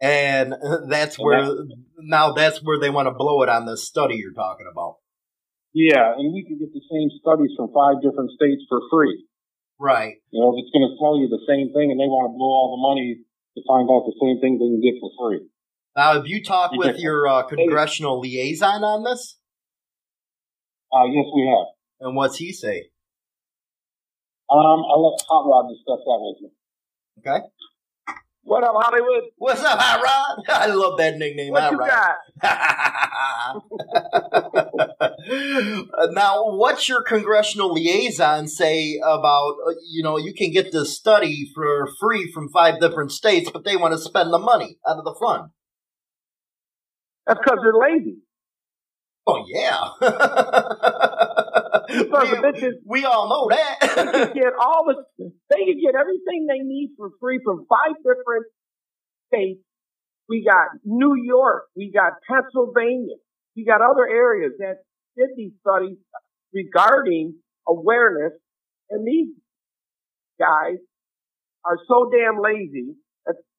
and 0.00 0.54
that's 0.88 1.18
And 1.18 1.24
where 1.26 1.44
that's- 1.44 1.66
now 2.00 2.32
that's 2.32 2.58
where 2.64 2.80
they 2.80 2.88
want 2.88 3.06
to 3.08 3.14
blow 3.14 3.42
it 3.42 3.50
on 3.50 3.66
this 3.66 3.84
study 3.84 4.16
you're 4.16 4.32
talking 4.32 4.66
about. 4.70 4.96
Yeah, 5.74 6.16
and 6.16 6.32
we 6.32 6.44
can 6.44 6.56
get 6.58 6.72
the 6.72 6.84
same 6.88 7.08
studies 7.20 7.52
from 7.56 7.68
five 7.72 8.00
different 8.00 8.30
states 8.32 8.64
for 8.68 8.80
free. 8.90 9.24
Right. 9.80 10.20
You 10.32 10.40
know, 10.40 10.56
if 10.56 10.64
it's 10.64 10.72
going 10.72 10.88
to 10.88 10.96
tell 11.00 11.16
you 11.20 11.28
the 11.28 11.44
same 11.48 11.72
thing, 11.76 11.90
and 11.92 12.00
they 12.00 12.08
want 12.08 12.28
to 12.28 12.36
blow 12.36 12.48
all 12.48 12.76
the 12.76 12.80
money 12.80 13.24
to 13.56 13.60
find 13.68 13.88
out 13.92 14.04
the 14.08 14.16
same 14.20 14.40
thing 14.40 14.56
they 14.56 14.68
can 14.72 14.80
get 14.84 15.00
for 15.00 15.12
free. 15.20 15.44
Now, 15.94 16.14
have 16.14 16.26
you 16.26 16.42
talked 16.42 16.74
with 16.76 16.98
your 16.98 17.28
uh, 17.28 17.42
congressional 17.42 18.18
liaison 18.20 18.82
on 18.82 19.04
this? 19.04 19.38
Uh, 20.90 21.04
yes, 21.04 21.26
we 21.34 21.46
have. 21.46 21.66
And 22.00 22.16
what's 22.16 22.36
he 22.36 22.52
say? 22.52 22.88
Um, 24.50 24.58
I'll 24.58 25.10
let 25.10 25.20
Hot 25.28 25.46
Rod 25.46 25.68
discuss 25.68 26.00
that 26.04 26.18
with 26.20 26.36
you. 26.40 26.50
Okay. 27.18 27.46
What 28.44 28.64
up, 28.64 28.74
Hollywood? 28.74 29.24
What's 29.36 29.62
up, 29.62 29.78
Hot 29.78 30.02
Rod? 30.02 30.44
I 30.48 30.66
love 30.66 30.98
that 30.98 31.16
nickname, 31.16 31.52
What 31.52 31.62
Hot 31.62 31.78
Rod. 31.78 32.22
now, 36.12 36.56
what's 36.56 36.88
your 36.88 37.02
congressional 37.02 37.72
liaison 37.72 38.48
say 38.48 38.98
about, 39.04 39.56
uh, 39.66 39.74
you 39.88 40.02
know, 40.02 40.16
you 40.16 40.32
can 40.34 40.50
get 40.52 40.72
this 40.72 40.96
study 40.96 41.50
for 41.54 41.86
free 42.00 42.32
from 42.32 42.48
five 42.48 42.80
different 42.80 43.12
states, 43.12 43.50
but 43.52 43.64
they 43.64 43.76
want 43.76 43.92
to 43.92 43.98
spend 43.98 44.32
the 44.32 44.38
money 44.38 44.78
out 44.88 44.96
of 44.96 45.04
the 45.04 45.14
fund? 45.20 45.50
That's 47.26 47.38
because 47.42 47.58
they're 47.62 47.72
lazy. 47.74 48.16
Oh, 49.26 49.44
yeah. 49.48 49.88
Because 51.92 52.30
the 52.30 52.36
bitches, 52.36 52.72
we 52.86 53.04
all 53.04 53.28
know 53.28 53.48
they 53.50 53.56
that. 53.56 54.32
can 54.32 54.32
get 54.34 54.52
all 54.58 54.86
the, 54.86 55.30
they 55.50 55.64
can 55.64 55.80
get 55.80 55.94
everything 55.94 56.46
they 56.48 56.60
need 56.64 56.94
for 56.96 57.10
free 57.20 57.38
from 57.44 57.66
five 57.68 57.96
different 57.98 58.46
states. 59.28 59.60
We 60.28 60.42
got 60.48 60.68
New 60.84 61.14
York, 61.22 61.64
we 61.76 61.90
got 61.92 62.14
Pennsylvania, 62.30 63.16
we 63.56 63.64
got 63.66 63.82
other 63.82 64.06
areas 64.08 64.52
that 64.58 64.76
did 65.18 65.30
these 65.36 65.52
studies 65.60 65.98
regarding 66.54 67.34
awareness, 67.68 68.32
and 68.88 69.06
these 69.06 69.34
guys 70.40 70.76
are 71.64 71.78
so 71.86 72.10
damn 72.10 72.40
lazy 72.40 72.94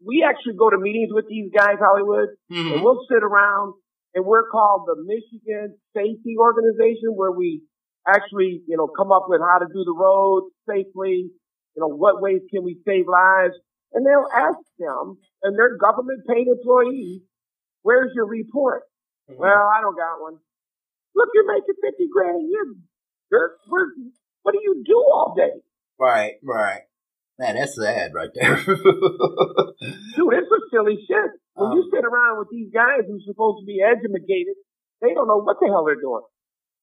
we 0.05 0.25
actually 0.27 0.55
go 0.57 0.69
to 0.69 0.77
meetings 0.77 1.11
with 1.13 1.25
these 1.29 1.49
guys, 1.55 1.77
Hollywood, 1.79 2.29
Mhm. 2.51 2.73
and 2.73 2.83
we'll 2.83 3.05
sit 3.09 3.23
around 3.23 3.73
and 4.13 4.25
we're 4.25 4.49
called 4.49 4.85
the 4.87 4.95
Michigan 5.03 5.77
Safety 5.95 6.35
Organization 6.37 7.15
where 7.15 7.31
we 7.31 7.63
actually, 8.05 8.63
you 8.67 8.75
know, 8.77 8.87
come 8.87 9.11
up 9.11 9.25
with 9.29 9.39
how 9.41 9.59
to 9.59 9.65
do 9.67 9.83
the 9.85 9.95
roads 9.97 10.53
safely, 10.67 11.31
you 11.75 11.79
know, 11.79 11.87
what 11.87 12.21
ways 12.21 12.41
can 12.51 12.63
we 12.63 12.81
save 12.85 13.07
lives? 13.07 13.55
And 13.93 14.05
they'll 14.05 14.27
ask 14.33 14.59
them, 14.77 15.17
and 15.43 15.57
they're 15.57 15.77
government 15.77 16.27
paid 16.27 16.47
employees, 16.47 17.21
where's 17.83 18.11
your 18.13 18.25
report? 18.27 18.83
Well, 19.29 19.69
I 19.73 19.79
don't 19.81 19.95
got 19.95 20.19
one. 20.21 20.37
Look, 21.15 21.29
you're 21.33 21.47
making 21.47 21.75
50 21.81 22.07
grand 22.11 22.41
a 22.41 22.43
year. 22.43 22.75
Where, 23.69 23.87
what 24.41 24.51
do 24.51 24.59
you 24.61 24.83
do 24.85 24.97
all 24.97 25.33
day? 25.35 25.61
right, 25.99 26.33
right. 26.43 26.81
Man, 27.39 27.55
that's 27.55 27.75
sad 27.75 28.13
right 28.13 28.29
there. 28.35 28.55
Dude, 28.65 28.75
it's 28.77 30.51
a 30.51 30.59
silly 30.71 30.97
shit. 31.07 31.31
When 31.55 31.71
you 31.73 31.81
Um, 31.83 31.89
sit 31.93 32.05
around 32.05 32.39
with 32.39 32.49
these 32.51 32.71
guys 32.73 33.01
who's 33.07 33.25
supposed 33.25 33.61
to 33.61 33.65
be 33.65 33.81
educated, 33.81 34.55
they 35.01 35.13
don't 35.13 35.27
know 35.27 35.41
what 35.41 35.57
the 35.59 35.67
hell 35.67 35.83
they're 35.85 35.95
doing. 35.99 36.21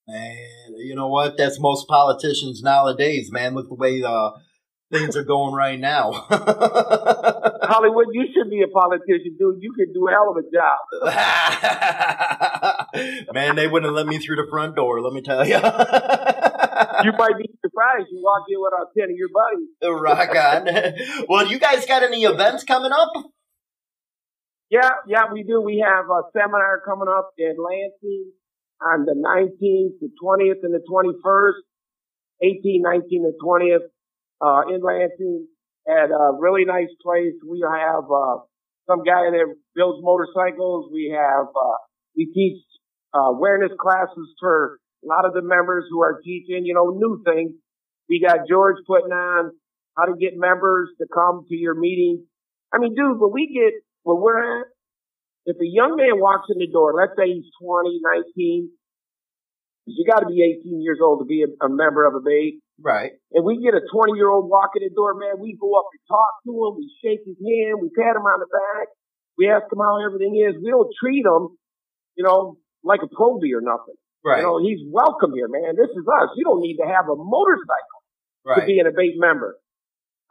Man, 0.08 0.74
you 0.78 0.94
know 0.96 1.08
what? 1.08 1.36
That's 1.36 1.60
most 1.60 1.86
politicians 1.88 2.62
nowadays, 2.62 3.30
man. 3.30 3.54
Look 3.54 3.68
the 3.68 3.74
way 3.74 4.02
uh, 4.02 4.30
things 4.90 5.16
are 5.16 5.22
going 5.22 5.54
right 5.54 5.78
now. 5.78 6.10
Hollywood, 7.62 8.06
you 8.12 8.26
should 8.34 8.50
be 8.50 8.62
a 8.62 8.68
politician, 8.68 9.36
dude. 9.38 9.58
You 9.62 9.72
could 9.72 9.94
do 9.94 10.08
a 10.08 10.10
hell 10.10 10.30
of 10.30 10.36
a 10.36 10.42
job. 10.50 10.78
man, 13.34 13.54
they 13.54 13.68
wouldn't 13.68 13.92
let 13.94 14.06
me 14.06 14.18
through 14.18 14.36
the 14.36 14.48
front 14.50 14.74
door, 14.74 15.00
let 15.00 15.12
me 15.12 15.22
tell 15.22 15.46
you. 15.46 15.60
You 17.04 17.12
might 17.16 17.38
be 17.38 17.50
surprised 17.64 18.08
you 18.10 18.20
walk 18.22 18.44
in 18.48 18.60
without 18.60 18.92
ten 18.96 19.10
of 19.10 19.16
your 19.16 19.28
buddies. 19.32 19.70
Rock 19.82 20.34
on. 20.36 21.26
well, 21.28 21.46
you 21.46 21.58
guys 21.58 21.86
got 21.86 22.02
any 22.02 22.24
events 22.24 22.64
coming 22.64 22.92
up? 22.92 23.12
Yeah, 24.70 24.90
yeah, 25.06 25.32
we 25.32 25.42
do. 25.42 25.60
We 25.60 25.84
have 25.84 26.06
a 26.06 26.22
seminar 26.32 26.80
coming 26.84 27.08
up 27.08 27.30
in 27.36 27.56
Lansing 27.58 28.32
on 28.80 29.04
the 29.04 29.14
19th, 29.18 29.98
the 30.00 30.10
20th, 30.22 30.62
and 30.62 30.72
the 30.72 30.82
21st. 30.88 31.60
18, 32.42 32.82
19, 32.82 33.24
and 33.24 33.34
20th 33.42 33.86
uh, 34.40 34.74
in 34.74 34.80
Lansing. 34.82 35.46
at 35.88 36.10
a 36.10 36.32
really 36.38 36.64
nice 36.64 36.92
place. 37.02 37.34
We 37.46 37.62
have 37.66 38.04
uh, 38.04 38.36
some 38.88 39.04
guy 39.04 39.28
that 39.30 39.54
builds 39.74 39.98
motorcycles. 40.02 40.90
We 40.92 41.14
have 41.14 41.48
uh, 41.48 41.78
we 42.16 42.26
teach 42.32 42.62
uh, 43.14 43.34
awareness 43.34 43.72
classes 43.78 44.34
for 44.40 44.78
a 45.02 45.06
lot 45.06 45.24
of 45.24 45.32
the 45.32 45.42
members 45.42 45.84
who 45.90 46.02
are 46.02 46.20
teaching, 46.22 46.64
you 46.64 46.74
know, 46.74 46.90
new 46.90 47.22
things. 47.24 47.52
We 48.08 48.20
got 48.20 48.48
George 48.48 48.76
putting 48.86 49.12
on 49.12 49.52
how 49.96 50.04
to 50.06 50.14
get 50.18 50.32
members 50.36 50.90
to 50.98 51.06
come 51.12 51.46
to 51.48 51.54
your 51.54 51.74
meetings. 51.74 52.26
I 52.72 52.78
mean, 52.78 52.94
dude, 52.94 53.18
when 53.18 53.32
we 53.32 53.50
get 53.52 53.74
where 54.02 54.16
we're 54.16 54.60
at, 54.60 54.66
if 55.46 55.56
a 55.56 55.66
young 55.66 55.96
man 55.96 56.20
walks 56.20 56.48
in 56.50 56.58
the 56.58 56.70
door, 56.70 56.94
let's 56.94 57.16
say 57.16 57.32
he's 57.32 57.48
20, 57.62 58.00
19, 58.36 58.70
you 59.86 60.04
got 60.06 60.20
to 60.20 60.26
be 60.26 60.44
18 60.60 60.82
years 60.82 60.98
old 61.02 61.20
to 61.20 61.26
be 61.26 61.42
a, 61.42 61.50
a 61.64 61.68
member 61.68 62.06
of 62.06 62.14
ABATE. 62.14 62.60
Right. 62.80 63.12
And 63.32 63.44
we 63.44 63.60
get 63.60 63.74
a 63.74 63.82
20 63.82 64.16
year 64.16 64.28
old 64.28 64.48
walk 64.48 64.72
in 64.76 64.84
the 64.84 64.94
door, 64.94 65.14
man, 65.14 65.40
we 65.40 65.56
go 65.58 65.74
up 65.74 65.88
and 65.92 66.00
talk 66.08 66.44
to 66.44 66.52
him, 66.52 66.76
we 66.76 66.88
shake 67.02 67.20
his 67.26 67.36
hand, 67.40 67.80
we 67.80 67.90
pat 67.96 68.16
him 68.16 68.24
on 68.24 68.40
the 68.40 68.48
back, 68.48 68.88
we 69.36 69.48
ask 69.48 69.64
him 69.72 69.80
how 69.80 70.00
everything 70.04 70.36
is. 70.36 70.60
We 70.62 70.70
don't 70.70 70.92
treat 71.00 71.24
him, 71.24 71.56
you 72.16 72.24
know, 72.24 72.56
like 72.84 73.00
a 73.02 73.08
probie 73.08 73.56
or 73.56 73.60
nothing. 73.60 73.96
Right. 74.24 74.38
You 74.38 74.42
know, 74.44 74.58
he's 74.60 74.80
welcome 74.86 75.32
here, 75.34 75.48
man. 75.48 75.76
This 75.76 75.90
is 75.90 76.04
us. 76.06 76.30
You 76.36 76.44
don't 76.44 76.60
need 76.60 76.76
to 76.76 76.86
have 76.86 77.06
a 77.08 77.16
motorcycle 77.16 77.98
Right. 78.44 78.60
to 78.60 78.66
be 78.66 78.78
an 78.78 78.86
ABATE 78.86 79.16
member. 79.18 79.56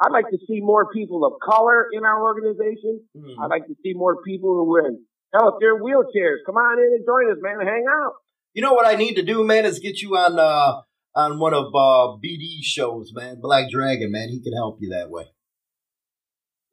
I'd 0.02 0.12
like 0.12 0.30
to 0.30 0.38
see 0.48 0.62
more 0.62 0.92
people 0.92 1.26
of 1.26 1.34
color 1.44 1.88
in 1.92 2.06
our 2.06 2.24
organization. 2.24 3.02
Mm-hmm. 3.16 3.42
I'd 3.42 3.50
like 3.50 3.68
to 3.68 3.76
see 3.84 3.94
more 3.94 4.22
people 4.24 4.56
who 4.56 4.76
are 4.76 4.88
in, 4.88 5.04
hell, 5.34 5.50
if 5.50 5.56
they're 5.60 5.76
wheelchairs, 5.78 6.38
come 6.46 6.56
on 6.56 6.80
in 6.80 6.86
and 6.94 7.06
join 7.06 7.32
us, 7.32 7.38
man. 7.42 7.66
Hang 7.68 7.86
out. 7.90 8.14
You 8.54 8.62
know 8.62 8.74
what 8.74 8.88
I 8.88 8.96
need 8.96 9.16
to 9.16 9.24
do, 9.24 9.44
man, 9.44 9.66
is 9.66 9.80
get 9.80 10.02
you 10.02 10.16
on 10.18 10.40
uh 10.40 10.82
on 11.16 11.40
one 11.40 11.54
of 11.54 11.66
uh 11.76 12.18
BD's 12.24 12.66
shows, 12.66 13.12
man. 13.14 13.40
Black 13.42 13.70
Dragon, 13.70 14.12
man. 14.12 14.30
He 14.30 14.42
can 14.42 14.54
help 14.54 14.78
you 14.80 14.90
that 14.90 15.10
way. 15.10 15.26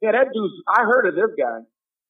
Yeah, 0.01 0.11
that 0.11 0.27
dude's, 0.33 0.53
I 0.67 0.83
heard 0.83 1.07
of 1.07 1.15
this 1.15 1.35
guy. 1.37 1.59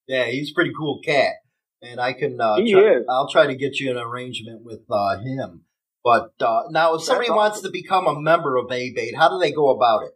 Yeah, 0.08 0.26
he's 0.26 0.52
a 0.52 0.54
pretty 0.54 0.72
cool 0.78 1.00
cat. 1.04 1.34
And 1.82 2.00
I 2.00 2.14
can 2.14 2.40
uh 2.42 2.58
He 2.58 2.74
try, 2.74 2.82
is. 2.82 3.06
I'll 3.10 3.30
try 3.30 3.48
to 3.48 3.56
get 3.56 3.80
you 3.80 3.90
an 3.92 3.98
arrangement 3.98 4.64
with 4.64 4.82
uh 4.90 5.20
him. 5.20 5.64
But 6.04 6.34
uh 6.42 6.64
now 6.70 6.96
if 6.96 7.04
somebody 7.04 7.30
That's 7.30 7.38
wants 7.38 7.62
to 7.62 7.70
become 7.70 8.08
a 8.08 8.20
member 8.20 8.58
of 8.58 8.72
ABATE, 8.72 9.16
how 9.16 9.30
do 9.30 9.38
they 9.40 9.52
go 9.52 9.70
about 9.70 10.04
it? 10.04 10.12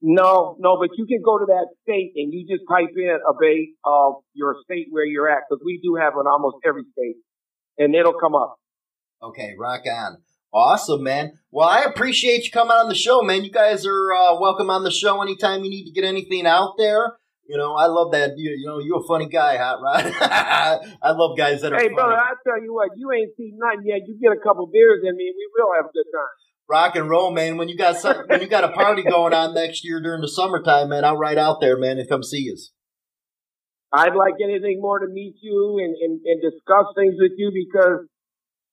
No, 0.10 0.55
no, 0.58 0.78
but 0.80 0.91
you 0.95 1.05
can 1.05 1.20
go 1.22 1.38
to 1.38 1.45
that 1.47 1.68
state 1.84 2.14
and 2.16 2.32
you 2.32 2.47
just 2.47 2.64
type 2.72 2.95
in 2.95 3.20
ABATE 3.28 3.76
of 3.84 4.24
your 4.34 4.55
state 4.64 4.88
where 4.89 5.03
you're 5.03 5.30
at 5.30 5.43
because 5.49 5.62
we 5.66 5.82
do 5.84 5.95
have 5.99 6.14
in 6.14 6.26
almost 6.26 6.64
every 6.66 6.84
state, 6.93 7.18
and 7.78 7.93
it'll 7.93 8.14
come 8.18 8.34
up. 8.34 8.55
Okay, 9.22 9.51
rock 9.60 9.82
on. 9.86 10.24
Awesome, 10.53 11.03
man. 11.03 11.34
Well, 11.51 11.68
I 11.68 11.84
appreciate 11.84 12.45
you 12.45 12.51
coming 12.51 12.72
on 12.72 12.88
the 12.88 12.95
show, 12.95 13.22
man. 13.22 13.43
You 13.43 13.51
guys 13.51 13.86
are 13.86 14.14
uh, 14.14 14.39
welcome 14.39 14.70
on 14.70 14.86
the 14.86 14.91
show 14.91 15.22
anytime 15.22 15.66
you 15.66 15.70
need 15.70 15.84
to 15.84 15.91
get 15.91 16.08
anything 16.08 16.47
out 16.47 16.76
there. 16.78 17.18
You 17.49 17.58
know, 17.58 17.76
I 17.76 17.88
love 17.88 18.14
that. 18.14 18.38
You, 18.38 18.51
you 18.51 18.66
know, 18.66 18.80
you're 18.80 19.03
a 19.03 19.08
funny 19.08 19.28
guy, 19.28 19.58
Hot 19.58 19.82
Rod. 19.84 20.08
I 21.03 21.12
love 21.12 21.38
guys 21.38 21.62
that 21.64 21.74
are 21.74 21.80
Hey, 21.80 21.88
funny. 21.91 21.95
brother, 21.95 22.16
I 22.16 22.32
tell 22.47 22.64
you 22.64 22.74
what, 22.74 22.91
you 22.95 23.12
ain't 23.12 23.36
seen 23.36 23.60
nothing 23.60 23.84
yet. 23.84 24.08
You 24.08 24.18
get 24.22 24.32
a 24.32 24.39
couple 24.39 24.68
beers 24.72 25.03
in 25.03 25.18
me, 25.18 25.28
and 25.28 25.36
we 25.36 25.47
will 25.51 25.76
have 25.76 25.86
a 25.86 25.91
good 25.91 26.08
time. 26.16 26.47
Rock 26.70 26.95
and 26.97 27.09
roll, 27.09 27.32
man. 27.32 27.57
When 27.57 27.70
you 27.70 27.78
got 27.78 27.97
some, 27.97 28.24
when 28.28 28.41
you 28.41 28.47
got 28.47 28.65
a 28.65 28.70
party 28.70 29.03
going 29.03 29.34
on 29.34 29.53
next 29.53 29.86
year 29.86 30.01
during 30.01 30.22
the 30.22 30.28
summertime, 30.28 30.89
man, 30.89 31.05
I'll 31.05 31.18
ride 31.18 31.38
out 31.38 31.61
there, 31.61 31.78
man, 31.78 31.97
and 31.97 32.09
come 32.09 32.24
see 32.24 32.39
you. 32.39 32.57
I'd 33.93 34.15
like 34.15 34.34
anything 34.43 34.80
more 34.82 34.99
to 34.99 35.07
meet 35.07 35.36
you 35.41 35.80
and, 35.80 35.95
and, 35.95 36.20
and 36.26 36.41
discuss 36.41 36.88
things 36.95 37.15
with 37.18 37.32
you 37.38 37.51
because 37.53 38.05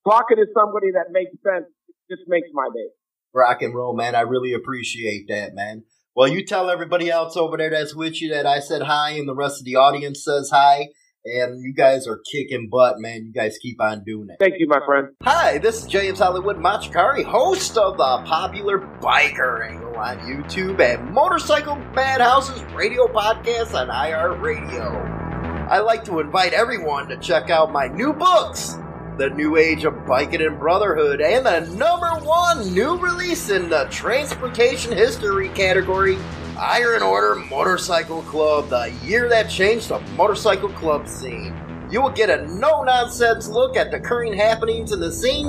talking 0.06 0.38
to 0.38 0.46
somebody 0.52 0.88
that 0.92 1.12
makes 1.12 1.30
sense 1.42 1.66
just 2.10 2.22
makes 2.26 2.48
my 2.52 2.68
day. 2.74 2.88
Rock 3.32 3.62
and 3.62 3.74
roll, 3.74 3.94
man. 3.94 4.14
I 4.14 4.22
really 4.22 4.52
appreciate 4.52 5.28
that, 5.28 5.54
man. 5.54 5.84
Well, 6.16 6.28
you 6.28 6.44
tell 6.44 6.70
everybody 6.70 7.10
else 7.10 7.36
over 7.36 7.56
there 7.56 7.70
that's 7.70 7.94
with 7.94 8.20
you 8.20 8.30
that 8.30 8.46
I 8.46 8.60
said 8.60 8.82
hi, 8.82 9.10
and 9.12 9.28
the 9.28 9.34
rest 9.34 9.60
of 9.60 9.64
the 9.64 9.76
audience 9.76 10.24
says 10.24 10.50
hi. 10.52 10.88
And 11.26 11.62
you 11.62 11.72
guys 11.72 12.06
are 12.06 12.20
kicking 12.30 12.68
butt, 12.70 13.00
man. 13.00 13.24
You 13.24 13.32
guys 13.32 13.56
keep 13.56 13.80
on 13.80 14.04
doing 14.04 14.28
it. 14.28 14.36
Thank 14.38 14.56
you, 14.58 14.68
my 14.68 14.80
friend. 14.84 15.08
Hi, 15.22 15.56
this 15.56 15.82
is 15.82 15.86
James 15.86 16.18
Hollywood 16.18 16.58
Machikari, 16.58 17.24
host 17.24 17.78
of 17.78 17.96
the 17.96 18.22
popular 18.26 18.78
Biker 19.00 19.66
Angle 19.66 19.96
on 19.96 20.18
YouTube 20.18 20.80
and 20.80 21.10
Motorcycle 21.14 21.76
Madhouse's 21.94 22.62
radio 22.74 23.06
podcast 23.06 23.72
on 23.72 23.88
IR 23.88 24.36
iHeartRadio. 24.36 25.70
I 25.70 25.78
like 25.78 26.04
to 26.04 26.20
invite 26.20 26.52
everyone 26.52 27.08
to 27.08 27.16
check 27.16 27.48
out 27.48 27.72
my 27.72 27.86
new 27.88 28.12
books, 28.12 28.76
The 29.16 29.30
New 29.30 29.56
Age 29.56 29.86
of 29.86 30.04
Biking 30.04 30.42
and 30.42 30.58
Brotherhood, 30.58 31.22
and 31.22 31.46
the 31.46 31.60
number 31.74 32.10
one 32.22 32.74
new 32.74 32.98
release 32.98 33.48
in 33.48 33.70
the 33.70 33.86
transportation 33.90 34.92
history 34.92 35.48
category, 35.48 36.18
Iron 36.56 37.02
Order 37.02 37.34
Motorcycle 37.34 38.22
Club, 38.22 38.68
the 38.68 38.92
year 39.04 39.28
that 39.28 39.50
changed 39.50 39.88
the 39.88 39.98
motorcycle 40.16 40.68
club 40.68 41.08
scene. 41.08 41.52
You 41.90 42.00
will 42.00 42.10
get 42.10 42.30
a 42.30 42.46
no 42.46 42.84
nonsense 42.84 43.48
look 43.48 43.76
at 43.76 43.90
the 43.90 43.98
current 43.98 44.36
happenings 44.36 44.92
in 44.92 45.00
the 45.00 45.10
scene. 45.10 45.48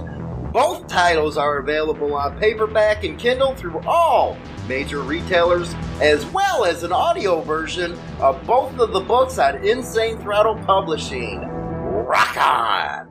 Both 0.52 0.88
titles 0.88 1.38
are 1.38 1.60
available 1.60 2.16
on 2.16 2.40
paperback 2.40 3.04
and 3.04 3.20
Kindle 3.20 3.54
through 3.56 3.82
all 3.86 4.36
major 4.68 5.02
retailers, 5.02 5.76
as 6.02 6.26
well 6.28 6.66
as 6.66 6.82
an 6.84 6.92
audio 6.92 7.42
version 7.42 7.96
of 8.20 8.44
both 8.48 8.80
of 8.80 8.92
the 8.92 9.02
books 9.02 9.38
on 9.38 9.64
Insane 9.64 10.18
Throttle 10.18 10.56
Publishing. 10.66 11.42
Rock 11.42 12.36
on! 12.38 13.10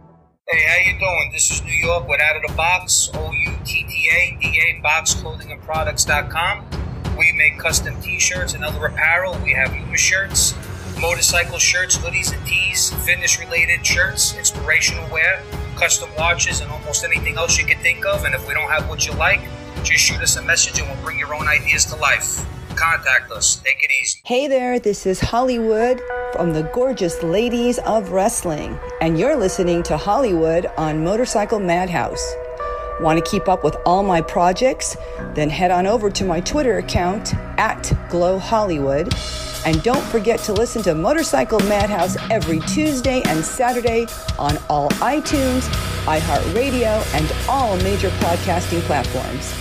Hey, 0.48 0.64
how 0.66 0.90
you 0.90 0.98
doing? 0.98 1.30
This 1.32 1.48
is 1.50 1.62
New 1.62 1.72
York 1.72 2.08
with 2.08 2.20
Out 2.20 2.36
of 2.36 2.42
the 2.48 2.54
Box, 2.54 3.10
O-U-T-T-A-D-A, 3.14 4.82
boxclothingandproducts.com. 4.84 6.83
We 7.16 7.32
make 7.32 7.58
custom 7.58 8.00
t-shirts 8.00 8.54
and 8.54 8.64
other 8.64 8.86
apparel. 8.86 9.38
We 9.42 9.52
have 9.52 9.72
Luma 9.72 9.96
shirts, 9.96 10.54
motorcycle 11.00 11.58
shirts, 11.58 11.96
hoodies 11.96 12.36
and 12.36 12.44
tees, 12.46 12.92
fitness-related 13.04 13.86
shirts, 13.86 14.36
inspirational 14.36 15.08
wear, 15.10 15.42
custom 15.76 16.10
watches, 16.16 16.60
and 16.60 16.70
almost 16.70 17.04
anything 17.04 17.36
else 17.36 17.58
you 17.58 17.66
can 17.66 17.78
think 17.78 18.04
of. 18.04 18.24
And 18.24 18.34
if 18.34 18.46
we 18.48 18.54
don't 18.54 18.70
have 18.70 18.88
what 18.88 19.06
you 19.06 19.12
like, 19.14 19.40
just 19.82 20.04
shoot 20.04 20.20
us 20.22 20.36
a 20.36 20.42
message 20.42 20.78
and 20.80 20.88
we'll 20.88 21.02
bring 21.02 21.18
your 21.18 21.34
own 21.34 21.46
ideas 21.46 21.84
to 21.86 21.96
life. 21.96 22.44
Contact 22.74 23.30
us. 23.30 23.56
Take 23.56 23.82
it 23.84 23.90
easy. 24.02 24.20
Hey 24.24 24.48
there, 24.48 24.80
this 24.80 25.06
is 25.06 25.20
Hollywood 25.20 26.00
from 26.32 26.52
the 26.52 26.64
gorgeous 26.74 27.22
ladies 27.22 27.78
of 27.80 28.10
wrestling, 28.10 28.76
and 29.00 29.16
you're 29.16 29.36
listening 29.36 29.84
to 29.84 29.96
Hollywood 29.96 30.66
on 30.76 31.04
Motorcycle 31.04 31.60
Madhouse. 31.60 32.34
Want 33.00 33.22
to 33.22 33.28
keep 33.28 33.48
up 33.48 33.64
with 33.64 33.76
all 33.84 34.04
my 34.04 34.20
projects? 34.20 34.96
Then 35.34 35.50
head 35.50 35.72
on 35.72 35.86
over 35.86 36.10
to 36.10 36.24
my 36.24 36.40
Twitter 36.40 36.78
account 36.78 37.34
at 37.58 37.92
Glow 38.08 38.38
Hollywood. 38.38 39.12
And 39.66 39.82
don't 39.82 40.04
forget 40.04 40.38
to 40.40 40.52
listen 40.52 40.80
to 40.82 40.94
Motorcycle 40.94 41.58
Madhouse 41.60 42.16
every 42.30 42.60
Tuesday 42.60 43.22
and 43.26 43.44
Saturday 43.44 44.06
on 44.38 44.58
all 44.68 44.90
iTunes, 44.90 45.62
iHeartRadio, 46.04 47.02
and 47.14 47.48
all 47.48 47.76
major 47.78 48.10
podcasting 48.10 48.80
platforms. 48.82 49.52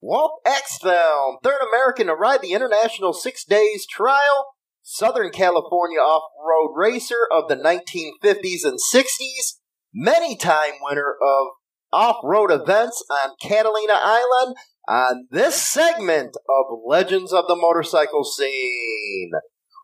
Walt 0.00 0.40
Axthelm, 0.46 1.42
third 1.42 1.60
American 1.68 2.06
to 2.06 2.14
ride 2.14 2.42
the 2.42 2.52
International 2.52 3.12
Six 3.12 3.44
Days 3.44 3.86
Trial, 3.86 4.52
Southern 4.82 5.30
California 5.30 5.98
off 5.98 6.30
road 6.38 6.74
racer 6.76 7.26
of 7.32 7.48
the 7.48 7.56
1950s 7.56 8.64
and 8.64 8.78
60s, 8.78 9.54
many 9.92 10.36
time 10.36 10.74
winner 10.82 11.16
of 11.20 11.48
off 11.94 12.16
road 12.24 12.50
events 12.50 13.02
on 13.08 13.30
Catalina 13.40 13.94
Island, 13.94 14.56
on 14.88 15.28
this 15.30 15.54
segment 15.54 16.36
of 16.48 16.78
Legends 16.84 17.32
of 17.32 17.44
the 17.46 17.54
Motorcycle 17.54 18.24
Scene. 18.24 19.30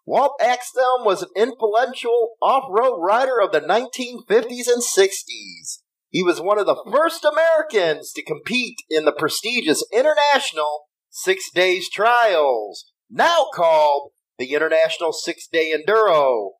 Walt 0.04 0.32
Axthelm 0.40 1.06
was 1.06 1.22
an 1.22 1.28
influential 1.36 2.30
off 2.42 2.64
road 2.68 2.98
rider 2.98 3.40
of 3.40 3.52
the 3.52 3.60
1950s 3.60 4.66
and 4.66 4.82
60s. 4.82 5.82
He 6.08 6.24
was 6.24 6.40
one 6.40 6.58
of 6.58 6.66
the 6.66 6.82
first 6.90 7.24
Americans 7.24 8.10
to 8.16 8.24
compete 8.24 8.78
in 8.90 9.04
the 9.04 9.12
prestigious 9.12 9.84
International 9.92 10.86
Six 11.10 11.44
Days 11.54 11.88
Trials, 11.88 12.90
now 13.08 13.46
called 13.54 14.10
the 14.36 14.52
International 14.52 15.12
Six 15.12 15.46
Day 15.46 15.72
Enduro. 15.72 16.54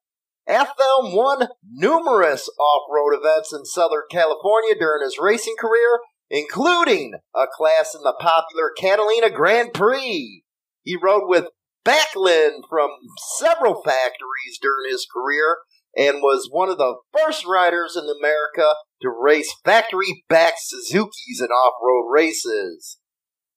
Axthelm 0.48 1.14
won 1.14 1.48
numerous 1.70 2.48
off 2.58 2.88
road 2.90 3.16
events 3.16 3.52
in 3.52 3.64
Southern 3.64 4.02
California 4.10 4.74
during 4.78 5.04
his 5.04 5.18
racing 5.18 5.56
career, 5.58 6.00
including 6.28 7.14
a 7.34 7.46
class 7.52 7.94
in 7.94 8.02
the 8.02 8.14
popular 8.18 8.70
Catalina 8.76 9.30
Grand 9.30 9.72
Prix. 9.72 10.42
He 10.82 10.96
rode 10.96 11.28
with 11.28 11.48
Backlund 11.84 12.62
from 12.68 12.90
several 13.38 13.82
factories 13.82 14.58
during 14.60 14.90
his 14.90 15.06
career 15.12 15.58
and 15.96 16.22
was 16.22 16.48
one 16.50 16.68
of 16.68 16.78
the 16.78 16.96
first 17.16 17.46
riders 17.46 17.96
in 17.96 18.04
America 18.04 18.74
to 19.02 19.08
race 19.08 19.52
factory 19.64 20.24
backed 20.28 20.60
Suzuki's 20.60 21.40
in 21.40 21.48
off 21.48 21.74
road 21.82 22.10
races. 22.12 22.98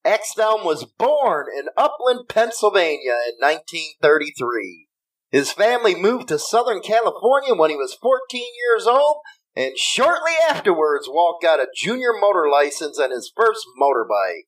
Axthelm 0.05 0.65
was 0.65 0.86
born 0.97 1.45
in 1.55 1.67
Upland, 1.77 2.27
Pennsylvania 2.27 3.15
in 3.27 3.36
1933. 3.39 4.88
His 5.34 5.51
family 5.51 5.95
moved 5.95 6.27
to 6.27 6.38
Southern 6.38 6.79
California 6.79 7.55
when 7.55 7.71
he 7.71 7.75
was 7.75 7.97
14 7.99 8.19
years 8.31 8.86
old, 8.86 9.17
and 9.55 9.75
shortly 9.75 10.34
afterwards, 10.47 11.09
Walt 11.09 11.41
got 11.41 11.59
a 11.59 11.71
junior 11.75 12.13
motor 12.13 12.47
license 12.51 12.99
and 12.99 13.11
his 13.11 13.34
first 13.36 13.65
motorbike. 13.81 14.45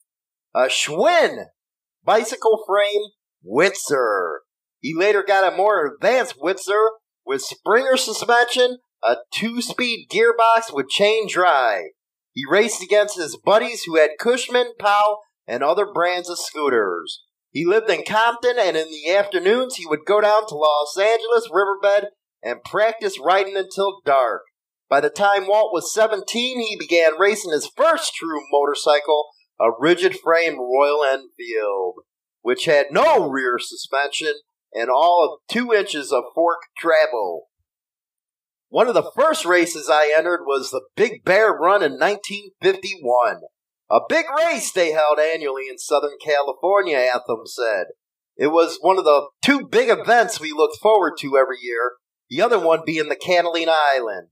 A 0.53 0.69
Schwinn 0.69 1.47
bicycle 2.03 2.63
frame 2.67 3.01
Whizzer. 3.43 4.41
He 4.79 4.93
later 4.95 5.23
got 5.23 5.51
a 5.51 5.57
more 5.57 5.87
advanced 5.87 6.35
Whizzer 6.39 6.91
with 7.25 7.41
Springer 7.41 7.97
suspension, 7.97 8.77
a 9.03 9.17
two 9.33 9.63
speed 9.63 10.07
gearbox 10.11 10.71
with 10.71 10.87
chain 10.87 11.27
drive. 11.27 11.85
He 12.31 12.43
raced 12.47 12.83
against 12.83 13.17
his 13.17 13.39
buddies 13.43 13.85
who 13.85 13.95
had 13.95 14.19
Cushman, 14.19 14.73
Powell, 14.77 15.21
and 15.47 15.63
other 15.63 15.91
brands 15.91 16.29
of 16.29 16.37
scooters. 16.37 17.23
He 17.55 17.65
lived 17.65 17.89
in 17.89 18.03
Compton, 18.03 18.57
and 18.59 18.75
in 18.75 18.89
the 18.89 19.15
afternoons 19.15 19.77
he 19.77 19.85
would 19.85 20.03
go 20.05 20.19
down 20.19 20.45
to 20.45 20.55
Los 20.55 20.97
Angeles 20.99 21.49
Riverbed 21.49 22.09
and 22.43 22.61
practice 22.61 23.17
riding 23.17 23.55
until 23.55 24.01
dark. 24.03 24.41
By 24.89 24.99
the 24.99 25.09
time 25.09 25.47
Walt 25.47 25.71
was 25.71 25.93
17, 25.93 26.59
he 26.59 26.75
began 26.75 27.17
racing 27.17 27.53
his 27.53 27.71
first 27.73 28.13
true 28.13 28.41
motorcycle, 28.51 29.29
a 29.57 29.69
rigid 29.79 30.19
frame 30.19 30.59
Royal 30.59 31.05
Enfield, 31.05 32.01
which 32.41 32.65
had 32.65 32.87
no 32.91 33.29
rear 33.29 33.57
suspension 33.57 34.33
and 34.73 34.89
all 34.89 35.23
of 35.23 35.39
two 35.49 35.71
inches 35.71 36.11
of 36.11 36.25
fork 36.35 36.59
travel. 36.77 37.47
One 38.67 38.89
of 38.89 38.95
the 38.95 39.11
first 39.15 39.45
races 39.45 39.89
I 39.89 40.13
entered 40.13 40.41
was 40.45 40.71
the 40.71 40.81
Big 40.97 41.23
Bear 41.23 41.53
Run 41.53 41.81
in 41.81 41.93
1951. 41.93 43.43
A 43.89 43.99
big 44.09 44.25
race 44.35 44.71
they 44.71 44.91
held 44.91 45.19
annually 45.19 45.67
in 45.69 45.77
Southern 45.77 46.17
California, 46.23 46.97
Axthelm 46.97 47.45
said. 47.45 47.87
It 48.35 48.47
was 48.47 48.79
one 48.81 48.97
of 48.97 49.05
the 49.05 49.29
two 49.41 49.67
big 49.67 49.89
events 49.89 50.39
we 50.39 50.51
looked 50.51 50.77
forward 50.81 51.13
to 51.19 51.37
every 51.37 51.57
year, 51.61 51.93
the 52.29 52.41
other 52.41 52.59
one 52.59 52.81
being 52.85 53.09
the 53.09 53.15
Catalina 53.15 53.73
Island. 53.73 54.29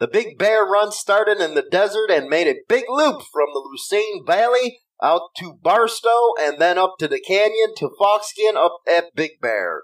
The 0.00 0.08
Big 0.08 0.38
Bear 0.38 0.64
Run 0.64 0.90
started 0.90 1.38
in 1.38 1.54
the 1.54 1.64
desert 1.70 2.10
and 2.10 2.28
made 2.28 2.48
a 2.48 2.60
big 2.68 2.84
loop 2.88 3.22
from 3.32 3.46
the 3.52 3.62
Lucerne 3.70 4.24
Valley 4.26 4.80
out 5.02 5.30
to 5.38 5.58
Barstow 5.62 6.32
and 6.40 6.60
then 6.60 6.78
up 6.78 6.94
to 6.98 7.06
the 7.06 7.20
canyon 7.20 7.74
to 7.76 7.90
Fawnskin 8.00 8.56
up 8.56 8.78
at 8.88 9.14
Big 9.14 9.40
Bear. 9.40 9.82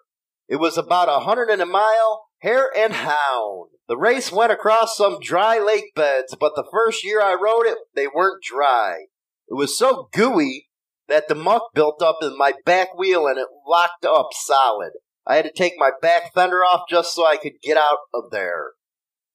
It 0.48 0.56
was 0.56 0.76
about 0.76 1.08
a 1.08 1.24
hundred 1.24 1.48
and 1.48 1.62
a 1.62 1.66
mile, 1.66 2.24
hare 2.40 2.70
and 2.76 2.92
hound. 2.92 3.70
The 3.88 3.96
race 3.96 4.30
went 4.30 4.52
across 4.52 4.96
some 4.96 5.18
dry 5.20 5.58
lake 5.58 5.94
beds, 5.94 6.36
but 6.38 6.52
the 6.54 6.68
first 6.70 7.04
year 7.04 7.20
I 7.20 7.34
rode 7.34 7.66
it, 7.66 7.78
they 7.94 8.06
weren't 8.06 8.42
dry. 8.42 9.06
It 9.48 9.54
was 9.54 9.76
so 9.76 10.08
gooey 10.12 10.68
that 11.08 11.28
the 11.28 11.34
muck 11.34 11.70
built 11.74 12.00
up 12.02 12.18
in 12.22 12.38
my 12.38 12.52
back 12.64 12.96
wheel 12.96 13.26
and 13.26 13.38
it 13.38 13.48
locked 13.66 14.04
up 14.04 14.28
solid. 14.32 14.92
I 15.26 15.36
had 15.36 15.44
to 15.44 15.52
take 15.52 15.74
my 15.76 15.90
back 16.00 16.32
fender 16.34 16.58
off 16.58 16.88
just 16.88 17.14
so 17.14 17.26
I 17.26 17.36
could 17.36 17.60
get 17.62 17.76
out 17.76 17.98
of 18.14 18.30
there. 18.30 18.72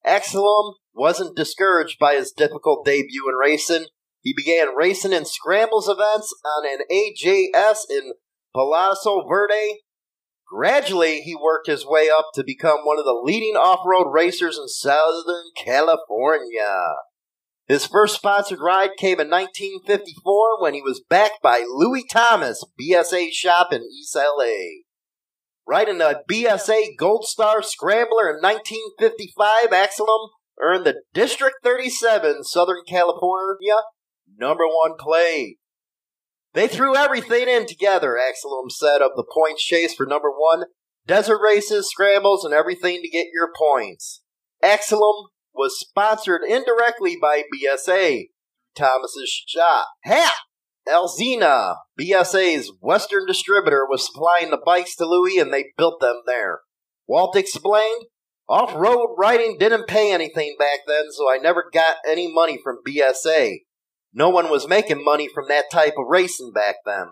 Axthelm 0.05 0.73
wasn't 0.93 1.35
discouraged 1.35 1.99
by 1.99 2.15
his 2.15 2.31
difficult 2.31 2.85
debut 2.85 3.29
in 3.29 3.35
racing. 3.35 3.85
He 4.21 4.33
began 4.35 4.75
racing 4.75 5.13
in 5.13 5.25
scrambles 5.25 5.89
events 5.89 6.33
on 6.45 6.65
an 6.65 6.79
AJS 6.91 7.79
in 7.89 8.13
Paso 8.55 9.27
Verde. 9.27 9.81
Gradually, 10.47 11.21
he 11.21 11.35
worked 11.35 11.67
his 11.67 11.85
way 11.85 12.09
up 12.15 12.27
to 12.35 12.43
become 12.43 12.79
one 12.83 12.99
of 12.99 13.05
the 13.05 13.19
leading 13.23 13.55
off 13.55 13.79
road 13.85 14.11
racers 14.11 14.57
in 14.57 14.67
Southern 14.67 15.51
California. 15.57 16.95
His 17.67 17.87
first 17.87 18.15
sponsored 18.15 18.59
ride 18.59 18.91
came 18.95 19.19
in 19.19 19.29
1954 19.29 20.61
when 20.61 20.75
he 20.75 20.83
was 20.83 21.03
backed 21.09 21.41
by 21.41 21.65
Louis 21.67 22.05
Thomas, 22.11 22.63
BSA 22.79 23.31
shop 23.31 23.73
in 23.73 23.81
East 23.81 24.15
LA. 24.15 24.83
Riding 25.67 25.99
a 25.99 26.21
BSA 26.29 26.95
Gold 26.95 27.25
Star 27.25 27.63
Scrambler 27.63 28.29
in 28.29 28.35
1955, 28.39 29.71
Axthelm 29.71 30.29
earned 30.61 30.85
the 30.85 31.01
District 31.13 31.55
37 31.63 32.43
Southern 32.43 32.83
California 32.87 33.77
number 34.37 34.65
one 34.67 34.95
play. 34.99 35.57
They 36.55 36.69
threw 36.69 36.95
everything 36.95 37.49
in 37.49 37.67
together, 37.67 38.17
Axthelm 38.17 38.71
said 38.71 39.01
of 39.01 39.11
the 39.17 39.25
points 39.29 39.61
chase 39.61 39.93
for 39.93 40.05
number 40.05 40.31
one, 40.31 40.63
desert 41.05 41.39
races, 41.43 41.89
scrambles, 41.89 42.45
and 42.45 42.53
everything 42.53 43.01
to 43.01 43.09
get 43.09 43.27
your 43.33 43.51
points. 43.55 44.23
Axthelm 44.63 45.25
was 45.53 45.77
sponsored 45.77 46.41
indirectly 46.47 47.17
by 47.21 47.43
BSA, 47.53 48.29
Thomas's 48.73 49.43
shop. 49.45 49.89
Hap 50.03 50.33
Alzina, 50.87 51.75
BSA's 51.99 52.71
Western 52.79 53.25
distributor, 53.25 53.85
was 53.85 54.05
supplying 54.05 54.49
the 54.49 54.61
bikes 54.65 54.95
to 54.95 55.05
Louis 55.05 55.37
and 55.37 55.53
they 55.53 55.73
built 55.77 55.99
them 55.99 56.21
there. 56.25 56.61
Walt 57.05 57.35
explained, 57.35 58.05
off 58.47 58.73
road 58.73 59.15
riding 59.17 59.57
didn't 59.59 59.87
pay 59.87 60.13
anything 60.13 60.55
back 60.57 60.79
then, 60.87 61.11
so 61.11 61.29
I 61.29 61.37
never 61.37 61.65
got 61.73 61.97
any 62.07 62.31
money 62.31 62.57
from 62.63 62.79
BSA. 62.87 63.57
No 64.17 64.29
one 64.29 64.49
was 64.49 64.67
making 64.67 65.03
money 65.03 65.27
from 65.27 65.49
that 65.49 65.65
type 65.69 65.95
of 65.97 66.07
racing 66.07 66.53
back 66.53 66.77
then. 66.85 67.09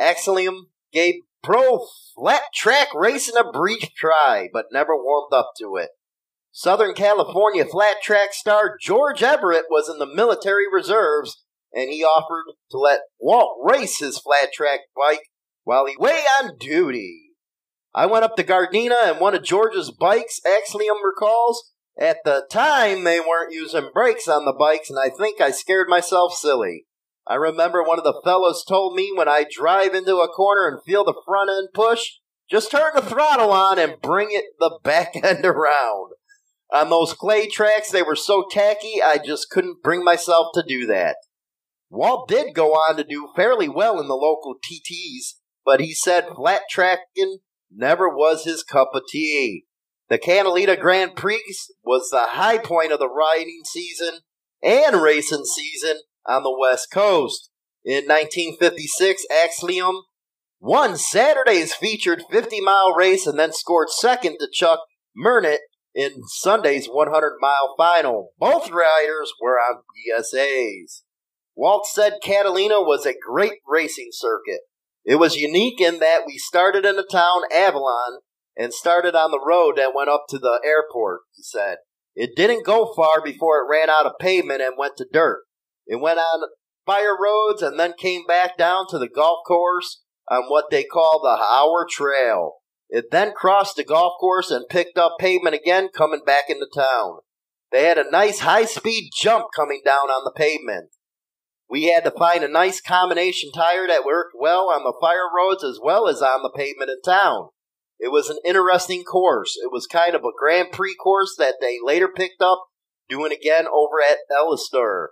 Axthelm 0.00 0.68
gave 0.90 1.16
pro 1.42 1.86
flat 2.16 2.44
track 2.54 2.88
racing 2.94 3.36
a 3.36 3.52
brief 3.52 3.90
try, 3.94 4.48
but 4.50 4.72
never 4.72 4.96
warmed 4.96 5.34
up 5.34 5.52
to 5.58 5.76
it. 5.76 5.90
Southern 6.50 6.94
California 6.94 7.66
flat 7.66 7.96
track 8.02 8.32
star 8.32 8.76
George 8.80 9.22
Everett 9.22 9.66
was 9.68 9.90
in 9.90 9.98
the 9.98 10.06
military 10.06 10.64
reserves, 10.72 11.44
and 11.74 11.90
he 11.90 12.02
offered 12.02 12.54
to 12.70 12.78
let 12.78 13.00
Walt 13.20 13.58
race 13.62 13.98
his 13.98 14.18
flat 14.18 14.48
track 14.54 14.80
bike 14.96 15.28
while 15.64 15.84
he 15.84 15.94
lay 15.98 16.22
on 16.40 16.56
duty. 16.58 17.32
I 17.94 18.06
went 18.06 18.24
up 18.24 18.34
to 18.36 18.44
Gardena 18.44 19.10
and 19.10 19.20
one 19.20 19.34
of 19.34 19.44
George's 19.44 19.90
bikes, 19.90 20.40
Axthelm 20.46 21.04
recalls. 21.04 21.73
At 21.96 22.18
the 22.24 22.46
time, 22.50 23.04
they 23.04 23.20
weren't 23.20 23.52
using 23.52 23.90
brakes 23.94 24.26
on 24.26 24.44
the 24.44 24.52
bikes, 24.52 24.90
and 24.90 24.98
I 24.98 25.10
think 25.10 25.40
I 25.40 25.52
scared 25.52 25.88
myself 25.88 26.34
silly. 26.34 26.86
I 27.26 27.36
remember 27.36 27.82
one 27.82 27.98
of 27.98 28.04
the 28.04 28.20
fellows 28.24 28.64
told 28.64 28.94
me 28.94 29.12
when 29.14 29.28
I 29.28 29.46
drive 29.50 29.94
into 29.94 30.18
a 30.18 30.28
corner 30.28 30.68
and 30.68 30.82
feel 30.82 31.04
the 31.04 31.20
front 31.24 31.50
end 31.50 31.68
push, 31.72 32.04
just 32.50 32.70
turn 32.70 32.92
the 32.94 33.02
throttle 33.02 33.50
on 33.50 33.78
and 33.78 34.02
bring 34.02 34.28
it 34.30 34.44
the 34.58 34.78
back 34.84 35.14
end 35.16 35.46
around. 35.46 36.12
On 36.72 36.90
those 36.90 37.14
clay 37.14 37.46
tracks, 37.46 37.90
they 37.90 38.02
were 38.02 38.16
so 38.16 38.44
tacky, 38.50 39.00
I 39.02 39.18
just 39.18 39.48
couldn't 39.50 39.82
bring 39.82 40.02
myself 40.02 40.48
to 40.54 40.64
do 40.66 40.86
that. 40.86 41.16
Walt 41.88 42.28
did 42.28 42.54
go 42.54 42.72
on 42.72 42.96
to 42.96 43.04
do 43.04 43.28
fairly 43.36 43.68
well 43.68 44.00
in 44.00 44.08
the 44.08 44.16
local 44.16 44.56
TTs, 44.56 45.34
but 45.64 45.80
he 45.80 45.94
said 45.94 46.26
flat 46.34 46.62
tracking 46.68 47.38
never 47.70 48.08
was 48.08 48.44
his 48.44 48.64
cup 48.64 48.90
of 48.94 49.02
tea. 49.08 49.64
The 50.14 50.18
Catalina 50.18 50.76
Grand 50.76 51.16
Prix 51.16 51.42
was 51.82 52.08
the 52.08 52.22
high 52.24 52.58
point 52.58 52.92
of 52.92 53.00
the 53.00 53.08
riding 53.08 53.62
season 53.64 54.20
and 54.62 55.02
racing 55.02 55.44
season 55.44 56.02
on 56.24 56.44
the 56.44 56.56
West 56.56 56.92
Coast. 56.92 57.50
In 57.84 58.04
1956, 58.06 59.26
Axthelm 59.28 60.02
won 60.60 60.96
Saturday's 60.96 61.74
featured 61.74 62.22
50 62.30 62.60
mile 62.60 62.94
race 62.94 63.26
and 63.26 63.36
then 63.36 63.52
scored 63.52 63.90
second 63.90 64.36
to 64.38 64.46
Chuck 64.52 64.82
Minert 65.18 65.58
in 65.96 66.22
Sunday's 66.28 66.86
100 66.86 67.32
mile 67.40 67.74
final. 67.76 68.28
Both 68.38 68.70
riders 68.70 69.32
were 69.42 69.58
on 69.58 69.82
BSAs. 69.98 71.02
Walt 71.56 71.88
said 71.92 72.18
Catalina 72.22 72.80
was 72.80 73.04
a 73.04 73.14
great 73.20 73.58
racing 73.66 74.10
circuit. 74.12 74.60
It 75.04 75.16
was 75.16 75.34
unique 75.34 75.80
in 75.80 75.98
that 75.98 76.22
we 76.24 76.38
started 76.38 76.84
in 76.84 76.94
the 76.94 77.08
town 77.10 77.42
Avalon 77.52 78.20
and 78.56 78.72
started 78.72 79.14
on 79.14 79.30
the 79.30 79.44
road 79.44 79.76
that 79.76 79.94
went 79.94 80.10
up 80.10 80.24
to 80.28 80.38
the 80.38 80.60
airport, 80.64 81.22
he 81.34 81.42
said. 81.42 81.78
It 82.14 82.36
didn't 82.36 82.64
go 82.64 82.92
far 82.94 83.20
before 83.22 83.58
it 83.58 83.68
ran 83.68 83.90
out 83.90 84.06
of 84.06 84.12
pavement 84.20 84.62
and 84.62 84.78
went 84.78 84.96
to 84.98 85.06
dirt. 85.10 85.42
It 85.86 86.00
went 86.00 86.18
on 86.18 86.48
fire 86.86 87.16
roads 87.20 87.62
and 87.62 87.78
then 87.78 87.94
came 87.98 88.26
back 88.26 88.56
down 88.56 88.86
to 88.90 88.98
the 88.98 89.08
golf 89.08 89.40
course 89.46 90.02
on 90.30 90.44
what 90.44 90.70
they 90.70 90.84
call 90.84 91.20
the 91.22 91.42
Hour 91.42 91.86
Trail. 91.90 92.52
It 92.88 93.10
then 93.10 93.32
crossed 93.32 93.76
the 93.76 93.84
golf 93.84 94.14
course 94.20 94.50
and 94.50 94.68
picked 94.68 94.98
up 94.98 95.16
pavement 95.18 95.54
again 95.54 95.88
coming 95.88 96.22
back 96.24 96.44
into 96.48 96.68
town. 96.72 97.18
They 97.72 97.84
had 97.84 97.98
a 97.98 98.10
nice 98.10 98.40
high 98.40 98.66
speed 98.66 99.10
jump 99.12 99.46
coming 99.54 99.82
down 99.84 100.08
on 100.08 100.24
the 100.24 100.32
pavement. 100.36 100.90
We 101.68 101.86
had 101.86 102.04
to 102.04 102.10
find 102.12 102.44
a 102.44 102.48
nice 102.48 102.80
combination 102.80 103.50
tire 103.50 103.88
that 103.88 104.04
worked 104.04 104.34
well 104.38 104.70
on 104.70 104.84
the 104.84 104.94
fire 105.00 105.28
roads 105.34 105.64
as 105.64 105.80
well 105.82 106.06
as 106.06 106.22
on 106.22 106.42
the 106.42 106.52
pavement 106.54 106.90
in 106.90 107.02
town. 107.02 107.48
It 107.98 108.12
was 108.12 108.28
an 108.28 108.38
interesting 108.44 109.04
course. 109.04 109.56
It 109.62 109.70
was 109.72 109.86
kind 109.86 110.14
of 110.14 110.22
a 110.22 110.36
Grand 110.36 110.72
Prix 110.72 110.94
course 110.96 111.34
that 111.38 111.56
they 111.60 111.78
later 111.82 112.08
picked 112.08 112.42
up 112.42 112.64
doing 113.08 113.32
again 113.32 113.66
over 113.66 113.96
at 114.02 114.18
Elsinore. 114.30 115.10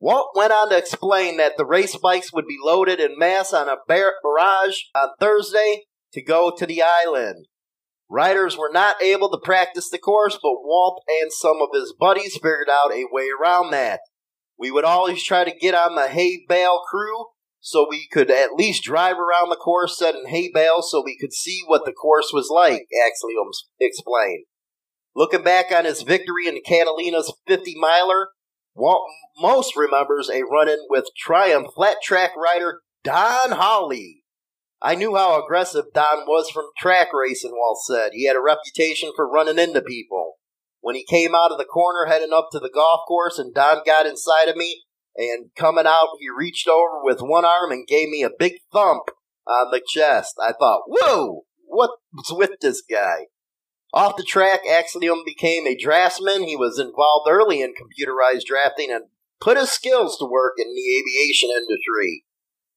Walt 0.00 0.30
went 0.34 0.52
on 0.52 0.70
to 0.70 0.78
explain 0.78 1.36
that 1.36 1.58
the 1.58 1.66
race 1.66 1.96
bikes 1.96 2.32
would 2.32 2.46
be 2.46 2.56
loaded 2.62 3.00
in 3.00 3.18
mass 3.18 3.52
on 3.52 3.68
a 3.68 3.76
barrage 3.86 4.78
on 4.94 5.10
Thursday 5.20 5.84
to 6.12 6.22
go 6.22 6.50
to 6.56 6.64
the 6.64 6.82
island. 6.82 7.46
Riders 8.08 8.56
were 8.56 8.70
not 8.72 9.00
able 9.02 9.30
to 9.30 9.38
practice 9.38 9.90
the 9.90 9.98
course, 9.98 10.38
but 10.42 10.64
Walt 10.64 11.02
and 11.20 11.30
some 11.32 11.58
of 11.60 11.68
his 11.72 11.94
buddies 11.98 12.34
figured 12.34 12.68
out 12.68 12.92
a 12.92 13.06
way 13.12 13.28
around 13.30 13.70
that. 13.70 14.00
We 14.58 14.70
would 14.70 14.84
always 14.84 15.22
try 15.22 15.44
to 15.44 15.56
get 15.56 15.74
on 15.74 15.94
the 15.94 16.08
hay 16.08 16.44
bale 16.48 16.80
crew 16.90 17.26
so 17.60 17.86
we 17.88 18.08
could 18.10 18.30
at 18.30 18.54
least 18.54 18.84
drive 18.84 19.16
around 19.16 19.50
the 19.50 19.56
course 19.56 19.98
set 19.98 20.14
in 20.14 20.26
hay 20.26 20.50
bales 20.52 20.90
so 20.90 21.02
we 21.04 21.16
could 21.18 21.32
see 21.32 21.60
what 21.66 21.84
the 21.84 21.92
course 21.92 22.30
was 22.32 22.48
like, 22.50 22.86
Axthelm 22.92 23.46
um, 23.46 23.50
explained. 23.78 24.44
Looking 25.14 25.42
back 25.42 25.66
on 25.70 25.84
his 25.84 26.02
victory 26.02 26.46
in 26.46 26.60
Catalina's 26.64 27.32
50 27.46 27.74
miler, 27.78 28.28
Walt 28.74 29.08
most 29.38 29.76
remembers 29.76 30.30
a 30.30 30.42
run 30.42 30.68
in 30.68 30.78
with 30.88 31.06
Triumph 31.16 31.68
flat 31.74 31.96
track 32.02 32.30
rider 32.36 32.80
Don 33.04 33.52
Holly. 33.52 34.22
I 34.80 34.94
knew 34.94 35.14
how 35.14 35.42
aggressive 35.42 35.86
Don 35.92 36.26
was 36.26 36.48
from 36.50 36.66
track 36.78 37.08
racing, 37.12 37.52
Walt 37.52 37.78
said. 37.86 38.12
He 38.14 38.26
had 38.26 38.36
a 38.36 38.40
reputation 38.40 39.12
for 39.14 39.30
running 39.30 39.58
into 39.58 39.82
people. 39.82 40.36
When 40.80 40.94
he 40.94 41.04
came 41.04 41.34
out 41.34 41.52
of 41.52 41.58
the 41.58 41.66
corner 41.66 42.06
heading 42.06 42.32
up 42.32 42.48
to 42.52 42.58
the 42.58 42.70
golf 42.72 43.00
course 43.06 43.38
and 43.38 43.52
Don 43.52 43.82
got 43.84 44.06
inside 44.06 44.48
of 44.48 44.56
me 44.56 44.84
and 45.16 45.50
coming 45.56 45.86
out, 45.86 46.16
he 46.18 46.28
reached 46.30 46.68
over 46.68 47.02
with 47.02 47.20
one 47.20 47.44
arm 47.44 47.72
and 47.72 47.86
gave 47.86 48.08
me 48.08 48.22
a 48.22 48.30
big 48.38 48.54
thump 48.72 49.04
on 49.46 49.70
the 49.70 49.82
chest. 49.86 50.34
I 50.40 50.52
thought, 50.52 50.82
whoa, 50.86 51.44
what's 51.66 52.32
with 52.32 52.60
this 52.60 52.82
guy? 52.88 53.26
Off 53.92 54.16
the 54.16 54.22
track, 54.22 54.60
Axthelm 54.64 55.24
became 55.24 55.66
a 55.66 55.76
draftsman. 55.76 56.44
He 56.44 56.56
was 56.56 56.78
involved 56.78 57.28
early 57.28 57.60
in 57.60 57.74
computerized 57.74 58.44
drafting 58.46 58.90
and 58.90 59.06
put 59.40 59.56
his 59.56 59.70
skills 59.70 60.16
to 60.18 60.26
work 60.26 60.54
in 60.58 60.72
the 60.74 60.96
aviation 60.96 61.50
industry. 61.50 62.24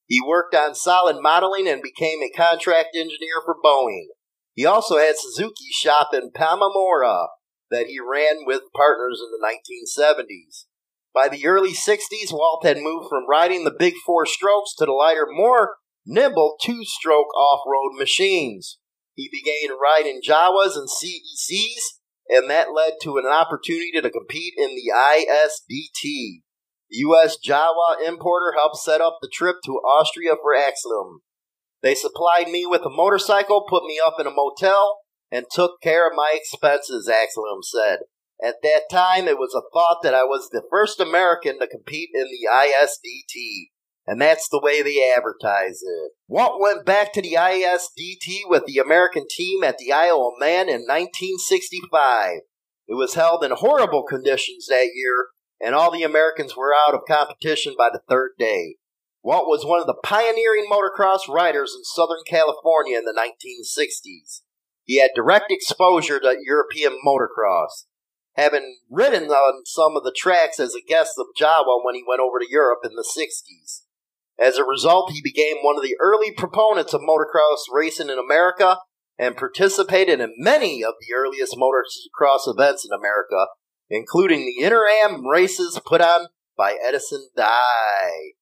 He 0.08 0.20
worked 0.26 0.56
on 0.56 0.74
solid 0.76 1.22
modeling 1.22 1.68
and 1.68 1.82
became 1.84 2.22
a 2.22 2.36
contract 2.36 2.96
engineer 2.96 3.42
for 3.46 3.56
Boeing. 3.64 4.08
He 4.54 4.66
also 4.66 4.98
had 4.98 5.16
Suzuki 5.18 5.72
shop 5.72 6.10
in 6.14 6.32
Pamamora 6.32 7.28
that 7.70 7.88
he 7.88 8.00
ran 8.00 8.46
with 8.46 8.62
partners 8.76 9.22
in 9.24 9.32
the 9.32 9.46
1970s. 9.46 10.66
By 11.14 11.28
the 11.28 11.46
early 11.46 11.74
60s, 11.74 12.32
Walt 12.32 12.66
had 12.66 12.78
moved 12.78 13.08
from 13.10 13.30
riding 13.30 13.64
the 13.64 13.76
big 13.78 13.94
four 14.06 14.26
strokes 14.26 14.74
to 14.78 14.86
the 14.86 14.92
lighter, 14.92 15.28
more 15.30 15.76
nimble 16.06 16.58
two 16.62 16.84
stroke 16.84 17.34
off 17.36 17.62
road 17.68 17.98
machines. 17.98 18.80
He 19.14 19.30
began 19.32 19.78
riding 19.78 20.22
Jawas 20.28 20.76
and 20.76 20.90
CZs, 20.90 22.00
and 22.30 22.50
that 22.50 22.74
led 22.74 22.94
to 23.04 23.18
an 23.18 23.26
opportunity 23.26 23.92
to 24.02 24.10
compete 24.10 24.54
in 24.58 24.76
the 24.76 24.92
ISDT. 24.96 26.42
The 26.90 26.98
U.S. 27.00 27.38
Jawa 27.48 28.06
importer 28.06 28.54
helped 28.58 28.78
set 28.78 29.02
up 29.02 29.20
the 29.22 29.30
trip 29.32 29.58
to 29.66 29.74
Austria 29.74 30.32
for 30.42 30.56
Axthelm. 30.56 31.20
They 31.84 31.96
supplied 31.96 32.48
me 32.48 32.66
with 32.66 32.82
a 32.86 32.90
motorcycle, 32.90 33.66
put 33.68 33.84
me 33.84 34.00
up 34.04 34.16
in 34.20 34.26
a 34.26 34.32
motel, 34.32 35.00
and 35.32 35.46
took 35.52 35.82
care 35.82 36.08
of 36.08 36.16
my 36.16 36.34
expenses, 36.36 37.10
Axthelm 37.12 37.64
said. 37.64 38.00
At 38.44 38.62
that 38.62 38.90
time, 38.92 39.30
it 39.30 39.38
was 39.38 39.56
a 39.56 39.64
thought 39.72 40.02
that 40.04 40.14
I 40.14 40.26
was 40.26 40.50
the 40.50 40.64
first 40.70 41.00
American 41.00 41.60
to 41.60 41.68
compete 41.68 42.10
in 42.14 42.26
the 42.26 42.50
ISDT, 42.52 43.70
and 44.06 44.22
that's 44.22 44.50
the 44.50 44.60
way 44.62 44.82
they 44.82 45.14
advertise 45.16 45.82
it. 45.82 46.12
Walt 46.28 46.60
went 46.60 46.86
back 46.86 47.14
to 47.14 47.22
the 47.22 47.36
ISDT 47.36 48.50
with 48.50 48.66
the 48.66 48.80
American 48.80 49.28
team 49.30 49.64
at 49.64 49.78
the 49.78 49.94
Isle 49.94 50.34
of 50.34 50.42
Man 50.42 50.68
in 50.68 50.82
1965. 50.82 52.42
It 52.86 52.96
was 52.96 53.14
held 53.14 53.46
in 53.46 53.52
horrible 53.52 54.04
conditions 54.04 54.66
that 54.68 54.90
year, 54.94 55.28
and 55.62 55.74
all 55.74 55.90
the 55.90 56.04
Americans 56.04 56.58
were 56.58 56.74
out 56.88 56.94
of 56.94 57.08
competition 57.08 57.76
by 57.78 57.90
the 57.94 58.02
third 58.10 58.32
day. 58.38 58.76
Walt 59.24 59.48
was 59.48 59.66
one 59.66 59.80
of 59.80 59.88
the 59.88 59.96
pioneering 60.04 60.68
motocross 60.70 61.30
riders 61.30 61.74
in 61.74 61.86
Southern 61.86 62.24
California 62.28 62.98
in 62.98 63.06
the 63.06 63.14
1960s. 63.14 64.42
He 64.84 65.00
had 65.00 65.12
direct 65.16 65.50
exposure 65.50 66.20
to 66.20 66.36
European 66.46 67.00
motocross, 67.08 67.86
having 68.36 68.78
ridden 68.90 69.30
on 69.30 69.66
some 69.66 69.96
of 69.96 70.04
the 70.04 70.16
tracks 70.16 70.60
as 70.60 70.76
a 70.76 70.88
guest 70.88 71.14
of 71.18 71.28
Jawa 71.40 71.84
when 71.84 71.96
he 71.96 72.04
went 72.08 72.22
over 72.22 72.40
to 72.40 72.50
Europe 72.50 72.80
in 72.84 72.96
the 72.96 73.04
60s. 73.04 73.82
As 74.40 74.58
a 74.58 74.64
result, 74.64 75.12
he 75.12 75.22
became 75.22 75.58
one 75.62 75.78
of 75.78 75.84
the 75.84 75.96
early 76.00 76.32
proponents 76.32 76.94
of 76.94 77.02
motocross 77.02 77.72
racing 77.72 78.10
in 78.10 78.18
America 78.18 78.80
and 79.20 79.38
participated 79.38 80.20
in 80.20 80.34
many 80.38 80.84
of 80.84 80.96
the 81.00 81.16
earliest 81.16 81.56
motocross 81.56 82.48
events 82.48 82.84
in 82.84 82.92
America, 82.92 83.48
including 83.90 84.40
the 84.40 84.66
Inter-Am 84.66 85.28
races 85.28 85.80
put 85.86 86.02
on 86.02 86.28
by 86.58 86.78
Edison 86.84 87.30
Dye. 87.38 88.34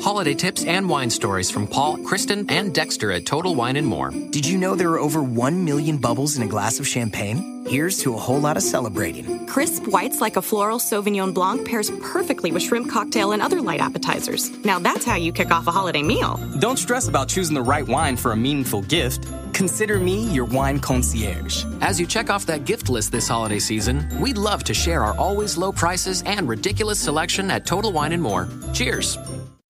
holiday 0.03 0.33
tips, 0.33 0.65
and 0.65 0.89
wine 0.89 1.09
stories 1.09 1.49
from 1.49 1.65
Paul, 1.65 1.97
Kristen, 1.99 2.45
and 2.49 2.75
Dexter 2.75 3.13
at 3.13 3.25
Total 3.25 3.55
Wine 3.55 3.77
and 3.77 3.87
More. 3.87 4.11
Did 4.11 4.45
you 4.45 4.57
know 4.57 4.75
there 4.75 4.91
are 4.91 4.99
over 4.99 5.23
1 5.23 5.63
million 5.63 5.97
bubbles 5.97 6.35
in 6.35 6.43
a 6.43 6.47
glass 6.47 6.77
of 6.77 6.85
champagne? 6.85 7.65
Here's 7.65 7.99
to 7.99 8.13
a 8.13 8.17
whole 8.17 8.41
lot 8.41 8.57
of 8.57 8.63
celebrating. 8.63 9.47
Crisp 9.47 9.87
whites 9.87 10.19
like 10.19 10.35
a 10.35 10.41
floral 10.41 10.79
Sauvignon 10.79 11.33
Blanc 11.33 11.65
pairs 11.65 11.89
perfectly 12.01 12.51
with 12.51 12.61
shrimp 12.61 12.91
cocktail 12.91 13.31
and 13.31 13.41
other 13.41 13.61
light 13.61 13.79
appetizers. 13.79 14.51
Now 14.65 14.77
that's 14.77 15.05
how 15.05 15.15
you 15.15 15.31
kick 15.31 15.51
off 15.51 15.67
a 15.67 15.71
holiday 15.71 16.03
meal. 16.03 16.37
Don't 16.59 16.77
stress 16.77 17.07
about 17.07 17.29
choosing 17.29 17.55
the 17.55 17.61
right 17.61 17.87
wine 17.87 18.17
for 18.17 18.33
a 18.33 18.35
meaningful 18.35 18.81
gift. 18.81 19.25
Consider 19.53 19.97
me 19.99 20.27
your 20.33 20.43
wine 20.43 20.79
concierge. 20.79 21.63
As 21.79 21.97
you 21.97 22.05
check 22.05 22.29
off 22.29 22.45
that 22.47 22.65
gift 22.65 22.89
list 22.89 23.13
this 23.13 23.29
holiday 23.29 23.59
season, 23.59 24.05
we'd 24.19 24.37
love 24.37 24.65
to 24.65 24.73
share 24.73 25.01
our 25.01 25.15
always 25.15 25.55
low 25.55 25.71
prices 25.71 26.21
and 26.25 26.49
ridiculous 26.49 26.99
selection 26.99 27.49
at 27.49 27.65
Total 27.65 27.93
Wine 27.93 28.11
and 28.11 28.21
More. 28.21 28.49
Cheers! 28.73 29.17